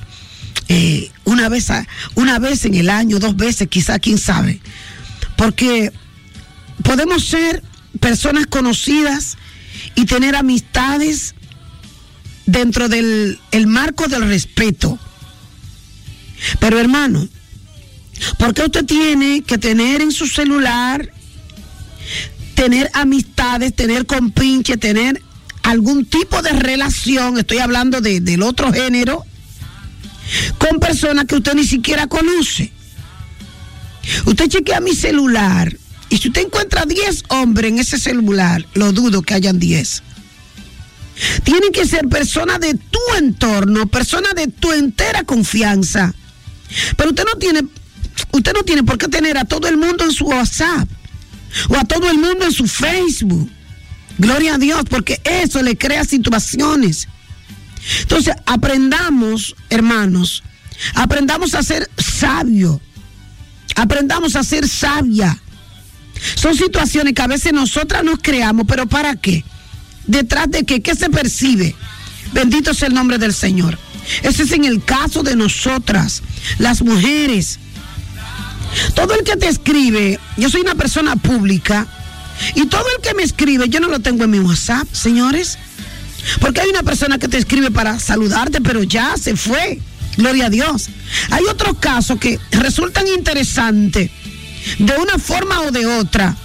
eh, 0.68 1.10
una 1.24 1.48
vez 1.48 1.68
una 2.14 2.38
vez 2.38 2.64
en 2.64 2.74
el 2.74 2.90
año, 2.90 3.18
dos 3.18 3.36
veces, 3.36 3.68
quizá, 3.68 3.98
quién 3.98 4.18
sabe. 4.18 4.60
Porque 5.36 5.92
podemos 6.82 7.24
ser 7.24 7.62
personas 8.00 8.46
conocidas 8.46 9.36
y 9.94 10.06
tener 10.06 10.36
amistades 10.36 11.34
dentro 12.46 12.88
del 12.88 13.38
el 13.50 13.66
marco 13.66 14.08
del 14.08 14.26
respeto. 14.26 14.98
Pero 16.60 16.78
hermano, 16.78 17.28
¿por 18.38 18.54
qué 18.54 18.62
usted 18.62 18.84
tiene 18.84 19.42
que 19.42 19.58
tener 19.58 20.00
en 20.02 20.12
su 20.12 20.26
celular, 20.26 21.10
tener 22.54 22.90
amistades, 22.94 23.74
tener 23.74 24.06
compinche, 24.06 24.76
tener 24.76 25.20
algún 25.62 26.04
tipo 26.06 26.42
de 26.42 26.50
relación, 26.52 27.38
estoy 27.38 27.58
hablando 27.58 28.00
de- 28.00 28.20
del 28.20 28.42
otro 28.42 28.72
género, 28.72 29.24
con 30.58 30.78
personas 30.80 31.24
que 31.26 31.36
usted 31.36 31.54
ni 31.54 31.64
siquiera 31.64 32.06
conoce? 32.06 32.72
Usted 34.26 34.48
chequea 34.48 34.80
mi 34.80 34.94
celular 34.94 35.74
y 36.10 36.18
si 36.18 36.28
usted 36.28 36.42
encuentra 36.42 36.84
10 36.84 37.24
hombres 37.28 37.72
en 37.72 37.78
ese 37.78 37.98
celular, 37.98 38.66
lo 38.74 38.92
dudo 38.92 39.22
que 39.22 39.34
hayan 39.34 39.58
10. 39.58 40.02
Tienen 41.44 41.72
que 41.72 41.86
ser 41.86 42.08
personas 42.08 42.60
de 42.60 42.74
tu 42.74 42.98
entorno, 43.18 43.86
personas 43.86 44.34
de 44.34 44.48
tu 44.48 44.72
entera 44.72 45.22
confianza. 45.24 46.12
Pero 46.96 47.10
usted 47.10 47.24
no 47.24 47.38
tiene, 47.38 47.62
usted 48.32 48.52
no 48.52 48.62
tiene 48.62 48.82
por 48.82 48.98
qué 48.98 49.08
tener 49.08 49.38
a 49.38 49.44
todo 49.44 49.68
el 49.68 49.76
mundo 49.76 50.04
en 50.04 50.12
su 50.12 50.24
WhatsApp 50.26 50.88
o 51.68 51.76
a 51.76 51.84
todo 51.84 52.10
el 52.10 52.18
mundo 52.18 52.44
en 52.44 52.52
su 52.52 52.66
Facebook. 52.66 53.50
Gloria 54.18 54.54
a 54.54 54.58
Dios, 54.58 54.84
porque 54.88 55.20
eso 55.24 55.62
le 55.62 55.76
crea 55.76 56.04
situaciones. 56.04 57.08
Entonces, 58.00 58.34
aprendamos, 58.46 59.56
hermanos, 59.70 60.42
aprendamos 60.94 61.54
a 61.54 61.62
ser 61.62 61.90
sabios. 61.98 62.80
Aprendamos 63.76 64.36
a 64.36 64.44
ser 64.44 64.68
sabia. 64.68 65.38
Son 66.36 66.54
situaciones 66.54 67.12
que 67.14 67.22
a 67.22 67.26
veces 67.26 67.52
nosotras 67.52 68.04
nos 68.04 68.20
creamos, 68.22 68.66
pero 68.68 68.86
¿para 68.86 69.16
qué? 69.16 69.44
¿Detrás 70.06 70.50
de 70.50 70.64
qué? 70.64 70.80
¿Qué 70.80 70.94
se 70.94 71.10
percibe? 71.10 71.74
Bendito 72.32 72.72
sea 72.72 72.88
el 72.88 72.94
nombre 72.94 73.18
del 73.18 73.34
Señor. 73.34 73.78
Ese 74.22 74.42
es 74.44 74.52
en 74.52 74.64
el 74.64 74.82
caso 74.84 75.22
de 75.22 75.36
nosotras, 75.36 76.22
las 76.58 76.82
mujeres. 76.82 77.58
Todo 78.94 79.14
el 79.14 79.24
que 79.24 79.36
te 79.36 79.48
escribe, 79.48 80.18
yo 80.36 80.50
soy 80.50 80.62
una 80.62 80.74
persona 80.74 81.16
pública, 81.16 81.86
y 82.54 82.66
todo 82.66 82.84
el 82.96 83.02
que 83.02 83.14
me 83.14 83.22
escribe, 83.22 83.68
yo 83.68 83.80
no 83.80 83.88
lo 83.88 84.00
tengo 84.00 84.24
en 84.24 84.30
mi 84.30 84.40
WhatsApp, 84.40 84.88
señores. 84.92 85.58
Porque 86.40 86.60
hay 86.62 86.70
una 86.70 86.82
persona 86.82 87.18
que 87.18 87.28
te 87.28 87.38
escribe 87.38 87.70
para 87.70 87.98
saludarte, 87.98 88.60
pero 88.60 88.82
ya 88.82 89.14
se 89.20 89.36
fue. 89.36 89.78
Gloria 90.16 90.46
a 90.46 90.50
Dios. 90.50 90.88
Hay 91.30 91.44
otros 91.50 91.78
casos 91.78 92.18
que 92.18 92.38
resultan 92.50 93.06
interesantes 93.08 94.10
de 94.78 94.96
una 94.96 95.18
forma 95.18 95.60
o 95.60 95.70
de 95.70 95.86
otra. 95.86 96.36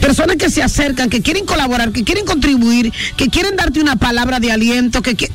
Personas 0.00 0.36
que 0.36 0.50
se 0.50 0.62
acercan, 0.62 1.10
que 1.10 1.22
quieren 1.22 1.44
colaborar, 1.44 1.92
que 1.92 2.04
quieren 2.04 2.24
contribuir, 2.24 2.92
que 3.16 3.28
quieren 3.28 3.56
darte 3.56 3.80
una 3.80 3.96
palabra 3.96 4.40
de 4.40 4.52
aliento, 4.52 5.02
que, 5.02 5.16
qui- 5.16 5.30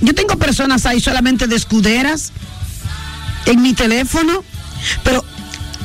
yo 0.00 0.14
tengo 0.14 0.36
personas 0.36 0.86
ahí 0.86 1.00
solamente 1.00 1.46
de 1.46 1.56
escuderas 1.56 2.32
en 3.46 3.62
mi 3.62 3.74
teléfono, 3.74 4.44
pero 5.02 5.24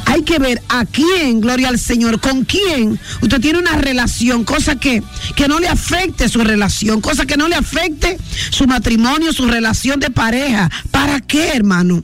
hay 0.06 0.24
que 0.24 0.38
ver 0.38 0.62
a 0.70 0.86
quién, 0.86 1.42
gloria 1.42 1.70
al 1.70 1.80
Señor, 1.80 2.20
con 2.20 2.44
quién 2.46 3.00
usted 3.22 3.42
tiene 3.42 3.60
una 3.60 3.78
relación, 3.78 4.44
cosa 4.44 4.76
que, 4.76 5.02
que 5.36 5.48
no 5.48 5.60
le 5.60 5.68
afecte 5.68 6.28
su 6.30 6.44
relación, 6.44 7.02
cosa 7.02 7.26
que 7.26 7.38
no 7.38 7.48
le 7.48 7.56
afecte 7.56 8.18
su 8.52 8.68
matrimonio, 8.68 9.34
su 9.34 9.48
relación 9.48 10.00
de 10.00 10.10
pareja. 10.10 10.70
¿Para 10.92 11.22
qué, 11.22 11.50
hermano? 11.54 12.04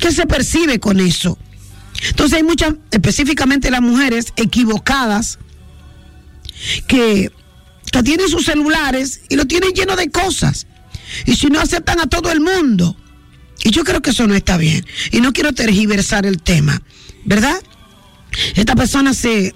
¿Qué 0.00 0.12
se 0.12 0.26
percibe 0.26 0.80
con 0.80 1.00
eso? 1.00 1.38
Entonces 2.08 2.36
hay 2.36 2.42
muchas, 2.42 2.74
específicamente 2.90 3.70
las 3.70 3.82
mujeres 3.82 4.32
equivocadas, 4.36 5.38
que, 6.86 7.30
que 7.92 8.02
tienen 8.02 8.28
sus 8.28 8.44
celulares 8.44 9.22
y 9.28 9.36
lo 9.36 9.46
tienen 9.46 9.72
lleno 9.72 9.96
de 9.96 10.10
cosas. 10.10 10.66
Y 11.26 11.36
si 11.36 11.46
no 11.46 11.60
aceptan 11.60 12.00
a 12.00 12.06
todo 12.06 12.30
el 12.30 12.40
mundo. 12.40 12.96
Y 13.64 13.70
yo 13.70 13.84
creo 13.84 14.02
que 14.02 14.10
eso 14.10 14.26
no 14.26 14.34
está 14.34 14.56
bien. 14.56 14.84
Y 15.10 15.20
no 15.20 15.32
quiero 15.32 15.52
tergiversar 15.52 16.26
el 16.26 16.40
tema, 16.40 16.80
¿verdad? 17.24 17.60
Esta 18.54 18.74
persona 18.76 19.14
se, 19.14 19.54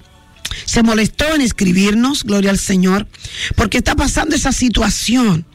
se 0.64 0.82
molestó 0.82 1.34
en 1.34 1.40
escribirnos, 1.40 2.24
gloria 2.24 2.50
al 2.50 2.58
Señor, 2.58 3.06
porque 3.54 3.78
está 3.78 3.94
pasando 3.94 4.34
esa 4.34 4.52
situación. 4.52 5.46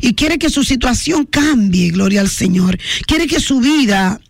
Y 0.00 0.14
quiere 0.14 0.38
que 0.38 0.50
su 0.50 0.64
situación 0.64 1.26
cambie, 1.26 1.90
gloria 1.90 2.20
al 2.20 2.30
Señor. 2.30 2.78
Quiere 3.06 3.26
que 3.26 3.40
su 3.40 3.60
vida, 3.60 4.20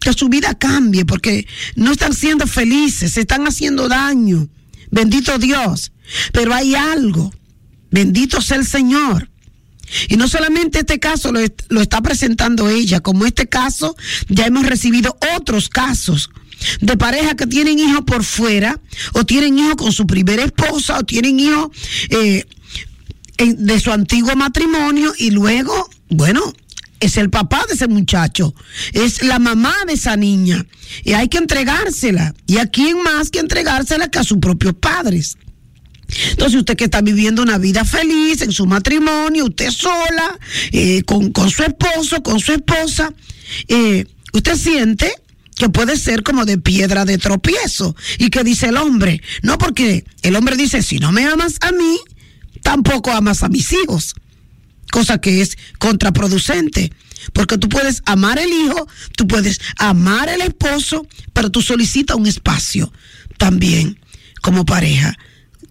que 0.00 0.12
su 0.12 0.28
vida 0.28 0.54
cambie, 0.54 1.04
porque 1.04 1.46
no 1.76 1.92
están 1.92 2.14
siendo 2.14 2.46
felices, 2.46 3.12
se 3.12 3.20
están 3.20 3.46
haciendo 3.46 3.88
daño. 3.88 4.48
Bendito 4.90 5.38
Dios. 5.38 5.92
Pero 6.32 6.54
hay 6.54 6.74
algo. 6.74 7.32
Bendito 7.90 8.40
sea 8.40 8.56
el 8.56 8.66
Señor. 8.66 9.31
Y 10.08 10.16
no 10.16 10.28
solamente 10.28 10.80
este 10.80 10.98
caso 10.98 11.32
lo, 11.32 11.40
lo 11.68 11.80
está 11.80 12.00
presentando 12.00 12.68
ella, 12.68 13.00
como 13.00 13.26
este 13.26 13.48
caso 13.48 13.96
ya 14.28 14.46
hemos 14.46 14.66
recibido 14.66 15.16
otros 15.36 15.68
casos 15.68 16.30
de 16.80 16.96
parejas 16.96 17.34
que 17.34 17.46
tienen 17.46 17.78
hijos 17.78 18.04
por 18.04 18.24
fuera, 18.24 18.80
o 19.12 19.24
tienen 19.24 19.58
hijos 19.58 19.76
con 19.76 19.92
su 19.92 20.06
primera 20.06 20.44
esposa, 20.44 20.98
o 20.98 21.04
tienen 21.04 21.38
hijos 21.38 21.70
eh, 22.10 22.46
de 23.38 23.80
su 23.80 23.92
antiguo 23.92 24.34
matrimonio, 24.36 25.12
y 25.18 25.30
luego, 25.30 25.90
bueno, 26.08 26.40
es 27.00 27.16
el 27.16 27.30
papá 27.30 27.64
de 27.66 27.74
ese 27.74 27.88
muchacho, 27.88 28.54
es 28.92 29.24
la 29.24 29.38
mamá 29.38 29.74
de 29.86 29.94
esa 29.94 30.16
niña, 30.16 30.64
y 31.04 31.14
hay 31.14 31.28
que 31.28 31.38
entregársela. 31.38 32.34
¿Y 32.46 32.58
a 32.58 32.66
quién 32.66 33.02
más 33.02 33.30
que 33.30 33.40
entregársela 33.40 34.08
que 34.08 34.18
a 34.18 34.24
sus 34.24 34.38
propios 34.38 34.74
padres? 34.74 35.36
Entonces 36.30 36.58
usted 36.58 36.76
que 36.76 36.84
está 36.84 37.00
viviendo 37.00 37.42
una 37.42 37.58
vida 37.58 37.84
feliz 37.84 38.42
en 38.42 38.52
su 38.52 38.66
matrimonio, 38.66 39.46
usted 39.46 39.70
sola, 39.70 40.38
eh, 40.72 41.02
con, 41.04 41.32
con 41.32 41.50
su 41.50 41.62
esposo, 41.62 42.22
con 42.22 42.40
su 42.40 42.52
esposa, 42.52 43.12
eh, 43.68 44.06
usted 44.32 44.56
siente 44.56 45.12
que 45.56 45.68
puede 45.68 45.96
ser 45.96 46.22
como 46.22 46.44
de 46.44 46.58
piedra 46.58 47.04
de 47.04 47.18
tropiezo. 47.18 47.94
¿Y 48.18 48.30
que 48.30 48.44
dice 48.44 48.68
el 48.68 48.76
hombre? 48.76 49.22
No, 49.42 49.58
porque 49.58 50.04
el 50.22 50.36
hombre 50.36 50.56
dice, 50.56 50.82
si 50.82 50.98
no 50.98 51.12
me 51.12 51.24
amas 51.24 51.56
a 51.60 51.72
mí, 51.72 51.98
tampoco 52.62 53.12
amas 53.12 53.42
a 53.42 53.48
mis 53.48 53.72
hijos. 53.72 54.14
Cosa 54.90 55.20
que 55.20 55.40
es 55.40 55.56
contraproducente. 55.78 56.92
Porque 57.32 57.56
tú 57.56 57.68
puedes 57.68 58.02
amar 58.04 58.38
el 58.38 58.50
hijo, 58.50 58.88
tú 59.16 59.28
puedes 59.28 59.60
amar 59.78 60.28
el 60.28 60.40
esposo, 60.40 61.06
pero 61.32 61.50
tú 61.50 61.62
solicitas 61.62 62.16
un 62.16 62.26
espacio 62.26 62.92
también 63.38 64.00
como 64.40 64.64
pareja 64.64 65.16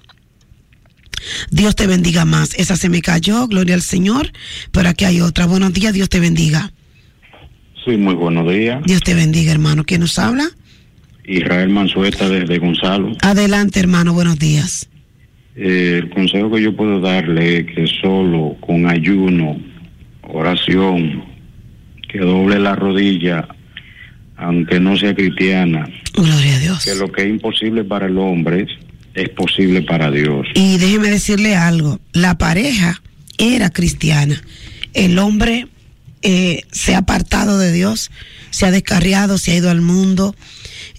Dios 1.51 1.77
te 1.77 1.87
bendiga 1.87 2.25
más. 2.25 2.55
Esa 2.55 2.77
se 2.77 2.89
me 2.89 3.03
cayó, 3.03 3.47
gloria 3.47 3.75
al 3.75 3.83
Señor, 3.83 4.31
pero 4.71 4.89
aquí 4.89 5.05
hay 5.05 5.21
otra. 5.21 5.47
Buenos 5.47 5.73
días, 5.73 5.93
Dios 5.93 6.09
te 6.09 6.21
bendiga. 6.21 6.73
Sí, 7.85 7.97
muy 7.97 8.15
buenos 8.15 8.49
días. 8.49 8.83
Dios 8.85 9.03
te 9.03 9.15
bendiga, 9.15 9.53
hermano. 9.53 9.85
¿Quién 9.85 10.01
nos 10.01 10.19
habla? 10.19 10.45
Israel 11.25 11.69
Mansueta 11.69 12.29
desde 12.29 12.59
Gonzalo. 12.59 13.17
Adelante, 13.23 13.81
hermano, 13.81 14.13
buenos 14.13 14.39
días. 14.39 14.89
Eh, 15.57 16.01
el 16.03 16.11
consejo 16.11 16.51
que 16.51 16.63
yo 16.63 16.75
puedo 16.75 17.01
darle 17.01 17.59
es 17.59 17.67
que 17.67 17.87
solo 17.87 18.57
con 18.61 18.89
ayuno, 18.89 19.61
oración, 20.23 21.25
que 22.09 22.19
doble 22.19 22.59
la 22.59 22.75
rodilla, 22.75 23.49
aunque 24.37 24.81
no 24.81 24.97
sea 24.97 25.15
cristiana. 25.15 25.89
Gloria 26.15 26.57
a 26.57 26.59
Dios. 26.59 26.85
Que 26.85 26.95
lo 26.95 27.11
que 27.11 27.23
es 27.23 27.29
imposible 27.29 27.85
para 27.85 28.07
el 28.07 28.19
hombre 28.19 28.67
es 29.15 29.29
posible 29.31 29.83
para 29.83 30.11
Dios. 30.11 30.47
Y 30.55 30.79
déjeme 30.79 31.11
decirle 31.11 31.57
algo, 31.57 32.01
la 32.13 32.39
pareja 32.39 33.03
era 33.39 33.71
cristiana, 33.71 34.43
el 34.95 35.19
hombre 35.19 35.69
eh, 36.23 36.63
se 36.71 36.95
ha 36.95 36.99
apartado 36.99 37.59
de 37.59 37.73
Dios, 37.73 38.11
se 38.51 38.67
ha 38.67 38.71
descarriado, 38.71 39.39
se 39.39 39.53
ha 39.53 39.57
ido 39.57 39.71
al 39.71 39.81
mundo, 39.81 40.35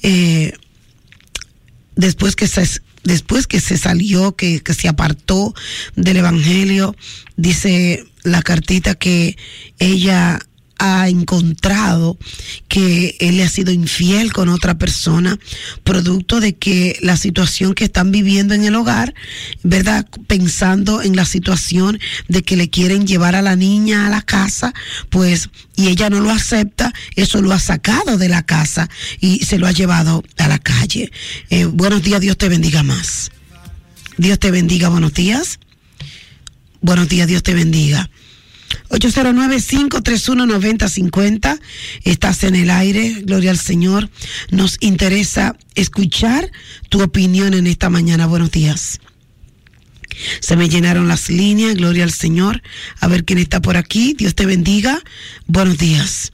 eh, 0.02 0.54
después 1.96 2.36
que 2.36 2.48
se 2.48 2.82
después 3.04 3.48
que 3.48 3.60
se 3.60 3.78
salió, 3.78 4.36
que, 4.36 4.62
que 4.62 4.74
se 4.74 4.88
apartó 4.88 5.54
del 5.96 6.18
evangelio, 6.18 6.96
dice 7.36 8.06
la 8.24 8.42
cartita 8.42 8.96
que 8.96 9.36
ella 9.78 10.40
ha 10.86 11.08
encontrado 11.08 12.18
que 12.68 13.16
él 13.22 13.38
le 13.38 13.44
ha 13.44 13.50
sido 13.50 13.72
infiel 13.72 14.34
con 14.34 14.50
otra 14.50 14.78
persona, 14.78 15.40
producto 15.86 16.42
de 16.42 16.56
que 16.56 17.00
la 17.02 17.16
situación 17.16 17.74
que 17.74 17.86
están 17.86 18.12
viviendo 18.12 18.54
en 18.54 18.66
el 18.66 18.76
hogar, 18.76 19.16
¿verdad? 19.64 20.06
Pensando 20.28 21.02
en 21.02 21.16
la 21.16 21.24
situación 21.24 22.02
de 22.28 22.44
que 22.44 22.58
le 22.58 22.70
quieren 22.70 23.08
llevar 23.08 23.34
a 23.36 23.42
la 23.42 23.56
niña 23.56 24.08
a 24.08 24.10
la 24.10 24.22
casa, 24.22 24.74
pues, 25.10 25.50
y 25.78 25.88
ella 25.88 26.10
no 26.10 26.20
lo 26.20 26.32
acepta, 26.32 26.92
eso 27.16 27.42
lo 27.42 27.54
ha 27.54 27.60
sacado 27.60 28.18
de 28.18 28.28
la 28.28 28.44
casa 28.44 28.90
y 29.22 29.40
se 29.46 29.60
lo 29.60 29.68
ha 29.68 29.72
llevado 29.72 30.22
a 30.38 30.50
la 30.50 30.60
calle. 30.60 31.14
Eh, 31.50 31.64
buenos 31.64 32.04
días, 32.04 32.20
Dios 32.20 32.38
te 32.38 32.50
bendiga 32.50 32.84
más. 32.84 33.32
Dios 34.18 34.38
te 34.38 34.52
bendiga, 34.52 34.90
buenos 34.90 35.14
días. 35.14 35.60
Buenos 36.82 37.08
días, 37.08 37.26
Dios 37.30 37.42
te 37.42 37.54
bendiga. 37.54 38.10
809-531-9050. 38.90 41.60
Estás 42.04 42.44
en 42.44 42.56
el 42.56 42.70
aire, 42.70 43.22
gloria 43.24 43.52
al 43.52 43.60
Señor. 43.60 44.10
Nos 44.52 44.76
interesa 44.82 45.56
escuchar 45.76 46.52
tu 46.90 47.02
opinión 47.02 47.54
en 47.54 47.68
esta 47.68 47.90
mañana. 47.90 48.28
Buenos 48.28 48.52
días. 48.52 49.00
Se 50.40 50.56
me 50.56 50.70
llenaron 50.70 51.08
las 51.08 51.30
líneas, 51.30 51.76
gloria 51.76 52.04
al 52.04 52.12
Señor. 52.12 52.62
A 53.00 53.08
ver 53.08 53.26
quién 53.26 53.40
está 53.40 53.62
por 53.62 53.78
aquí. 53.78 54.16
Dios 54.18 54.36
te 54.36 54.46
bendiga. 54.46 55.02
Buenos 55.48 55.78
días. 55.78 56.34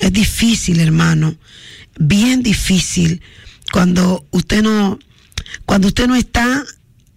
Es 0.00 0.12
difícil, 0.12 0.80
hermano. 0.80 1.36
Bien 1.98 2.42
difícil 2.42 3.22
cuando 3.72 4.26
usted 4.30 4.62
no, 4.62 4.98
cuando 5.66 5.88
usted 5.88 6.06
no 6.06 6.14
está 6.14 6.64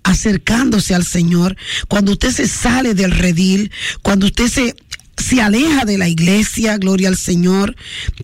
acercándose 0.05 0.93
al 0.93 1.03
Señor, 1.03 1.57
cuando 1.87 2.11
usted 2.11 2.29
se 2.29 2.47
sale 2.47 2.93
del 2.93 3.11
redil, 3.11 3.71
cuando 4.03 4.27
usted 4.27 4.47
se, 4.47 4.75
se 5.17 5.41
aleja 5.41 5.83
de 5.83 5.97
la 5.97 6.07
iglesia, 6.07 6.77
gloria 6.77 7.09
al 7.09 7.17
Señor, 7.17 7.75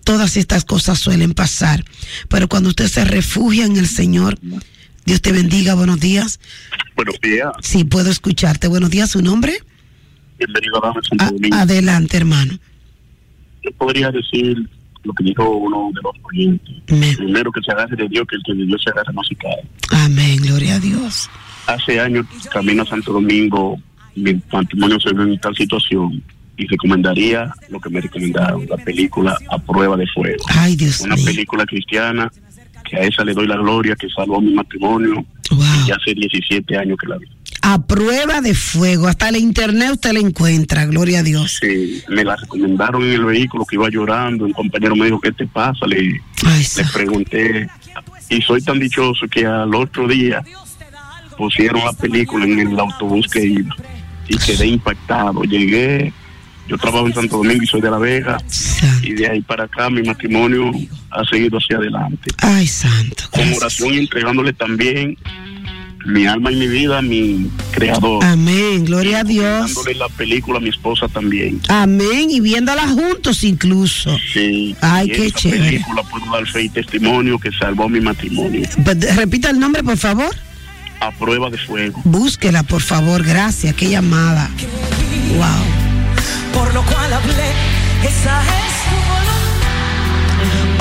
todas 0.04 0.38
estas 0.38 0.64
cosas 0.64 1.00
suelen 1.00 1.34
pasar. 1.34 1.84
Pero 2.30 2.48
cuando 2.48 2.70
usted 2.70 2.88
se 2.88 3.04
refugia 3.04 3.66
en 3.66 3.78
el 3.78 3.88
Señor, 3.88 4.38
Dios 5.06 5.24
te 5.24 5.32
bendiga, 5.32 5.74
buenos 5.74 6.00
días. 6.00 6.40
Buenos 6.96 7.20
días. 7.20 7.52
Sí, 7.62 7.84
puedo 7.84 8.12
escucharte. 8.12 8.68
Buenos 8.68 8.92
días, 8.92 9.10
¿su 9.10 9.24
nombre? 9.24 9.58
Bienvenido 10.38 10.86
a 10.86 10.94
Santo 10.94 11.26
Domingo. 11.34 11.56
adelante, 11.56 12.16
hermano. 12.16 12.60
Yo 13.64 13.72
podría 13.72 14.12
decir 14.12 14.70
lo 15.04 15.14
que 15.14 15.24
dijo 15.24 15.50
uno 15.50 15.90
de 15.96 16.02
los 16.04 16.14
oyentes. 16.32 16.76
Primero 17.18 17.52
que 17.52 17.62
se 17.66 17.72
agarre 17.72 17.96
de 17.96 18.08
Dios, 18.08 18.28
que 18.30 18.36
el 18.36 18.44
que 18.44 18.54
de 18.54 18.66
Dios 18.66 18.82
se 18.84 18.92
agarre 18.92 19.14
no 19.14 19.24
se 19.24 19.36
cae. 19.36 19.64
Amén, 19.90 20.38
gloria 20.38 20.76
a. 20.76 20.81
Hace 21.74 22.00
años, 22.00 22.26
camino 22.52 22.84
a 22.84 22.86
Santo 22.86 23.14
Domingo, 23.14 23.80
mi 24.16 24.42
matrimonio 24.52 25.00
se 25.00 25.14
ve 25.14 25.24
en 25.24 25.40
tal 25.40 25.56
situación 25.56 26.22
y 26.58 26.68
recomendaría 26.68 27.54
lo 27.70 27.80
que 27.80 27.90
me 27.90 28.02
recomendaron, 28.02 28.68
la 28.68 28.78
película 28.78 29.38
A 29.50 29.58
Prueba 29.58 29.96
de 29.98 30.06
Fuego. 30.08 30.44
Ay, 30.50 30.76
Dios 30.76 31.02
Una 31.02 31.16
película 31.16 31.66
cristiana 31.66 32.32
que 32.84 32.98
a 32.98 33.04
esa 33.04 33.24
le 33.24 33.34
doy 33.34 33.48
la 33.48 33.56
gloria, 33.56 33.96
que 33.96 34.10
salvó 34.10 34.42
mi 34.42 34.54
matrimonio. 34.54 35.26
Y 35.50 35.88
ya 35.88 35.96
hace 35.96 36.14
17 36.14 36.78
años 36.78 36.98
que 37.00 37.08
la 37.08 37.18
vi. 37.18 37.28
A 37.64 37.86
prueba 37.86 38.42
de 38.42 38.56
fuego, 38.56 39.08
hasta 39.08 39.30
el 39.30 39.36
internet 39.36 39.92
usted 39.92 40.14
la 40.14 40.20
encuentra, 40.20 40.86
gloria 40.86 41.20
a 41.20 41.24
Dios. 41.24 41.60
Sí, 41.62 42.02
me 42.10 42.24
la 42.24 42.36
recomendaron 42.36 43.04
en 43.04 43.12
el 43.12 43.26
vehículo 43.26 43.66
que 43.66 43.76
iba 43.76 43.90
llorando. 43.90 44.46
Un 44.46 44.54
compañero 44.54 44.96
me 44.96 45.06
dijo, 45.06 45.20
¿qué 45.20 45.32
te 45.32 45.46
pasa? 45.46 45.86
Le, 45.86 46.02
le 46.02 46.84
pregunté 46.94 47.68
Y 48.30 48.42
soy 48.42 48.62
tan 48.62 48.80
dichoso 48.80 49.28
que 49.28 49.46
al 49.46 49.76
otro 49.76 50.08
día 50.08 50.44
pusieron 51.42 51.84
la 51.84 51.94
película 51.94 52.46
en 52.46 52.60
el 52.60 52.80
autobús 52.80 53.26
que 53.28 53.44
iba 53.44 53.76
y 54.28 54.38
quedé 54.38 54.68
impactado. 54.68 55.42
Llegué, 55.42 56.14
yo 56.68 56.78
trabajo 56.78 57.08
en 57.08 57.16
Santo 57.16 57.38
Domingo 57.38 57.64
y 57.64 57.66
soy 57.66 57.82
de 57.82 57.90
La 57.90 57.98
Vega 57.98 58.38
y 59.02 59.14
de 59.14 59.28
ahí 59.28 59.42
para 59.42 59.64
acá 59.64 59.90
mi 59.90 60.04
matrimonio 60.04 60.72
ha 61.10 61.26
seguido 61.26 61.58
hacia 61.58 61.78
adelante. 61.78 62.30
Ay, 62.38 62.68
santo. 62.68 63.24
Con 63.32 63.52
oración 63.54 63.92
y 63.96 63.98
entregándole 63.98 64.54
también 64.54 65.18
mi 66.06 66.28
alma 66.28 66.52
y 66.52 66.58
mi 66.58 66.68
vida 66.68 67.00
a 67.00 67.02
mi 67.02 67.50
creador. 67.72 68.24
Amén, 68.24 68.86
gloria 68.86 69.22
a 69.22 69.24
Dios. 69.24 69.74
Dándole 69.74 69.96
la 69.96 70.10
película 70.10 70.60
a 70.60 70.62
mi 70.62 70.70
esposa 70.70 71.08
también. 71.08 71.60
Amén, 71.70 72.30
y 72.30 72.40
viéndola 72.40 72.88
juntos 72.88 73.44
incluso. 73.44 74.16
Sí. 74.32 74.76
Ay, 74.82 75.08
qué 75.10 75.26
esa 75.26 75.38
chévere. 75.40 75.64
película 75.64 76.04
puedo 76.04 76.32
dar 76.32 76.46
fe 76.46 76.64
y 76.64 76.70
testimonio 76.70 77.40
que 77.40 77.52
salvó 77.52 77.90
mi 77.90 78.00
matrimonio. 78.00 78.70
Pues, 78.84 79.16
Repita 79.16 79.50
el 79.50 79.60
nombre, 79.60 79.84
por 79.84 79.98
favor. 79.98 80.30
A 81.02 81.12
prueba 81.12 81.50
de 81.50 81.58
fuego. 81.58 82.00
Búsquela, 82.04 82.62
por 82.62 82.82
favor, 82.82 83.24
gracias. 83.24 83.74
Qué 83.76 83.90
llamada. 83.90 84.52
Wow. 85.36 85.48
Por 86.54 86.72
lo 86.74 86.84
cual 86.84 87.12
hablé, 87.12 87.52
esa 88.04 88.44
es 88.44 88.84
tu 88.86 88.96
voluntad. 89.10 89.32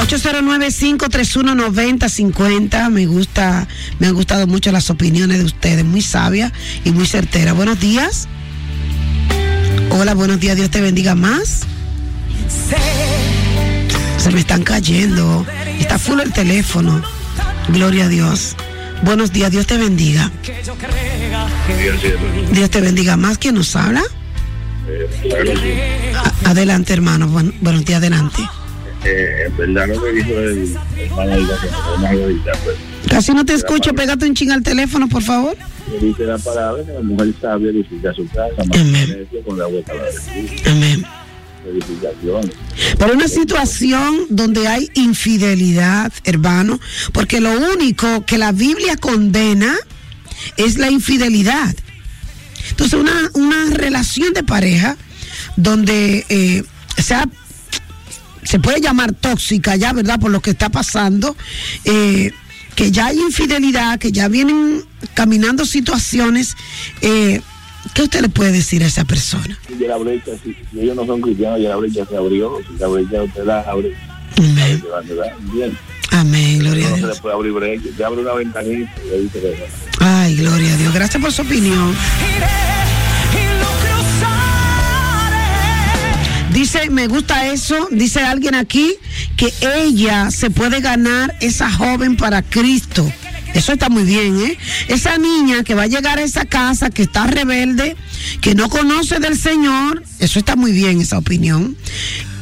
809-531-9050. 0.05 2.91
Me 2.91 3.07
gusta, 3.07 3.67
me 3.99 4.09
han 4.09 4.15
gustado 4.15 4.47
mucho 4.47 4.71
las 4.73 4.91
opiniones 4.91 5.39
de 5.39 5.45
ustedes, 5.45 5.87
muy 5.87 6.03
sabias 6.03 6.53
y 6.85 6.91
muy 6.91 7.07
certeras. 7.07 7.57
Buenos 7.57 7.81
días. 7.81 8.29
Hola, 9.91 10.13
buenos 10.15 10.39
días, 10.39 10.55
Dios 10.57 10.69
te 10.71 10.83
bendiga 10.83 11.15
más. 11.15 11.61
Se 14.19 14.31
me 14.31 14.41
están 14.41 14.65
cayendo. 14.65 15.47
Está 15.79 15.99
full 15.99 16.21
el 16.21 16.35
teléfono. 16.35 17.01
Gloria 17.69 18.05
a 18.05 18.09
Dios. 18.09 18.55
Buenos 19.03 19.33
días, 19.33 19.51
Dios 19.51 19.67
te 19.67 19.77
bendiga. 19.77 20.31
Dios 22.53 22.71
te 22.71 22.81
bendiga 22.81 23.17
más. 23.17 23.39
¿Quién 23.39 23.55
nos 23.55 23.75
habla? 23.77 24.03
Adelante, 26.45 26.93
hermano. 26.93 27.29
Buen- 27.29 27.55
buenos 27.61 27.85
días, 27.85 27.99
adelante. 27.99 28.43
Eh, 29.05 29.45
en 29.47 29.57
verdad 29.57 29.89
lo 29.89 30.03
que 30.03 30.13
dijo 30.13 30.31
el 30.31 30.77
hermano 30.99 31.31
de 31.31 31.43
la 31.43 31.55
hermano 31.95 32.19
de 32.19 32.35
la 32.35 32.53
Casi 33.09 33.33
no 33.33 33.45
te 33.47 33.55
escucho. 33.55 33.95
Pégate 33.95 34.27
un 34.27 34.35
ching 34.35 34.51
al 34.51 34.63
teléfono, 34.63 35.09
por 35.09 35.23
favor. 35.23 35.57
que 35.91 36.07
dice 36.07 36.25
la 36.25 36.39
palabra 36.39 36.85
que 36.85 36.93
la 36.93 37.01
mujer 37.01 37.33
sabia 37.41 37.71
edifica 37.71 38.13
su 38.13 38.27
casa, 38.29 38.55
mantiene 38.59 39.27
con 39.45 39.59
la 39.59 39.67
boca 39.67 39.93
la 39.95 40.03
de 40.05 40.71
Amén. 40.71 41.05
Edificación. 41.67 42.51
Pero 42.99 43.13
una 43.13 43.29
situación 43.29 44.27
donde 44.29 44.67
hay 44.69 44.91
infidelidad, 44.95 46.13
hermano, 46.25 46.81
porque 47.13 47.41
lo 47.41 47.53
único 47.53 48.25
que 48.25 48.39
la 48.39 48.53
Biblia 48.53 48.97
condena 48.97 49.77
es 50.57 50.79
la 50.79 50.91
infidelidad. 50.91 51.75
Entonces, 52.71 52.99
una, 52.99 53.31
una 53.35 53.75
relación 53.75 54.33
de 54.33 54.43
pareja 54.43 54.97
donde 55.57 56.25
eh, 56.29 56.63
sea, 56.97 57.29
se 58.43 58.59
puede 58.59 58.81
llamar 58.81 59.13
tóxica 59.13 59.77
ya, 59.77 59.93
¿verdad? 59.93 60.19
Por 60.19 60.31
lo 60.31 60.41
que 60.41 60.51
está 60.51 60.69
pasando, 60.69 61.37
eh, 61.85 62.33
que 62.75 62.91
ya 62.91 63.07
hay 63.07 63.19
infidelidad, 63.19 63.99
que 63.99 64.13
ya 64.13 64.29
vienen 64.29 64.85
caminando 65.15 65.65
situaciones. 65.65 66.57
eh, 67.03 67.41
¿Qué 67.95 68.03
usted 68.03 68.21
le 68.21 68.29
puede 68.29 68.53
decir 68.53 68.83
a 68.83 68.87
esa 68.87 69.05
persona? 69.05 69.59
Y 69.69 69.75
la 69.87 69.97
brecha, 69.97 70.33
si, 70.45 70.55
si 70.71 70.81
ellos 70.81 70.97
no 70.97 71.07
son 71.07 71.21
cristianos, 71.21 71.61
ya 71.61 71.71
la 71.71 71.77
brecha 71.77 72.05
se 72.07 72.17
abrió. 72.17 72.59
Si 72.67 72.79
la 72.79 72.87
brecha 72.89 73.23
usted 73.23 73.45
la 73.45 73.61
abre, 73.63 73.95
sabe 74.37 74.81
que 74.81 74.89
va 74.89 74.99
a 74.99 75.03
quedar 75.03 75.37
bien. 75.53 75.79
Amén, 76.13 76.59
gloria 76.59 76.87
a 76.87 76.91
No 76.91 76.97
se 76.97 77.03
Dios. 77.03 77.15
le 77.17 77.21
puede 77.23 77.35
abrir 77.35 77.53
brecha. 77.53 77.89
Usted 77.89 78.05
abre 78.05 78.21
una 78.21 78.33
ventanita 78.35 78.93
y 79.07 79.15
ahí 79.15 79.31
se 79.33 79.41
le 79.41 79.57
Ay, 80.01 80.37
gloria 80.37 80.75
a 80.75 80.77
Dios. 80.77 80.95
Gracias 80.95 81.23
por 81.23 81.33
su 81.33 81.43
opinión. 81.43 81.95
Dice, 86.53 86.91
me 86.91 87.07
gusta 87.07 87.47
eso, 87.53 87.89
dice 87.93 88.21
alguien 88.21 88.55
aquí, 88.55 88.95
que 89.37 89.53
ella 89.63 90.31
se 90.31 90.51
puede 90.51 90.81
ganar 90.81 91.35
esa 91.41 91.71
joven 91.71 92.17
para 92.17 92.43
Cristo. 92.43 93.11
Eso 93.55 93.73
está 93.73 93.89
muy 93.89 94.05
bien, 94.05 94.41
¿eh? 94.41 94.59
Esa 94.89 95.19
niña 95.19 95.63
que 95.65 95.75
va 95.75 95.83
a 95.85 95.87
llegar 95.87 96.19
a 96.19 96.23
esa 96.23 96.45
casa, 96.45 96.91
que 96.91 97.03
está 97.03 97.27
rebelde, 97.27 97.97
que 98.41 98.55
no 98.55 98.69
conoce 98.69 99.19
del 99.19 99.39
Señor, 99.39 100.03
eso 100.19 100.39
está 100.39 100.57
muy 100.57 100.73
bien, 100.73 101.01
esa 101.01 101.19
opinión. 101.19 101.77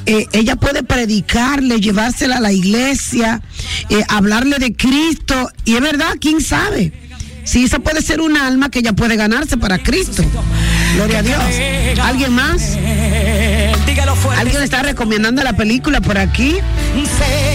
Eh, 0.07 0.27
ella 0.33 0.57
puede 0.57 0.83
predicarle, 0.83 1.81
llevársela 1.81 2.39
a 2.39 2.41
la 2.41 2.53
iglesia, 2.53 3.43
eh, 3.91 4.03
hablarle 4.09 4.59
de 4.59 4.75
Cristo, 4.75 5.51
y 5.65 5.75
es 5.75 5.81
verdad, 5.81 6.15
quién 6.21 6.41
sabe. 6.41 6.93
Si 7.45 7.65
esa 7.65 7.79
puede 7.79 8.03
ser 8.03 8.21
un 8.21 8.37
alma 8.37 8.71
que 8.71 8.81
ella 8.81 8.93
puede 8.93 9.17
ganarse 9.17 9.57
para 9.57 9.79
Cristo. 9.79 10.23
Gloria 10.97 11.21
a 11.21 11.23
Dios. 11.23 11.43
¿Alguien 12.03 12.35
más? 12.35 12.77
¿Alguien 14.37 14.63
está 14.63 14.83
recomendando 14.83 15.43
la 15.43 15.55
película 15.55 16.03
por 16.03 16.19
aquí? 16.19 16.57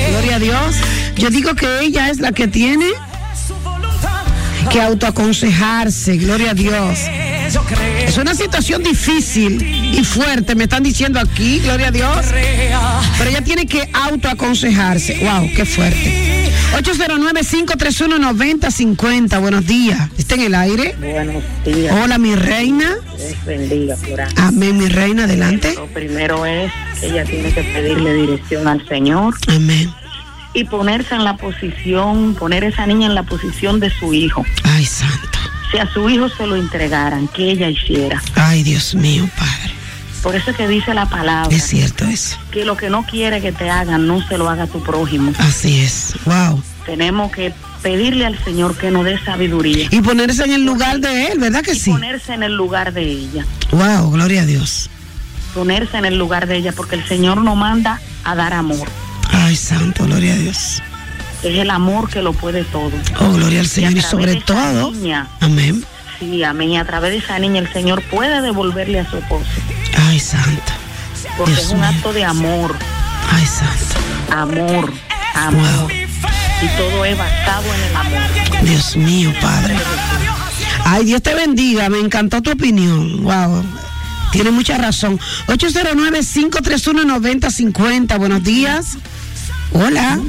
Gloria 0.10 0.38
a 0.38 0.40
Dios. 0.40 0.76
Yo 1.16 1.30
digo 1.30 1.54
que 1.54 1.82
ella 1.82 2.10
es 2.10 2.20
la 2.20 2.32
que 2.32 2.48
tiene 2.48 2.88
que 4.72 4.82
autoaconsejarse. 4.82 6.18
Gloria 6.18 6.52
a 6.52 6.54
Dios. 6.54 7.00
Es 8.06 8.18
una 8.18 8.36
situación 8.36 8.84
difícil 8.84 9.62
y 9.62 10.04
fuerte, 10.04 10.56
me 10.56 10.64
están 10.64 10.84
diciendo 10.84 11.20
aquí, 11.20 11.60
gloria 11.60 11.90
a 11.90 11.92
Dios. 11.92 12.18
Pero 13.18 13.30
ella 13.30 13.44
tiene 13.44 13.66
que 13.66 13.90
autoaconsejarse. 13.94 15.20
Wow, 15.24 15.50
qué 15.56 15.66
fuerte. 15.66 16.52
809-531-9050. 16.74 19.40
Buenos 19.40 19.66
días. 19.68 20.10
¿Está 20.18 20.34
en 20.36 20.42
el 20.42 20.54
aire? 20.56 20.96
Buenos 21.00 21.44
días. 21.64 21.96
Hola, 22.02 22.18
mi 22.18 22.36
reina. 22.36 22.96
Bendiga. 23.46 23.96
Amén, 24.38 24.78
mi 24.78 24.88
reina. 24.88 25.26
Adelante. 25.26 25.76
Lo 25.76 25.88
primero 25.88 26.46
es 26.46 26.72
que 27.00 27.08
ella 27.08 27.26
tiene 27.26 27.52
que 27.54 27.62
pedirle 27.62 28.14
dirección 28.14 28.66
al 28.68 28.88
Señor. 28.88 29.36
Amén. 29.48 29.94
Y 30.54 30.66
ponerse 30.66 31.16
en 31.16 31.24
la 31.24 31.36
posición, 31.38 32.36
poner 32.36 32.64
esa 32.64 32.86
niña 32.86 33.08
en 33.08 33.16
la 33.16 33.24
posición 33.24 33.80
de 33.80 33.90
su 33.90 34.14
hijo. 34.14 34.46
Ay, 34.64 34.86
santo. 34.86 35.40
Si 35.72 35.78
a 35.80 35.92
su 35.92 36.08
hijo 36.10 36.30
se 36.30 36.46
lo 36.46 36.56
entregaran, 36.56 37.28
que 37.28 37.50
ella 37.52 37.70
hiciera. 37.70 38.22
Ay, 38.36 38.62
Dios 38.64 38.94
mío, 38.94 39.28
Padre. 39.38 39.74
Por 40.22 40.36
eso 40.36 40.52
es 40.52 40.58
que 40.58 40.68
dice 40.68 40.94
la 40.94 41.08
palabra. 41.08 41.54
Es 41.56 41.66
cierto 41.68 42.06
eso. 42.06 42.38
Que 42.52 42.64
lo 42.64 42.78
que 42.78 42.90
no 42.90 43.04
quiere 43.06 43.42
que 43.42 43.52
te 43.52 43.70
hagan, 43.70 44.08
no 44.08 44.26
se 44.28 44.38
lo 44.38 44.48
haga 44.50 44.64
a 44.64 44.68
tu 44.68 44.82
prójimo. 44.84 45.34
Así 45.40 45.82
es. 45.82 46.14
Wow. 46.26 46.64
Tenemos 46.86 47.32
que 47.32 47.52
pedirle 47.82 48.26
al 48.26 48.42
Señor 48.44 48.78
que 48.78 48.92
nos 48.92 49.04
dé 49.04 49.20
sabiduría. 49.20 49.88
Y 49.92 50.02
ponerse 50.02 50.44
en 50.46 50.54
el 50.54 50.64
lugar 50.64 51.00
de 51.00 51.28
él, 51.28 51.40
¿verdad 51.40 51.62
que 51.64 51.74
Y 51.74 51.80
sí? 51.80 51.92
ponerse 51.92 52.34
en 52.34 52.44
el 52.44 52.56
lugar 52.56 52.94
de 52.94 53.02
ella. 53.02 53.46
Wow, 53.72 54.12
gloria 54.12 54.44
a 54.44 54.46
Dios. 54.46 54.90
Ponerse 55.54 55.98
en 55.98 56.06
el 56.06 56.18
lugar 56.18 56.48
de 56.48 56.58
ella, 56.58 56.72
porque 56.72 56.96
el 56.96 57.06
Señor 57.06 57.42
nos 57.42 57.58
manda 57.58 58.00
a 58.24 58.36
dar 58.36 58.54
amor. 58.54 58.88
Ay, 59.54 59.58
santo, 59.58 60.06
gloria 60.06 60.34
a 60.34 60.38
Dios. 60.38 60.82
Es 61.44 61.60
el 61.60 61.70
amor 61.70 62.10
que 62.10 62.24
lo 62.24 62.34
puede 62.34 62.64
todo. 62.64 62.90
Oh, 63.20 63.34
gloria 63.34 63.60
al 63.60 63.68
Señor. 63.68 63.96
Y 63.96 64.02
sobre 64.02 64.38
todo, 64.38 64.90
niña, 64.92 65.28
amén. 65.42 65.86
sí, 66.20 66.44
amén. 66.44 66.72
Y 66.72 66.78
a 66.80 66.86
través 66.86 67.12
de 67.12 67.18
esa 67.20 67.38
niña 67.38 67.60
el 67.60 67.72
Señor 67.72 68.02
puede 68.10 68.42
devolverle 68.42 69.02
a 69.02 69.08
su 69.08 69.18
esposo. 69.18 69.46
Ay, 70.08 70.20
santo. 70.20 70.74
Porque 71.38 71.52
Dios 71.52 71.66
es 71.66 71.70
un 71.72 71.82
mío. 71.82 71.90
acto 71.90 72.14
de 72.14 72.26
amor. 72.26 72.76
Ay, 73.30 73.46
santo. 73.46 73.94
Amor. 74.36 74.92
Amor. 75.36 75.92
Y 75.94 76.68
todo 76.76 77.06
es 77.06 77.16
basado 77.16 77.72
en 77.76 77.84
el 77.84 77.96
amor. 77.96 78.22
Dios 78.64 78.98
mío, 78.98 79.32
Padre. 79.40 79.76
Ay, 80.84 81.06
Dios 81.06 81.22
te 81.22 81.36
bendiga. 81.36 81.90
Me 81.90 82.00
encantó 82.00 82.42
tu 82.42 82.50
opinión. 82.50 83.22
Wow. 83.22 83.64
Tiene 84.32 84.50
mucha 84.50 84.80
razón. 84.80 85.20
809-531-9050. 85.46 88.18
Buenos 88.18 88.44
días. 88.44 88.98
Hola. 89.74 90.20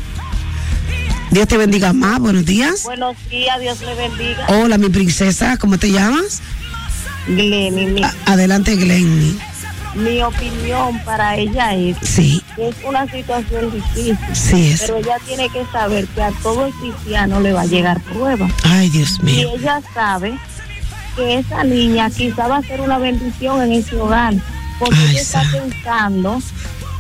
Dios 1.31 1.49
te 1.49 1.57
bendiga 1.57 1.93
más. 1.93 2.19
Buenos 2.21 2.45
días. 2.45 2.83
Buenos 2.85 3.17
días, 3.29 3.61
Dios 3.61 3.81
le 3.81 3.95
bendiga. 3.95 4.47
Hola, 4.49 4.79
mi 4.79 4.89
princesa. 4.89 5.57
¿Cómo 5.57 5.79
te 5.79 5.91
llamas? 5.91 6.41
Glenny, 7.27 7.87
mi, 7.87 8.03
Adelante, 8.27 8.77
Glenny. 8.77 9.37
mi 9.95 10.23
opinión 10.23 10.99
para 11.05 11.37
ella 11.37 11.75
es 11.75 11.97
Sí. 12.03 12.43
que 12.55 12.69
es 12.69 12.77
una 12.87 13.07
situación 13.11 13.71
difícil. 13.73 14.19
Sí 14.33 14.73
es. 14.73 14.81
Pero 14.83 14.97
ella 14.99 15.17
tiene 15.27 15.49
que 15.49 15.65
saber 15.73 16.07
que 16.09 16.23
a 16.23 16.31
todo 16.43 16.71
cristiano 16.81 17.41
le 17.41 17.53
va 17.53 17.63
a 17.63 17.67
llegar 17.67 18.01
prueba. 18.03 18.49
Ay, 18.65 18.91
Dios 18.91 19.19
Y 19.21 19.25
mío. 19.25 19.51
ella 19.57 19.81
sabe 19.95 20.35
que 21.17 21.39
esa 21.39 21.65
niña 21.65 22.11
quizá 22.11 22.47
va 22.47 22.59
a 22.59 22.63
ser 22.63 22.81
una 22.81 22.99
bendición 22.99 23.63
en 23.63 23.73
ese 23.73 23.97
hogar, 23.97 24.35
porque 24.79 24.99
ella 25.11 25.21
está 25.21 25.43
pensando 25.51 26.41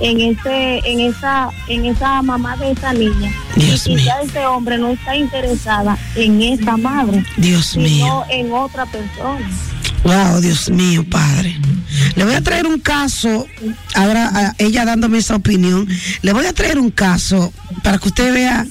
en 0.01 0.20
ese, 0.20 0.80
en 0.84 1.01
esa, 1.01 1.49
en 1.68 1.86
esa 1.86 2.22
mamá 2.22 2.57
de 2.57 2.72
esa 2.72 2.92
niña. 2.92 3.32
Dios 3.57 3.86
y 3.86 3.97
quizá 3.97 4.20
ese 4.22 4.45
hombre 4.47 4.78
no 4.78 4.90
está 4.90 5.16
interesada 5.16 5.97
en 6.16 6.42
esa 6.42 6.76
madre, 6.76 7.24
Dios 7.36 7.66
sino 7.66 7.84
mío. 7.84 8.24
en 8.30 8.53
otra 8.53 8.86
persona. 8.86 9.49
Wow, 10.05 10.40
Dios 10.40 10.68
mío, 10.68 11.05
Padre. 11.09 11.59
Le 12.14 12.24
voy 12.24 12.34
a 12.34 12.42
traer 12.42 12.66
un 12.66 12.78
caso, 12.78 13.47
ahora 13.95 14.30
a 14.34 14.55
ella 14.59 14.84
dándome 14.84 15.18
esa 15.18 15.36
opinión, 15.36 15.88
le 16.22 16.32
voy 16.32 16.45
a 16.45 16.53
traer 16.53 16.78
un 16.78 16.90
caso 16.90 17.53
para 17.82 17.99
que 17.99 18.09
usted 18.09 18.34
vea 18.34 18.66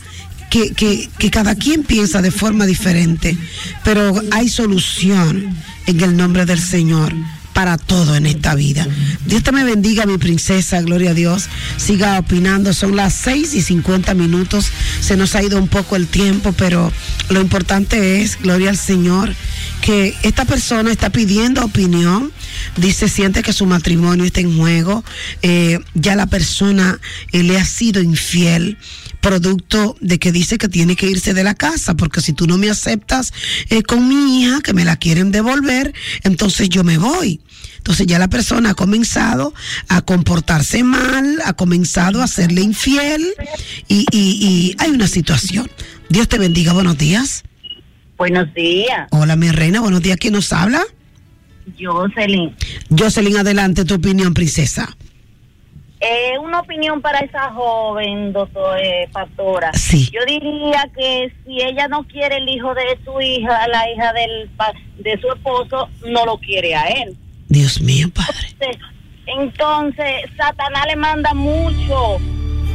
que, 0.51 0.73
que, 0.73 1.09
que 1.17 1.31
cada 1.31 1.55
quien 1.55 1.83
piensa 1.83 2.21
de 2.21 2.29
forma 2.29 2.67
diferente, 2.67 3.35
pero 3.83 4.13
hay 4.31 4.49
solución 4.49 5.55
en 5.87 6.01
el 6.01 6.15
nombre 6.15 6.45
del 6.45 6.59
Señor 6.59 7.13
para 7.53 7.77
todo 7.77 8.15
en 8.15 8.25
esta 8.25 8.55
vida. 8.55 8.87
Dios 9.25 9.43
te 9.43 9.51
me 9.51 9.63
bendiga, 9.63 10.05
mi 10.05 10.17
princesa, 10.17 10.81
gloria 10.81 11.11
a 11.11 11.13
Dios. 11.13 11.47
Siga 11.77 12.19
opinando, 12.19 12.73
son 12.73 12.95
las 12.95 13.13
6 13.13 13.53
y 13.53 13.61
50 13.61 14.13
minutos. 14.15 14.67
Se 14.99 15.15
nos 15.15 15.35
ha 15.35 15.43
ido 15.43 15.57
un 15.59 15.67
poco 15.67 15.95
el 15.95 16.07
tiempo, 16.07 16.51
pero 16.53 16.91
lo 17.29 17.41
importante 17.41 18.21
es, 18.21 18.39
gloria 18.41 18.69
al 18.69 18.77
Señor, 18.77 19.33
que 19.81 20.15
esta 20.23 20.45
persona 20.45 20.91
está 20.91 21.11
pidiendo 21.11 21.63
opinión. 21.63 22.31
Dice, 22.77 23.07
siente 23.07 23.43
que 23.43 23.53
su 23.53 23.65
matrimonio 23.65 24.25
está 24.25 24.41
en 24.41 24.57
juego. 24.57 25.03
Eh, 25.41 25.79
ya 25.93 26.15
la 26.15 26.25
persona 26.25 26.99
eh, 27.31 27.43
le 27.43 27.59
ha 27.59 27.65
sido 27.65 28.01
infiel 28.01 28.77
producto 29.23 29.95
de 30.01 30.19
que 30.19 30.31
dice 30.33 30.57
que 30.57 30.67
tiene 30.67 30.97
que 30.97 31.07
irse 31.09 31.33
de 31.33 31.43
la 31.45 31.55
casa, 31.55 31.95
porque 31.95 32.19
si 32.21 32.33
tú 32.33 32.45
no 32.45 32.57
me 32.57 32.69
aceptas 32.69 33.33
eh, 33.69 33.81
con 33.81 34.07
mi 34.07 34.43
hija, 34.43 34.59
que 34.61 34.73
me 34.73 34.83
la 34.83 34.97
quieren 34.97 35.31
devolver, 35.31 35.93
entonces 36.23 36.67
yo 36.69 36.83
me 36.83 36.97
voy. 36.97 37.39
Entonces 37.77 38.05
ya 38.05 38.19
la 38.19 38.27
persona 38.27 38.71
ha 38.71 38.73
comenzado 38.75 39.53
a 39.87 40.01
comportarse 40.01 40.83
mal, 40.83 41.39
ha 41.45 41.53
comenzado 41.53 42.21
a 42.21 42.27
serle 42.27 42.61
infiel 42.61 43.25
y, 43.87 44.05
y- 44.11 44.37
y 44.45 44.75
hay 44.77 44.91
una 44.91 45.07
situación. 45.07 45.71
Dios 46.09 46.27
te 46.27 46.37
bendiga, 46.37 46.73
buenos 46.73 46.97
días. 46.97 47.43
Buenos 48.17 48.53
días, 48.53 49.07
Hola, 49.11 49.35
mi 49.37 49.49
reina, 49.51 49.79
buenos 49.79 50.01
días. 50.01 50.17
¿Quién 50.17 50.33
nos 50.33 50.51
habla? 50.53 50.83
Jocelyn. 51.79 52.53
Jocelyn, 52.89 53.37
adelante 53.37 53.85
tu 53.85 53.95
opinión, 53.95 54.33
princesa. 54.33 54.95
Eh, 56.05 56.37
una 56.37 56.59
opinión 56.59 57.01
para 57.01 57.19
esa 57.19 57.49
joven, 57.51 58.33
doctor, 58.33 58.77
eh, 58.77 59.07
pastora. 59.13 59.71
Sí. 59.71 60.09
Yo 60.11 60.19
diría 60.27 60.89
que 60.93 61.31
si 61.45 61.61
ella 61.61 61.87
no 61.87 62.05
quiere 62.05 62.37
el 62.37 62.49
hijo 62.49 62.73
de 62.73 62.99
su 63.05 63.21
hija, 63.21 63.67
la 63.69 63.89
hija 63.89 64.11
del 64.11 64.49
de 64.97 65.17
su 65.21 65.31
esposo, 65.31 65.87
no 66.05 66.25
lo 66.25 66.37
quiere 66.39 66.75
a 66.75 66.87
él. 66.87 67.15
Dios 67.47 67.79
mío, 67.79 68.09
padre. 68.13 68.49
Entonces, 68.51 68.81
entonces, 69.25 70.29
Satanás 70.35 70.85
le 70.87 70.95
manda 70.97 71.33
mucho 71.33 72.17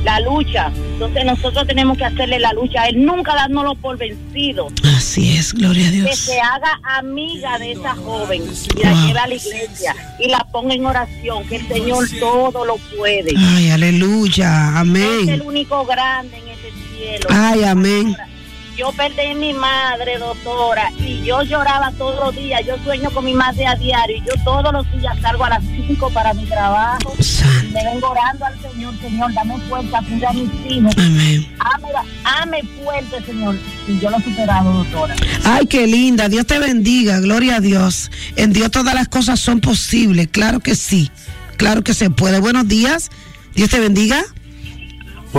la 0.05 0.21
lucha. 0.21 0.71
Entonces 0.93 1.25
nosotros 1.25 1.67
tenemos 1.67 1.97
que 1.99 2.05
hacerle 2.05 2.39
la 2.39 2.53
lucha 2.53 2.83
a 2.83 2.89
él, 2.89 3.05
nunca 3.05 3.35
dárnoslo 3.35 3.75
por 3.77 3.97
vencido. 3.99 4.69
Así 4.97 5.37
es, 5.37 5.53
gloria 5.53 5.87
a 5.89 5.91
Que 5.91 5.97
Dios. 5.97 6.19
se 6.19 6.41
haga 6.41 6.81
amiga 6.99 7.59
de 7.59 7.73
esa 7.73 7.95
joven 7.95 8.43
y 8.77 8.83
la 8.83 8.91
Wow. 8.93 9.07
lleve 9.07 9.19
a 9.19 9.27
la 9.27 9.35
iglesia 9.35 9.95
y 10.19 10.29
la 10.29 10.39
ponga 10.53 10.75
en 10.75 10.87
oración, 10.87 11.45
que 11.49 11.57
el 11.57 11.69
Señor 11.69 12.07
todo 12.21 12.65
lo 12.65 12.77
puede. 12.97 13.33
Ay, 13.37 13.71
aleluya, 13.71 14.69
Es 14.69 14.71
el 14.73 14.77
amén. 14.79 15.43
único 15.45 15.85
grande 15.87 16.37
en 16.39 16.49
ese 16.49 16.73
cielo. 16.97 17.27
Ay, 17.31 17.65
amén. 17.65 18.17
Yo 18.79 18.93
perdí 18.93 19.33
a 19.33 19.35
mi 19.35 19.53
madre, 19.55 20.19
doctora, 20.19 20.93
y 21.01 21.25
yo 21.25 21.43
lloraba 21.43 21.91
todos 21.99 22.27
los 22.27 22.37
días. 22.37 22.61
Yo 22.65 22.77
sueño 22.85 23.11
con 23.11 23.25
mi 23.25 23.35
madre 23.35 23.67
a 23.67 23.75
diario. 23.75 24.19
Y 24.19 24.21
yo 24.21 24.45
todos 24.45 24.73
los 24.73 24.89
días 24.93 25.19
salgo 25.21 25.45
a 25.45 25.49
las 25.49 25.65
5 25.65 26.11
para 26.11 26.33
mi 26.33 26.47
trabajo. 26.47 27.13
Me 27.73 27.85
vengo 27.85 28.09
orando 28.09 28.45
al 28.45 28.55
Señor, 28.63 28.95
Señor, 29.01 29.35
dame 29.35 29.59
fuerza, 29.69 30.01
cuida 30.09 30.31
a 30.31 30.33
mis 30.33 30.49
hijos. 30.65 30.95
Amén. 30.97 31.57
Ame, 31.59 31.89
ame 32.23 32.63
fuerte, 32.81 33.21
Señor. 33.27 33.57
Y 33.89 33.99
yo 33.99 34.11
lo 34.11 34.19
he 34.19 34.23
superado, 34.23 34.73
doctora. 34.73 35.17
Ay, 35.43 35.67
qué 35.67 35.89
linda. 35.89 36.29
Dios 36.29 36.47
te 36.47 36.61
bendiga. 36.61 37.19
Gloria 37.19 37.57
a 37.57 37.61
Dios. 37.61 38.13
En 38.37 38.53
Dios 38.53 38.71
todas 38.71 38.95
las 38.95 39.09
cosas 39.09 39.41
son 39.41 39.61
posibles. 39.61 40.29
Claro 40.29 40.61
que 40.61 40.77
sí. 40.77 41.11
Claro 41.57 41.83
que 41.83 41.95
se 41.95 42.11
puede. 42.11 42.39
Buenos 42.39 42.69
días. 42.69 43.11
Dios 43.57 43.71
te 43.71 43.81
bendiga. 43.81 44.25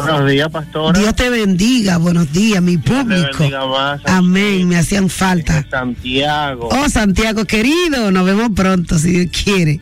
Buenos 0.06 0.30
días, 0.30 0.50
pastora. 0.50 1.00
Dios 1.00 1.16
te 1.16 1.30
bendiga. 1.30 1.98
Buenos 1.98 2.32
días, 2.32 2.62
mi 2.62 2.78
Dios 2.78 2.86
público. 2.86 3.68
más 3.70 4.02
Amén. 4.06 4.68
Me 4.68 4.78
hacían 4.78 5.10
falta. 5.10 5.66
Santiago. 5.70 6.70
Oh, 6.72 6.90
Santiago 6.90 7.46
querido. 7.46 8.12
Nos 8.12 8.26
vemos 8.26 8.50
pronto, 8.56 8.98
si 8.98 9.12
Dios 9.12 9.28
quiere. 9.44 9.80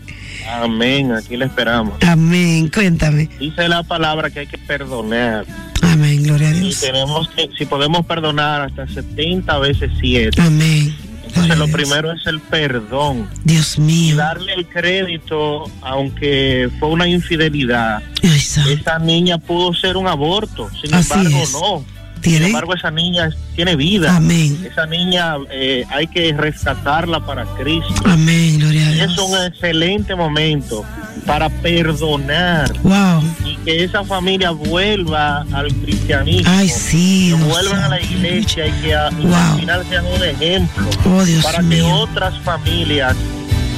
Amén, 0.62 1.12
aquí 1.12 1.36
le 1.38 1.46
esperamos. 1.46 1.96
Amén. 2.08 2.70
Cuéntame. 2.74 3.30
Dice 3.40 3.68
la 3.68 3.84
palabra 3.84 4.30
que 4.30 4.42
hay 4.42 4.48
que 4.48 4.58
perdonar. 4.58 5.46
Amén. 5.82 6.24
Gloria 6.24 6.50
a 6.50 6.52
Y 6.52 6.60
Dios. 6.62 6.80
tenemos 6.82 7.30
que, 7.30 7.50
si 7.58 7.66
podemos 7.66 8.06
perdonar 8.06 8.62
hasta 8.62 8.88
70 8.88 9.60
veces 9.60 9.92
7. 10.00 10.42
Amén. 10.42 10.96
Entonces 11.28 11.58
lo 11.58 11.68
primero 11.68 12.12
es 12.12 12.26
el 12.28 12.40
perdón. 12.40 13.30
Dios 13.44 13.78
mío. 13.80 14.16
Darle 14.18 14.54
el 14.54 14.66
crédito, 14.68 15.70
aunque 15.82 16.70
fue 16.80 16.90
una 16.90 17.08
infidelidad. 17.08 18.02
Esa 18.22 19.00
niña 19.00 19.38
pudo 19.38 19.74
ser 19.74 19.98
un 19.98 20.08
aborto, 20.08 20.70
sin 20.82 20.94
Así 20.94 21.14
embargo 21.14 21.44
es. 21.44 21.54
no. 21.54 21.86
Tiene- 22.22 22.38
Sin 22.40 22.48
embargo 22.48 22.74
esa 22.74 22.90
niña 22.90 23.30
tiene 23.56 23.76
vida. 23.76 24.16
Amén. 24.18 24.58
Esa 24.70 24.88
niña 24.88 25.36
eh, 25.52 25.86
hay 25.92 26.08
que 26.08 26.34
rescatarla 26.34 27.24
para 27.26 27.46
Cristo. 27.56 27.94
Amén. 28.06 28.60
Es 29.04 29.18
un 29.18 29.36
excelente 29.46 30.16
momento 30.16 30.84
para 31.26 31.50
perdonar 31.50 32.72
Wow. 32.84 33.22
y 33.46 33.56
que 33.58 33.84
esa 33.84 34.04
familia 34.04 34.52
vuelva 34.52 35.46
al 35.54 35.74
cristianismo. 35.76 36.50
Ay, 36.56 36.70
sí, 36.70 37.34
Que 37.38 37.44
vuelvan 37.44 37.84
a 37.84 37.90
la 37.90 38.02
iglesia 38.02 38.68
y 38.68 38.72
que 38.82 38.96
a- 38.96 39.10
y 39.12 39.26
Wow. 39.26 39.36
al 39.36 39.60
final 39.60 39.86
sean 39.90 40.06
un 40.06 40.24
ejemplo 40.24 40.86
Oh, 41.06 41.24
Dios 41.24 41.44
para 41.44 41.60
que 41.68 41.82
otras 41.82 42.40
familias 42.42 43.16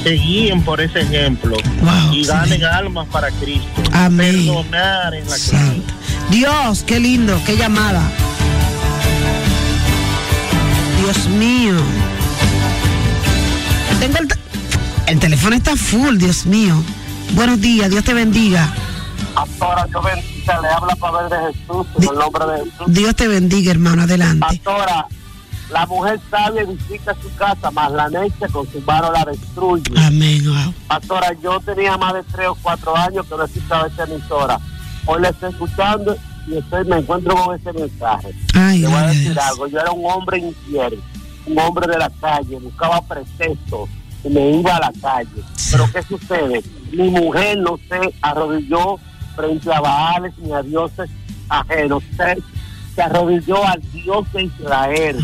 se 0.02 0.10
guíen 0.12 0.62
por 0.62 0.80
ese 0.80 1.00
ejemplo 1.00 1.56
Wow, 1.82 2.14
y 2.14 2.24
ganen 2.24 2.64
almas 2.64 3.06
para 3.08 3.30
Cristo. 3.32 3.82
Amén. 3.92 4.46
Perdonar 4.46 5.14
en 5.14 5.28
la 5.28 5.36
Santo. 5.36 5.92
Dios, 6.30 6.84
qué 6.86 7.00
lindo, 7.00 7.38
qué 7.44 7.56
llamada. 7.56 8.02
Dios 11.02 11.28
mío. 11.28 11.74
Tengo 13.98 14.18
el, 14.18 14.28
el 15.10 15.18
teléfono 15.18 15.56
está 15.56 15.74
full, 15.74 16.18
Dios 16.18 16.46
mío. 16.46 16.74
Buenos 17.32 17.60
días, 17.60 17.90
Dios 17.90 18.04
te 18.04 18.14
bendiga. 18.14 18.72
Pastora, 19.34 19.84
yo 19.92 20.00
bendiga, 20.02 20.60
le 20.60 20.68
habla 20.68 20.94
Pablo 20.94 21.28
de 21.28 21.52
Jesús, 21.52 21.86
en 21.96 22.02
el 22.10 22.14
nombre 22.14 22.46
de 22.46 22.58
Jesús. 22.58 22.86
Dios 22.86 23.16
te 23.16 23.26
bendiga, 23.26 23.72
hermano, 23.72 24.02
adelante. 24.02 24.46
Pastora, 24.46 25.08
la 25.70 25.86
mujer 25.86 26.20
sabia 26.30 26.62
edifica 26.62 27.16
su 27.20 27.34
casa, 27.34 27.72
mas 27.72 27.90
la 27.90 28.08
necia 28.08 28.48
con 28.48 28.70
su 28.70 28.80
mano 28.82 29.10
la 29.10 29.24
destruye. 29.24 29.82
Amén, 29.96 30.44
wow. 30.44 30.72
Pastora, 30.86 31.32
yo 31.42 31.58
tenía 31.58 31.96
más 31.96 32.14
de 32.14 32.22
tres 32.22 32.46
o 32.46 32.56
cuatro 32.62 32.96
años 32.96 33.26
que 33.26 33.36
no 33.36 33.44
escuchaba 33.44 33.88
esta 33.88 34.04
emisora. 34.04 34.60
Hoy 35.06 35.22
la 35.22 35.30
estoy 35.30 35.50
escuchando 35.50 36.16
y 36.46 36.56
estoy, 36.56 36.84
me 36.84 36.98
encuentro 36.98 37.34
con 37.34 37.58
ese 37.58 37.72
mensaje. 37.72 38.32
Ay, 38.54 38.84
voy 38.84 38.94
a 38.94 39.06
decir 39.08 39.32
Dios. 39.32 39.44
algo, 39.44 39.66
yo 39.66 39.80
era 39.80 39.90
un 39.90 40.08
hombre 40.08 40.38
infiel, 40.38 41.02
un 41.46 41.58
hombre 41.58 41.88
de 41.88 41.98
la 41.98 42.10
calle, 42.20 42.60
buscaba 42.60 43.00
pretextos 43.02 43.88
me 44.28 44.50
iba 44.50 44.76
a 44.76 44.80
la 44.80 44.92
calle. 45.00 45.42
Pero 45.70 45.90
¿qué 45.92 46.02
sucede? 46.02 46.62
Mi 46.92 47.08
mujer 47.08 47.58
no 47.58 47.78
se 47.88 48.14
arrodilló 48.20 48.98
frente 49.34 49.72
a 49.72 49.80
Baales 49.80 50.32
ni 50.38 50.52
a 50.52 50.62
dioses 50.62 51.08
ajenos. 51.48 52.02
Se, 52.16 52.36
se 52.94 53.02
arrodilló 53.02 53.64
al 53.64 53.80
Dios 53.92 54.30
de 54.32 54.44
Israel. 54.44 55.16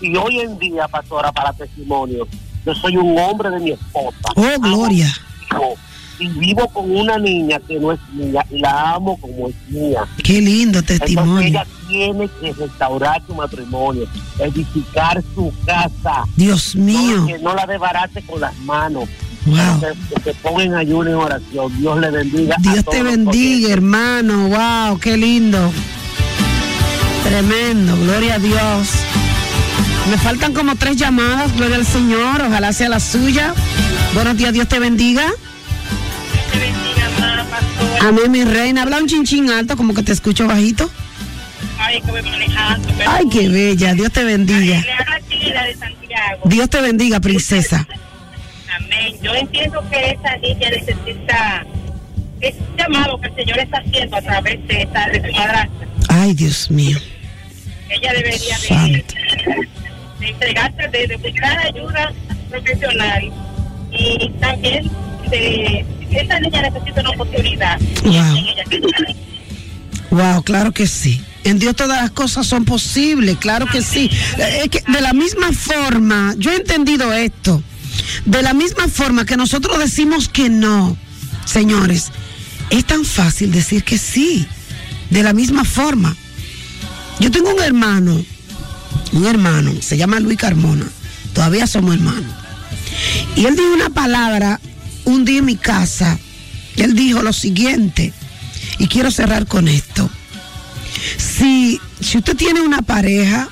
Y 0.00 0.16
hoy 0.16 0.40
en 0.40 0.58
día, 0.58 0.86
pastora, 0.88 1.32
para 1.32 1.52
testimonio, 1.52 2.28
yo 2.64 2.74
soy 2.74 2.96
un 2.96 3.18
hombre 3.18 3.50
de 3.50 3.60
mi 3.60 3.70
esposa. 3.72 4.18
Oh, 4.36 4.60
gloria. 4.60 5.12
Amo 5.50 5.74
y 6.18 6.28
vivo 6.28 6.68
con 6.68 6.90
una 6.90 7.18
niña 7.18 7.58
que 7.66 7.78
no 7.78 7.92
es 7.92 8.00
mía 8.12 8.44
y 8.50 8.58
la 8.58 8.94
amo 8.94 9.16
como 9.18 9.48
es 9.48 9.54
mía. 9.68 10.04
Qué 10.22 10.40
lindo 10.40 10.78
Entonces 10.78 11.00
testimonio. 11.00 11.46
ella 11.46 11.66
tiene 11.88 12.28
que 12.40 12.52
restaurar 12.52 13.22
su 13.26 13.34
matrimonio, 13.34 14.06
edificar 14.38 15.22
su 15.34 15.52
casa. 15.64 16.24
Dios 16.36 16.74
mío. 16.74 17.18
No, 17.18 17.26
que 17.26 17.38
no 17.38 17.54
la 17.54 17.66
desbarate 17.66 18.22
con 18.22 18.40
las 18.40 18.56
manos. 18.60 19.08
Wow. 19.46 19.80
Que, 19.80 20.14
que 20.14 20.22
se 20.22 20.34
ponga 20.34 20.64
en 20.64 20.74
ayuno 20.74 21.08
y 21.10 21.12
en 21.12 21.18
oración. 21.18 21.78
Dios 21.78 22.00
le 22.00 22.10
bendiga. 22.10 22.56
Dios 22.60 22.84
te 22.84 23.02
bendiga, 23.02 23.72
hermano. 23.72 24.48
Wow, 24.48 24.98
qué 24.98 25.16
lindo. 25.16 25.70
Tremendo, 27.22 27.96
gloria 27.96 28.34
a 28.34 28.38
Dios. 28.38 28.88
Me 30.10 30.16
faltan 30.18 30.52
como 30.54 30.76
tres 30.76 30.96
llamadas, 30.96 31.54
gloria 31.56 31.76
al 31.76 31.86
Señor, 31.86 32.40
ojalá 32.40 32.72
sea 32.72 32.88
la 32.88 33.00
suya. 33.00 33.54
Buenos 34.14 34.36
días, 34.36 34.52
Dios 34.52 34.68
te 34.68 34.78
bendiga. 34.78 35.32
Amén, 38.00 38.30
mi 38.30 38.44
reina. 38.44 38.82
Habla 38.82 38.98
un 38.98 39.06
chinchín 39.08 39.50
alto, 39.50 39.76
como 39.76 39.94
que 39.94 40.02
te 40.02 40.12
escucho 40.12 40.46
bajito. 40.46 40.90
Ay, 41.78 42.00
que 42.00 42.10
voy 42.10 42.22
manejando. 42.22 42.88
pero- 42.96 43.10
Ay, 43.10 43.24
qué 43.30 43.48
bella, 43.48 43.94
Dios 43.94 44.12
te 44.12 44.24
bendiga. 44.24 44.80
Le 44.80 44.92
habla 44.92 45.20
Tila 45.28 45.62
de 45.64 45.74
Santiago. 45.76 46.40
Dios 46.44 46.70
te 46.70 46.80
bendiga, 46.80 47.20
princesa. 47.20 47.86
Amén. 48.76 49.14
Yo 49.22 49.34
entiendo 49.34 49.82
que 49.90 50.10
esa 50.10 50.36
niña 50.36 50.70
necesita 50.70 51.66
ese 52.40 52.58
llamado 52.78 53.18
que 53.20 53.28
el 53.28 53.34
Señor 53.34 53.58
está 53.58 53.78
haciendo 53.78 54.16
a 54.16 54.22
través 54.22 54.66
de, 54.68 54.82
esta, 54.82 55.08
de 55.08 55.20
su 55.28 55.36
madrastra. 55.36 55.88
Ay, 56.08 56.34
Dios 56.34 56.70
mío. 56.70 56.98
Ella 57.88 58.12
debería 58.12 58.58
de, 58.58 59.04
de 60.20 60.28
entregarse, 60.28 60.88
de, 60.88 61.06
de 61.06 61.16
buscar 61.16 61.58
ayuda 61.66 62.12
profesional 62.50 63.32
y 63.92 64.28
también 64.40 64.90
de 65.30 65.84
esa 66.10 66.40
niña 66.40 66.62
necesita 66.62 67.00
una 67.00 67.10
oportunidad. 67.10 67.80
Wow. 68.04 68.46
Wow, 70.10 70.42
claro 70.42 70.72
que 70.72 70.86
sí. 70.86 71.20
En 71.44 71.58
Dios 71.58 71.76
todas 71.76 72.00
las 72.00 72.10
cosas 72.10 72.46
son 72.46 72.64
posibles, 72.64 73.36
claro 73.38 73.66
que 73.66 73.82
sí. 73.82 74.10
Es 74.38 74.68
que 74.68 74.82
de 74.90 75.00
la 75.00 75.12
misma 75.12 75.52
forma, 75.52 76.34
yo 76.38 76.50
he 76.50 76.56
entendido 76.56 77.12
esto, 77.12 77.62
de 78.24 78.42
la 78.42 78.52
misma 78.52 78.88
forma 78.88 79.24
que 79.24 79.36
nosotros 79.36 79.78
decimos 79.78 80.28
que 80.28 80.48
no, 80.48 80.96
señores, 81.44 82.10
es 82.70 82.84
tan 82.84 83.04
fácil 83.04 83.52
decir 83.52 83.84
que 83.84 83.98
sí, 83.98 84.46
de 85.10 85.22
la 85.22 85.32
misma 85.32 85.64
forma. 85.64 86.16
Yo 87.20 87.30
tengo 87.30 87.54
un 87.54 87.62
hermano, 87.62 88.24
un 89.12 89.26
hermano, 89.26 89.72
se 89.80 89.96
llama 89.96 90.18
Luis 90.18 90.38
Carmona, 90.38 90.86
todavía 91.32 91.66
somos 91.66 91.94
hermanos. 91.94 92.24
Y 93.36 93.44
él 93.44 93.54
dijo 93.54 93.72
una 93.72 93.90
palabra 93.90 94.60
un 95.06 95.24
día 95.24 95.38
en 95.38 95.46
mi 95.46 95.56
casa, 95.56 96.18
él 96.76 96.94
dijo 96.94 97.22
lo 97.22 97.32
siguiente, 97.32 98.12
y 98.78 98.88
quiero 98.88 99.10
cerrar 99.10 99.46
con 99.46 99.68
esto. 99.68 100.10
Si, 101.16 101.80
si 102.00 102.18
usted 102.18 102.36
tiene 102.36 102.60
una 102.60 102.82
pareja, 102.82 103.48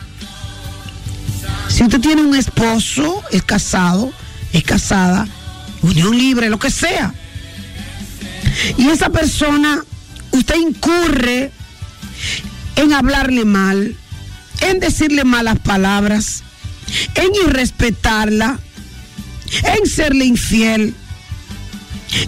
si 1.68 1.84
usted 1.84 2.00
tiene 2.00 2.22
un 2.22 2.34
esposo, 2.34 3.22
es 3.30 3.42
casado, 3.42 4.12
es 4.52 4.64
casada, 4.64 5.26
unión 5.82 6.18
libre, 6.18 6.50
lo 6.50 6.59
que 6.59 6.70
sea, 6.70 7.14
y 8.76 8.88
esa 8.88 9.11
persona, 9.11 9.82
usted 10.32 10.57
incurre 10.57 11.52
en 12.76 12.92
hablarle 12.92 13.44
mal, 13.44 13.96
en 14.61 14.80
decirle 14.80 15.24
malas 15.24 15.61
palabras, 15.61 16.42
en 17.14 17.28
irrespetarla, 17.46 18.59
en 19.62 19.88
serle 19.88 20.24
infiel, 20.24 20.94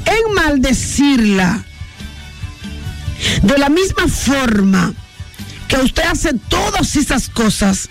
en 0.04 0.34
maldecirla. 0.34 1.64
De 3.42 3.58
la 3.58 3.68
misma 3.68 4.08
forma 4.08 4.92
que 5.68 5.76
usted 5.78 6.02
hace 6.04 6.34
todas 6.48 6.96
esas 6.96 7.28
cosas, 7.28 7.88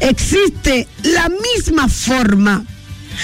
existe 0.00 0.86
la 1.02 1.28
misma 1.28 1.88
forma 1.88 2.64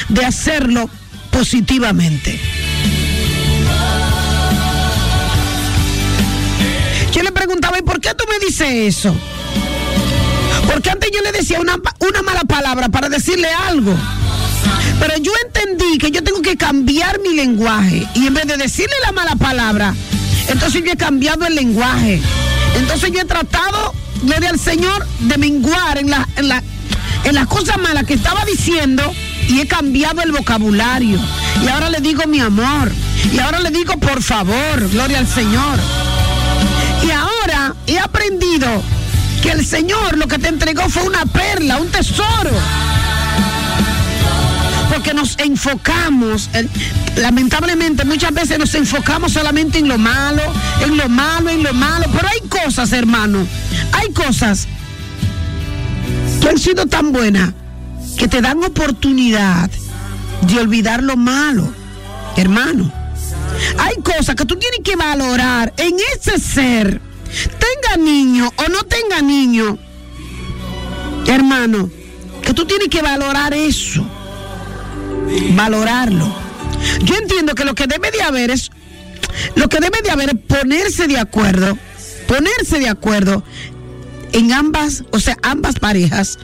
de 0.09 0.24
hacerlo 0.24 0.88
positivamente. 1.30 2.40
Yo 7.12 7.22
le 7.22 7.32
preguntaba, 7.32 7.78
¿y 7.78 7.82
por 7.82 8.00
qué 8.00 8.14
tú 8.14 8.24
me 8.30 8.44
dices 8.44 8.96
eso? 8.96 9.16
Porque 10.70 10.90
antes 10.90 11.10
yo 11.12 11.20
le 11.22 11.32
decía 11.32 11.60
una, 11.60 11.76
una 12.00 12.22
mala 12.22 12.42
palabra 12.42 12.88
para 12.88 13.08
decirle 13.08 13.48
algo. 13.52 13.94
Pero 15.00 15.16
yo 15.18 15.32
entendí 15.46 15.98
que 15.98 16.10
yo 16.10 16.22
tengo 16.22 16.42
que 16.42 16.56
cambiar 16.56 17.20
mi 17.20 17.34
lenguaje. 17.34 18.06
Y 18.14 18.26
en 18.26 18.34
vez 18.34 18.46
de 18.46 18.56
decirle 18.56 18.94
la 19.04 19.12
mala 19.12 19.36
palabra, 19.36 19.94
entonces 20.48 20.82
yo 20.84 20.92
he 20.92 20.96
cambiado 20.96 21.46
el 21.46 21.54
lenguaje. 21.54 22.20
Entonces 22.76 23.10
yo 23.12 23.20
he 23.20 23.24
tratado, 23.24 23.94
gloria 24.22 24.50
al 24.50 24.58
Señor, 24.58 25.06
de 25.20 25.38
menguar 25.38 25.98
en, 25.98 26.10
la, 26.10 26.28
en, 26.36 26.48
la, 26.48 26.62
en 27.24 27.34
las 27.34 27.46
cosas 27.46 27.78
malas 27.78 28.04
que 28.04 28.14
estaba 28.14 28.44
diciendo 28.44 29.02
y 29.48 29.60
he 29.60 29.66
cambiado 29.66 30.20
el 30.22 30.32
vocabulario. 30.32 31.18
Y 31.64 31.68
ahora 31.68 31.90
le 31.90 32.00
digo 32.00 32.26
mi 32.26 32.40
amor. 32.40 32.92
Y 33.32 33.38
ahora 33.38 33.60
le 33.60 33.70
digo 33.70 33.94
por 33.98 34.22
favor, 34.22 34.88
gloria 34.90 35.18
al 35.18 35.26
Señor. 35.26 35.78
Y 37.06 37.10
ahora 37.10 37.74
he 37.86 37.98
aprendido 37.98 38.82
que 39.43 39.51
el 39.51 39.64
Señor 39.64 40.16
lo 40.18 40.26
que 40.28 40.39
te 40.39 40.49
entregó 40.49 40.89
fue 40.89 41.03
una 41.05 41.24
perla, 41.26 41.78
un 41.78 41.89
tesoro. 41.89 42.51
Porque 44.93 45.12
nos 45.14 45.39
enfocamos, 45.39 46.49
en- 46.55 46.68
lamentablemente 47.16 48.05
muchas 48.05 48.32
veces 48.32 48.59
nos 48.59 48.74
enfocamos 48.74 49.32
solamente 49.32 49.78
en 49.78 49.89
lo 49.89 49.99
malo, 49.99 50.43
en 50.82 50.97
lo 50.97 51.09
malo, 51.09 51.51
en 51.51 51.62
lo 51.62 51.72
malo. 51.74 52.07
Pero 52.12 52.28
hay 52.28 52.49
cosas, 52.49 52.93
hermano, 52.93 53.47
hay 53.93 54.12
cosas 54.12 54.66
que 56.41 56.49
han 56.49 56.59
sido 56.59 56.86
tan 56.86 57.12
buenas 57.12 57.53
que 58.16 58.28
te 58.28 58.41
dan 58.41 58.62
oportunidad 58.64 59.70
de 60.43 60.59
olvidar 60.59 61.03
lo 61.03 61.16
malo, 61.16 61.72
hermano. 62.36 62.91
Hay 63.78 63.95
cosas 64.03 64.34
que 64.36 64.45
tú 64.47 64.57
tienes 64.57 64.80
que 64.82 64.97
valorar 64.97 65.72
en 65.76 65.95
ese 66.16 66.39
ser, 66.39 67.01
tenga 67.59 67.97
niño 68.03 68.53
o 68.57 68.68
no 68.68 68.83
tenga 68.85 69.20
niño, 69.22 69.79
hermano, 71.26 71.91
que 72.43 72.55
tú 72.55 72.64
tienes 72.66 72.89
que 72.89 73.03
valorar 73.03 73.55
eso, 73.55 74.07
valorarlo. 75.55 76.35
Yo 77.03 77.16
entiendo 77.16 77.55
que 77.55 77.64
lo 77.64 77.74
que 77.74 77.87
debe 77.87 78.11
de 78.11 78.22
haber 78.22 78.51
es, 78.51 78.70
lo 79.57 79.68
que 79.68 79.81
debe 79.81 80.03
de 80.03 80.11
haber 80.11 80.31
es 80.31 80.37
ponerse 80.37 81.07
de 81.07 81.18
acuerdo, 81.18 81.79
ponerse 82.26 82.79
de 82.79 82.89
acuerdo 82.89 83.45
en 84.33 84.53
ambas, 84.53 85.05
o 85.11 85.20
sea, 85.20 85.37
ambas 85.43 85.79
parejas, 85.79 86.39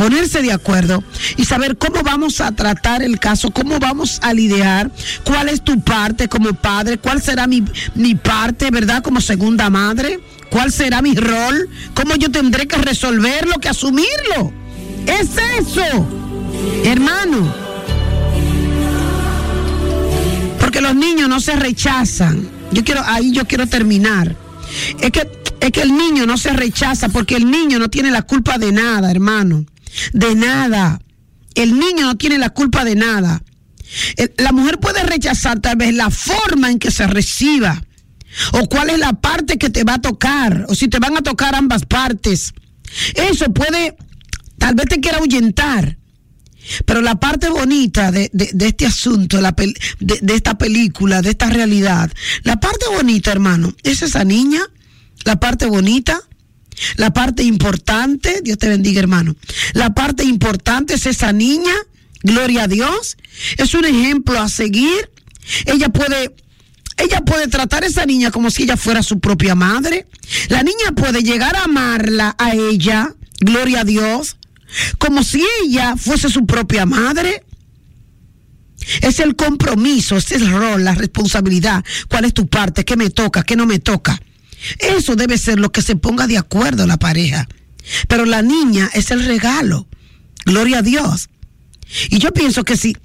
ponerse 0.00 0.40
de 0.40 0.50
acuerdo 0.50 1.04
y 1.36 1.44
saber 1.44 1.76
cómo 1.76 2.02
vamos 2.02 2.40
a 2.40 2.52
tratar 2.52 3.02
el 3.02 3.18
caso, 3.18 3.50
cómo 3.50 3.78
vamos 3.78 4.18
a 4.22 4.32
lidiar, 4.32 4.90
cuál 5.24 5.50
es 5.50 5.60
tu 5.60 5.78
parte 5.82 6.26
como 6.26 6.54
padre, 6.54 6.96
cuál 6.96 7.20
será 7.20 7.46
mi, 7.46 7.62
mi 7.94 8.14
parte, 8.14 8.70
¿verdad? 8.70 9.02
Como 9.02 9.20
segunda 9.20 9.68
madre, 9.68 10.18
cuál 10.48 10.72
será 10.72 11.02
mi 11.02 11.14
rol, 11.14 11.68
cómo 11.92 12.14
yo 12.14 12.30
tendré 12.30 12.66
que 12.66 12.78
resolverlo, 12.78 13.60
que 13.60 13.68
asumirlo. 13.68 14.50
Es 15.06 15.28
eso, 15.58 16.08
hermano. 16.82 17.54
Porque 20.60 20.80
los 20.80 20.94
niños 20.94 21.28
no 21.28 21.40
se 21.40 21.56
rechazan. 21.56 22.48
Yo 22.72 22.82
quiero, 22.84 23.02
ahí 23.04 23.32
yo 23.32 23.46
quiero 23.46 23.66
terminar. 23.66 24.34
Es 24.98 25.10
que, 25.10 25.30
es 25.60 25.70
que 25.70 25.82
el 25.82 25.94
niño 25.94 26.24
no 26.24 26.38
se 26.38 26.54
rechaza 26.54 27.10
porque 27.10 27.36
el 27.36 27.50
niño 27.50 27.78
no 27.78 27.90
tiene 27.90 28.10
la 28.10 28.22
culpa 28.22 28.56
de 28.56 28.72
nada, 28.72 29.10
hermano. 29.10 29.66
De 30.12 30.34
nada. 30.34 31.00
El 31.54 31.78
niño 31.78 32.02
no 32.06 32.16
tiene 32.16 32.38
la 32.38 32.50
culpa 32.50 32.84
de 32.84 32.94
nada. 32.94 33.42
La 34.38 34.52
mujer 34.52 34.78
puede 34.78 35.02
rechazar 35.02 35.60
tal 35.60 35.76
vez 35.76 35.94
la 35.94 36.10
forma 36.10 36.70
en 36.70 36.78
que 36.78 36.90
se 36.90 37.06
reciba. 37.06 37.82
O 38.52 38.68
cuál 38.68 38.90
es 38.90 38.98
la 38.98 39.14
parte 39.14 39.58
que 39.58 39.70
te 39.70 39.82
va 39.84 39.94
a 39.94 40.00
tocar. 40.00 40.66
O 40.68 40.74
si 40.74 40.88
te 40.88 40.98
van 41.00 41.16
a 41.16 41.22
tocar 41.22 41.54
ambas 41.54 41.84
partes. 41.86 42.52
Eso 43.14 43.52
puede, 43.52 43.96
tal 44.58 44.74
vez 44.74 44.86
te 44.86 45.00
quiera 45.00 45.18
ahuyentar. 45.18 45.96
Pero 46.84 47.00
la 47.00 47.18
parte 47.18 47.48
bonita 47.48 48.12
de, 48.12 48.30
de- 48.32 48.66
este 48.66 48.86
asunto, 48.86 49.40
la 49.40 49.54
de 49.98 50.34
esta 50.34 50.56
película, 50.58 51.22
de 51.22 51.30
esta 51.30 51.46
realidad, 51.48 52.12
la 52.44 52.60
parte 52.60 52.84
bonita, 52.94 53.32
hermano, 53.32 53.74
es 53.82 54.02
esa 54.02 54.24
niña, 54.24 54.60
la 55.24 55.40
parte 55.40 55.66
bonita, 55.66 56.20
la 56.96 57.12
parte 57.12 57.42
importante, 57.42 58.40
Dios 58.42 58.58
te 58.58 58.68
bendiga, 58.68 59.00
hermano. 59.00 59.36
La 59.72 59.94
parte 59.94 60.24
importante 60.24 60.94
es 60.94 61.06
esa 61.06 61.32
niña, 61.32 61.72
gloria 62.22 62.64
a 62.64 62.68
Dios, 62.68 63.16
es 63.56 63.74
un 63.74 63.84
ejemplo 63.84 64.40
a 64.40 64.48
seguir. 64.48 65.10
Ella 65.66 65.88
puede 65.88 66.34
ella 66.96 67.22
puede 67.22 67.48
tratar 67.48 67.82
a 67.82 67.86
esa 67.86 68.04
niña 68.04 68.30
como 68.30 68.50
si 68.50 68.64
ella 68.64 68.76
fuera 68.76 69.02
su 69.02 69.20
propia 69.20 69.54
madre. 69.54 70.06
La 70.48 70.62
niña 70.62 70.92
puede 70.94 71.22
llegar 71.22 71.56
a 71.56 71.64
amarla 71.64 72.36
a 72.38 72.54
ella, 72.54 73.14
gloria 73.40 73.80
a 73.80 73.84
Dios, 73.84 74.36
como 74.98 75.22
si 75.22 75.42
ella 75.64 75.96
fuese 75.96 76.28
su 76.28 76.44
propia 76.44 76.84
madre. 76.84 77.42
Es 79.00 79.20
el 79.20 79.34
compromiso, 79.36 80.16
es 80.16 80.30
el 80.32 80.50
rol, 80.50 80.84
la 80.84 80.94
responsabilidad. 80.94 81.84
¿Cuál 82.08 82.26
es 82.26 82.34
tu 82.34 82.48
parte? 82.48 82.84
¿Qué 82.84 82.96
me 82.96 83.10
toca? 83.10 83.42
¿Qué 83.44 83.56
no 83.56 83.66
me 83.66 83.78
toca? 83.78 84.20
Eso 84.78 85.16
debe 85.16 85.38
ser 85.38 85.58
lo 85.58 85.72
que 85.72 85.82
se 85.82 85.96
ponga 85.96 86.26
de 86.26 86.38
acuerdo 86.38 86.86
la 86.86 86.98
pareja. 86.98 87.48
Pero 88.08 88.24
la 88.24 88.42
niña 88.42 88.90
es 88.94 89.10
el 89.10 89.24
regalo. 89.24 89.88
Gloria 90.44 90.78
a 90.78 90.82
Dios. 90.82 91.30
Y 92.10 92.18
yo 92.18 92.32
pienso 92.32 92.64
que 92.64 92.76
si, 92.76 92.96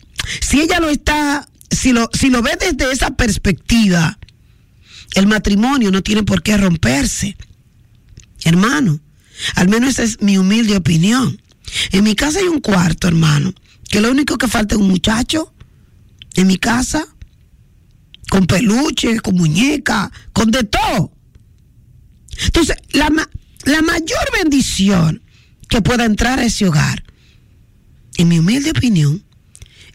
si 0.41 0.61
ella 0.61 0.79
lo 0.79 0.89
está, 0.89 1.47
si 1.71 1.91
lo, 1.91 2.09
si 2.13 2.29
lo 2.29 2.41
ve 2.41 2.57
desde 2.59 2.91
esa 2.91 3.11
perspectiva, 3.11 4.19
el 5.15 5.27
matrimonio 5.27 5.91
no 5.91 6.03
tiene 6.03 6.23
por 6.23 6.43
qué 6.43 6.57
romperse. 6.57 7.37
Hermano, 8.43 8.99
al 9.55 9.69
menos 9.69 9.91
esa 9.91 10.03
es 10.03 10.21
mi 10.21 10.37
humilde 10.37 10.75
opinión. 10.75 11.41
En 11.91 12.03
mi 12.03 12.15
casa 12.15 12.39
hay 12.39 12.47
un 12.47 12.61
cuarto, 12.61 13.07
hermano, 13.07 13.53
que 13.89 14.01
lo 14.01 14.11
único 14.11 14.37
que 14.37 14.47
falta 14.47 14.75
es 14.75 14.81
un 14.81 14.87
muchacho 14.87 15.53
en 16.35 16.47
mi 16.47 16.57
casa, 16.57 17.07
con 18.29 18.45
peluche, 18.45 19.19
con 19.19 19.35
muñeca, 19.35 20.11
con 20.33 20.51
de 20.51 20.63
todo. 20.63 21.14
Entonces, 22.43 22.77
la, 22.91 23.09
la 23.63 23.81
mayor 23.81 24.31
bendición 24.33 25.21
que 25.69 25.81
pueda 25.81 26.05
entrar 26.05 26.39
a 26.39 26.45
ese 26.45 26.67
hogar, 26.67 27.03
en 28.17 28.27
mi 28.27 28.39
humilde 28.39 28.71
opinión, 28.71 29.23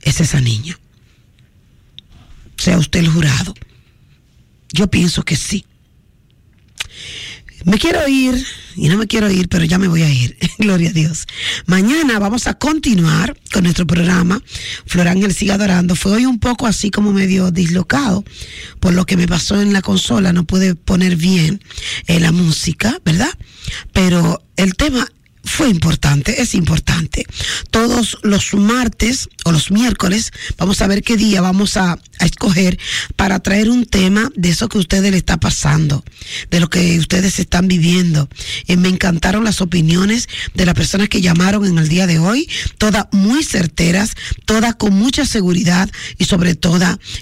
es 0.02 0.20
esa 0.20 0.40
niña. 0.40 0.78
Sea 2.56 2.78
usted 2.78 3.00
el 3.00 3.08
jurado. 3.08 3.54
Yo 4.72 4.88
pienso 4.90 5.22
que 5.24 5.36
sí. 5.36 5.64
Me 7.64 7.78
quiero 7.78 8.06
ir 8.08 8.44
y 8.76 8.88
no 8.88 8.96
me 8.96 9.06
quiero 9.06 9.30
ir, 9.30 9.48
pero 9.48 9.64
ya 9.64 9.78
me 9.78 9.88
voy 9.88 10.02
a 10.02 10.10
ir. 10.10 10.36
Gloria 10.58 10.90
a 10.90 10.92
Dios. 10.92 11.26
Mañana 11.66 12.18
vamos 12.18 12.46
a 12.46 12.54
continuar 12.54 13.36
con 13.52 13.64
nuestro 13.64 13.86
programa. 13.86 14.42
Flor 14.86 15.08
Ángel 15.08 15.34
sigue 15.34 15.52
adorando. 15.52 15.94
Fue 15.94 16.12
hoy 16.12 16.26
un 16.26 16.38
poco 16.38 16.66
así 16.66 16.90
como 16.90 17.12
medio 17.12 17.50
dislocado 17.50 18.24
por 18.78 18.94
lo 18.94 19.04
que 19.04 19.16
me 19.16 19.28
pasó 19.28 19.60
en 19.60 19.72
la 19.72 19.82
consola. 19.82 20.32
No 20.32 20.44
pude 20.44 20.74
poner 20.74 21.16
bien 21.16 21.62
eh, 22.06 22.20
la 22.20 22.32
música, 22.32 22.98
¿verdad? 23.04 23.30
Pero 23.92 24.42
el 24.56 24.74
tema 24.74 25.06
fue 25.44 25.68
importante, 25.68 26.40
es 26.40 26.54
importante. 26.54 27.24
Todos 27.70 28.18
los 28.22 28.54
martes 28.54 29.28
o 29.44 29.52
los 29.52 29.70
miércoles 29.70 30.32
vamos 30.58 30.80
a 30.80 30.86
ver 30.86 31.02
qué 31.02 31.16
día 31.16 31.40
vamos 31.40 31.76
a, 31.76 31.98
a, 32.20 32.26
escoger 32.26 32.78
para 33.16 33.40
traer 33.40 33.70
un 33.70 33.86
tema 33.86 34.30
de 34.34 34.50
eso 34.50 34.68
que 34.68 34.78
a 34.78 34.80
ustedes 34.80 35.10
le 35.10 35.16
está 35.16 35.38
pasando, 35.38 36.04
de 36.50 36.60
lo 36.60 36.70
que 36.70 36.98
ustedes 36.98 37.38
están 37.38 37.68
viviendo. 37.68 38.28
Eh, 38.66 38.76
me 38.76 38.88
encantaron 38.88 39.44
las 39.44 39.60
opiniones 39.60 40.28
de 40.54 40.66
las 40.66 40.74
personas 40.74 41.08
que 41.08 41.20
llamaron 41.20 41.64
en 41.66 41.78
el 41.78 41.88
día 41.88 42.06
de 42.06 42.18
hoy, 42.18 42.48
todas 42.78 43.06
muy 43.12 43.44
certeras, 43.44 44.14
todas 44.44 44.74
con 44.76 44.94
mucha 44.94 45.26
seguridad 45.26 45.90
y 46.18 46.24
sobre 46.24 46.54
todo 46.54 46.70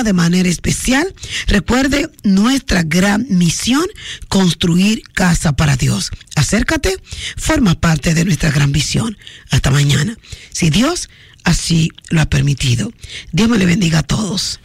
de 0.02 0.14
manera 0.14 0.50
especial. 0.50 1.14
Recuerde 1.46 2.10
nuestra 2.24 2.82
gran 2.82 3.28
misión, 3.30 3.86
construir 4.30 5.04
casa 5.14 5.52
para 5.54 5.76
Dios. 5.76 6.10
Acércate, 6.36 6.98
forma 7.38 7.76
parte 7.76 8.16
de 8.16 8.26
nuestra 8.26 8.50
gran 8.50 8.72
visión. 8.72 9.16
Hasta 9.52 9.70
mañana. 9.70 10.18
Si 10.52 10.72
Dios 10.72 11.10
así 11.44 11.92
lo 12.10 12.22
ha 12.22 12.26
permitido. 12.26 12.92
Dios 13.32 13.50
me 13.50 13.58
le 13.58 13.66
bendiga 13.66 14.00
a 14.00 14.04
todos. 14.04 14.60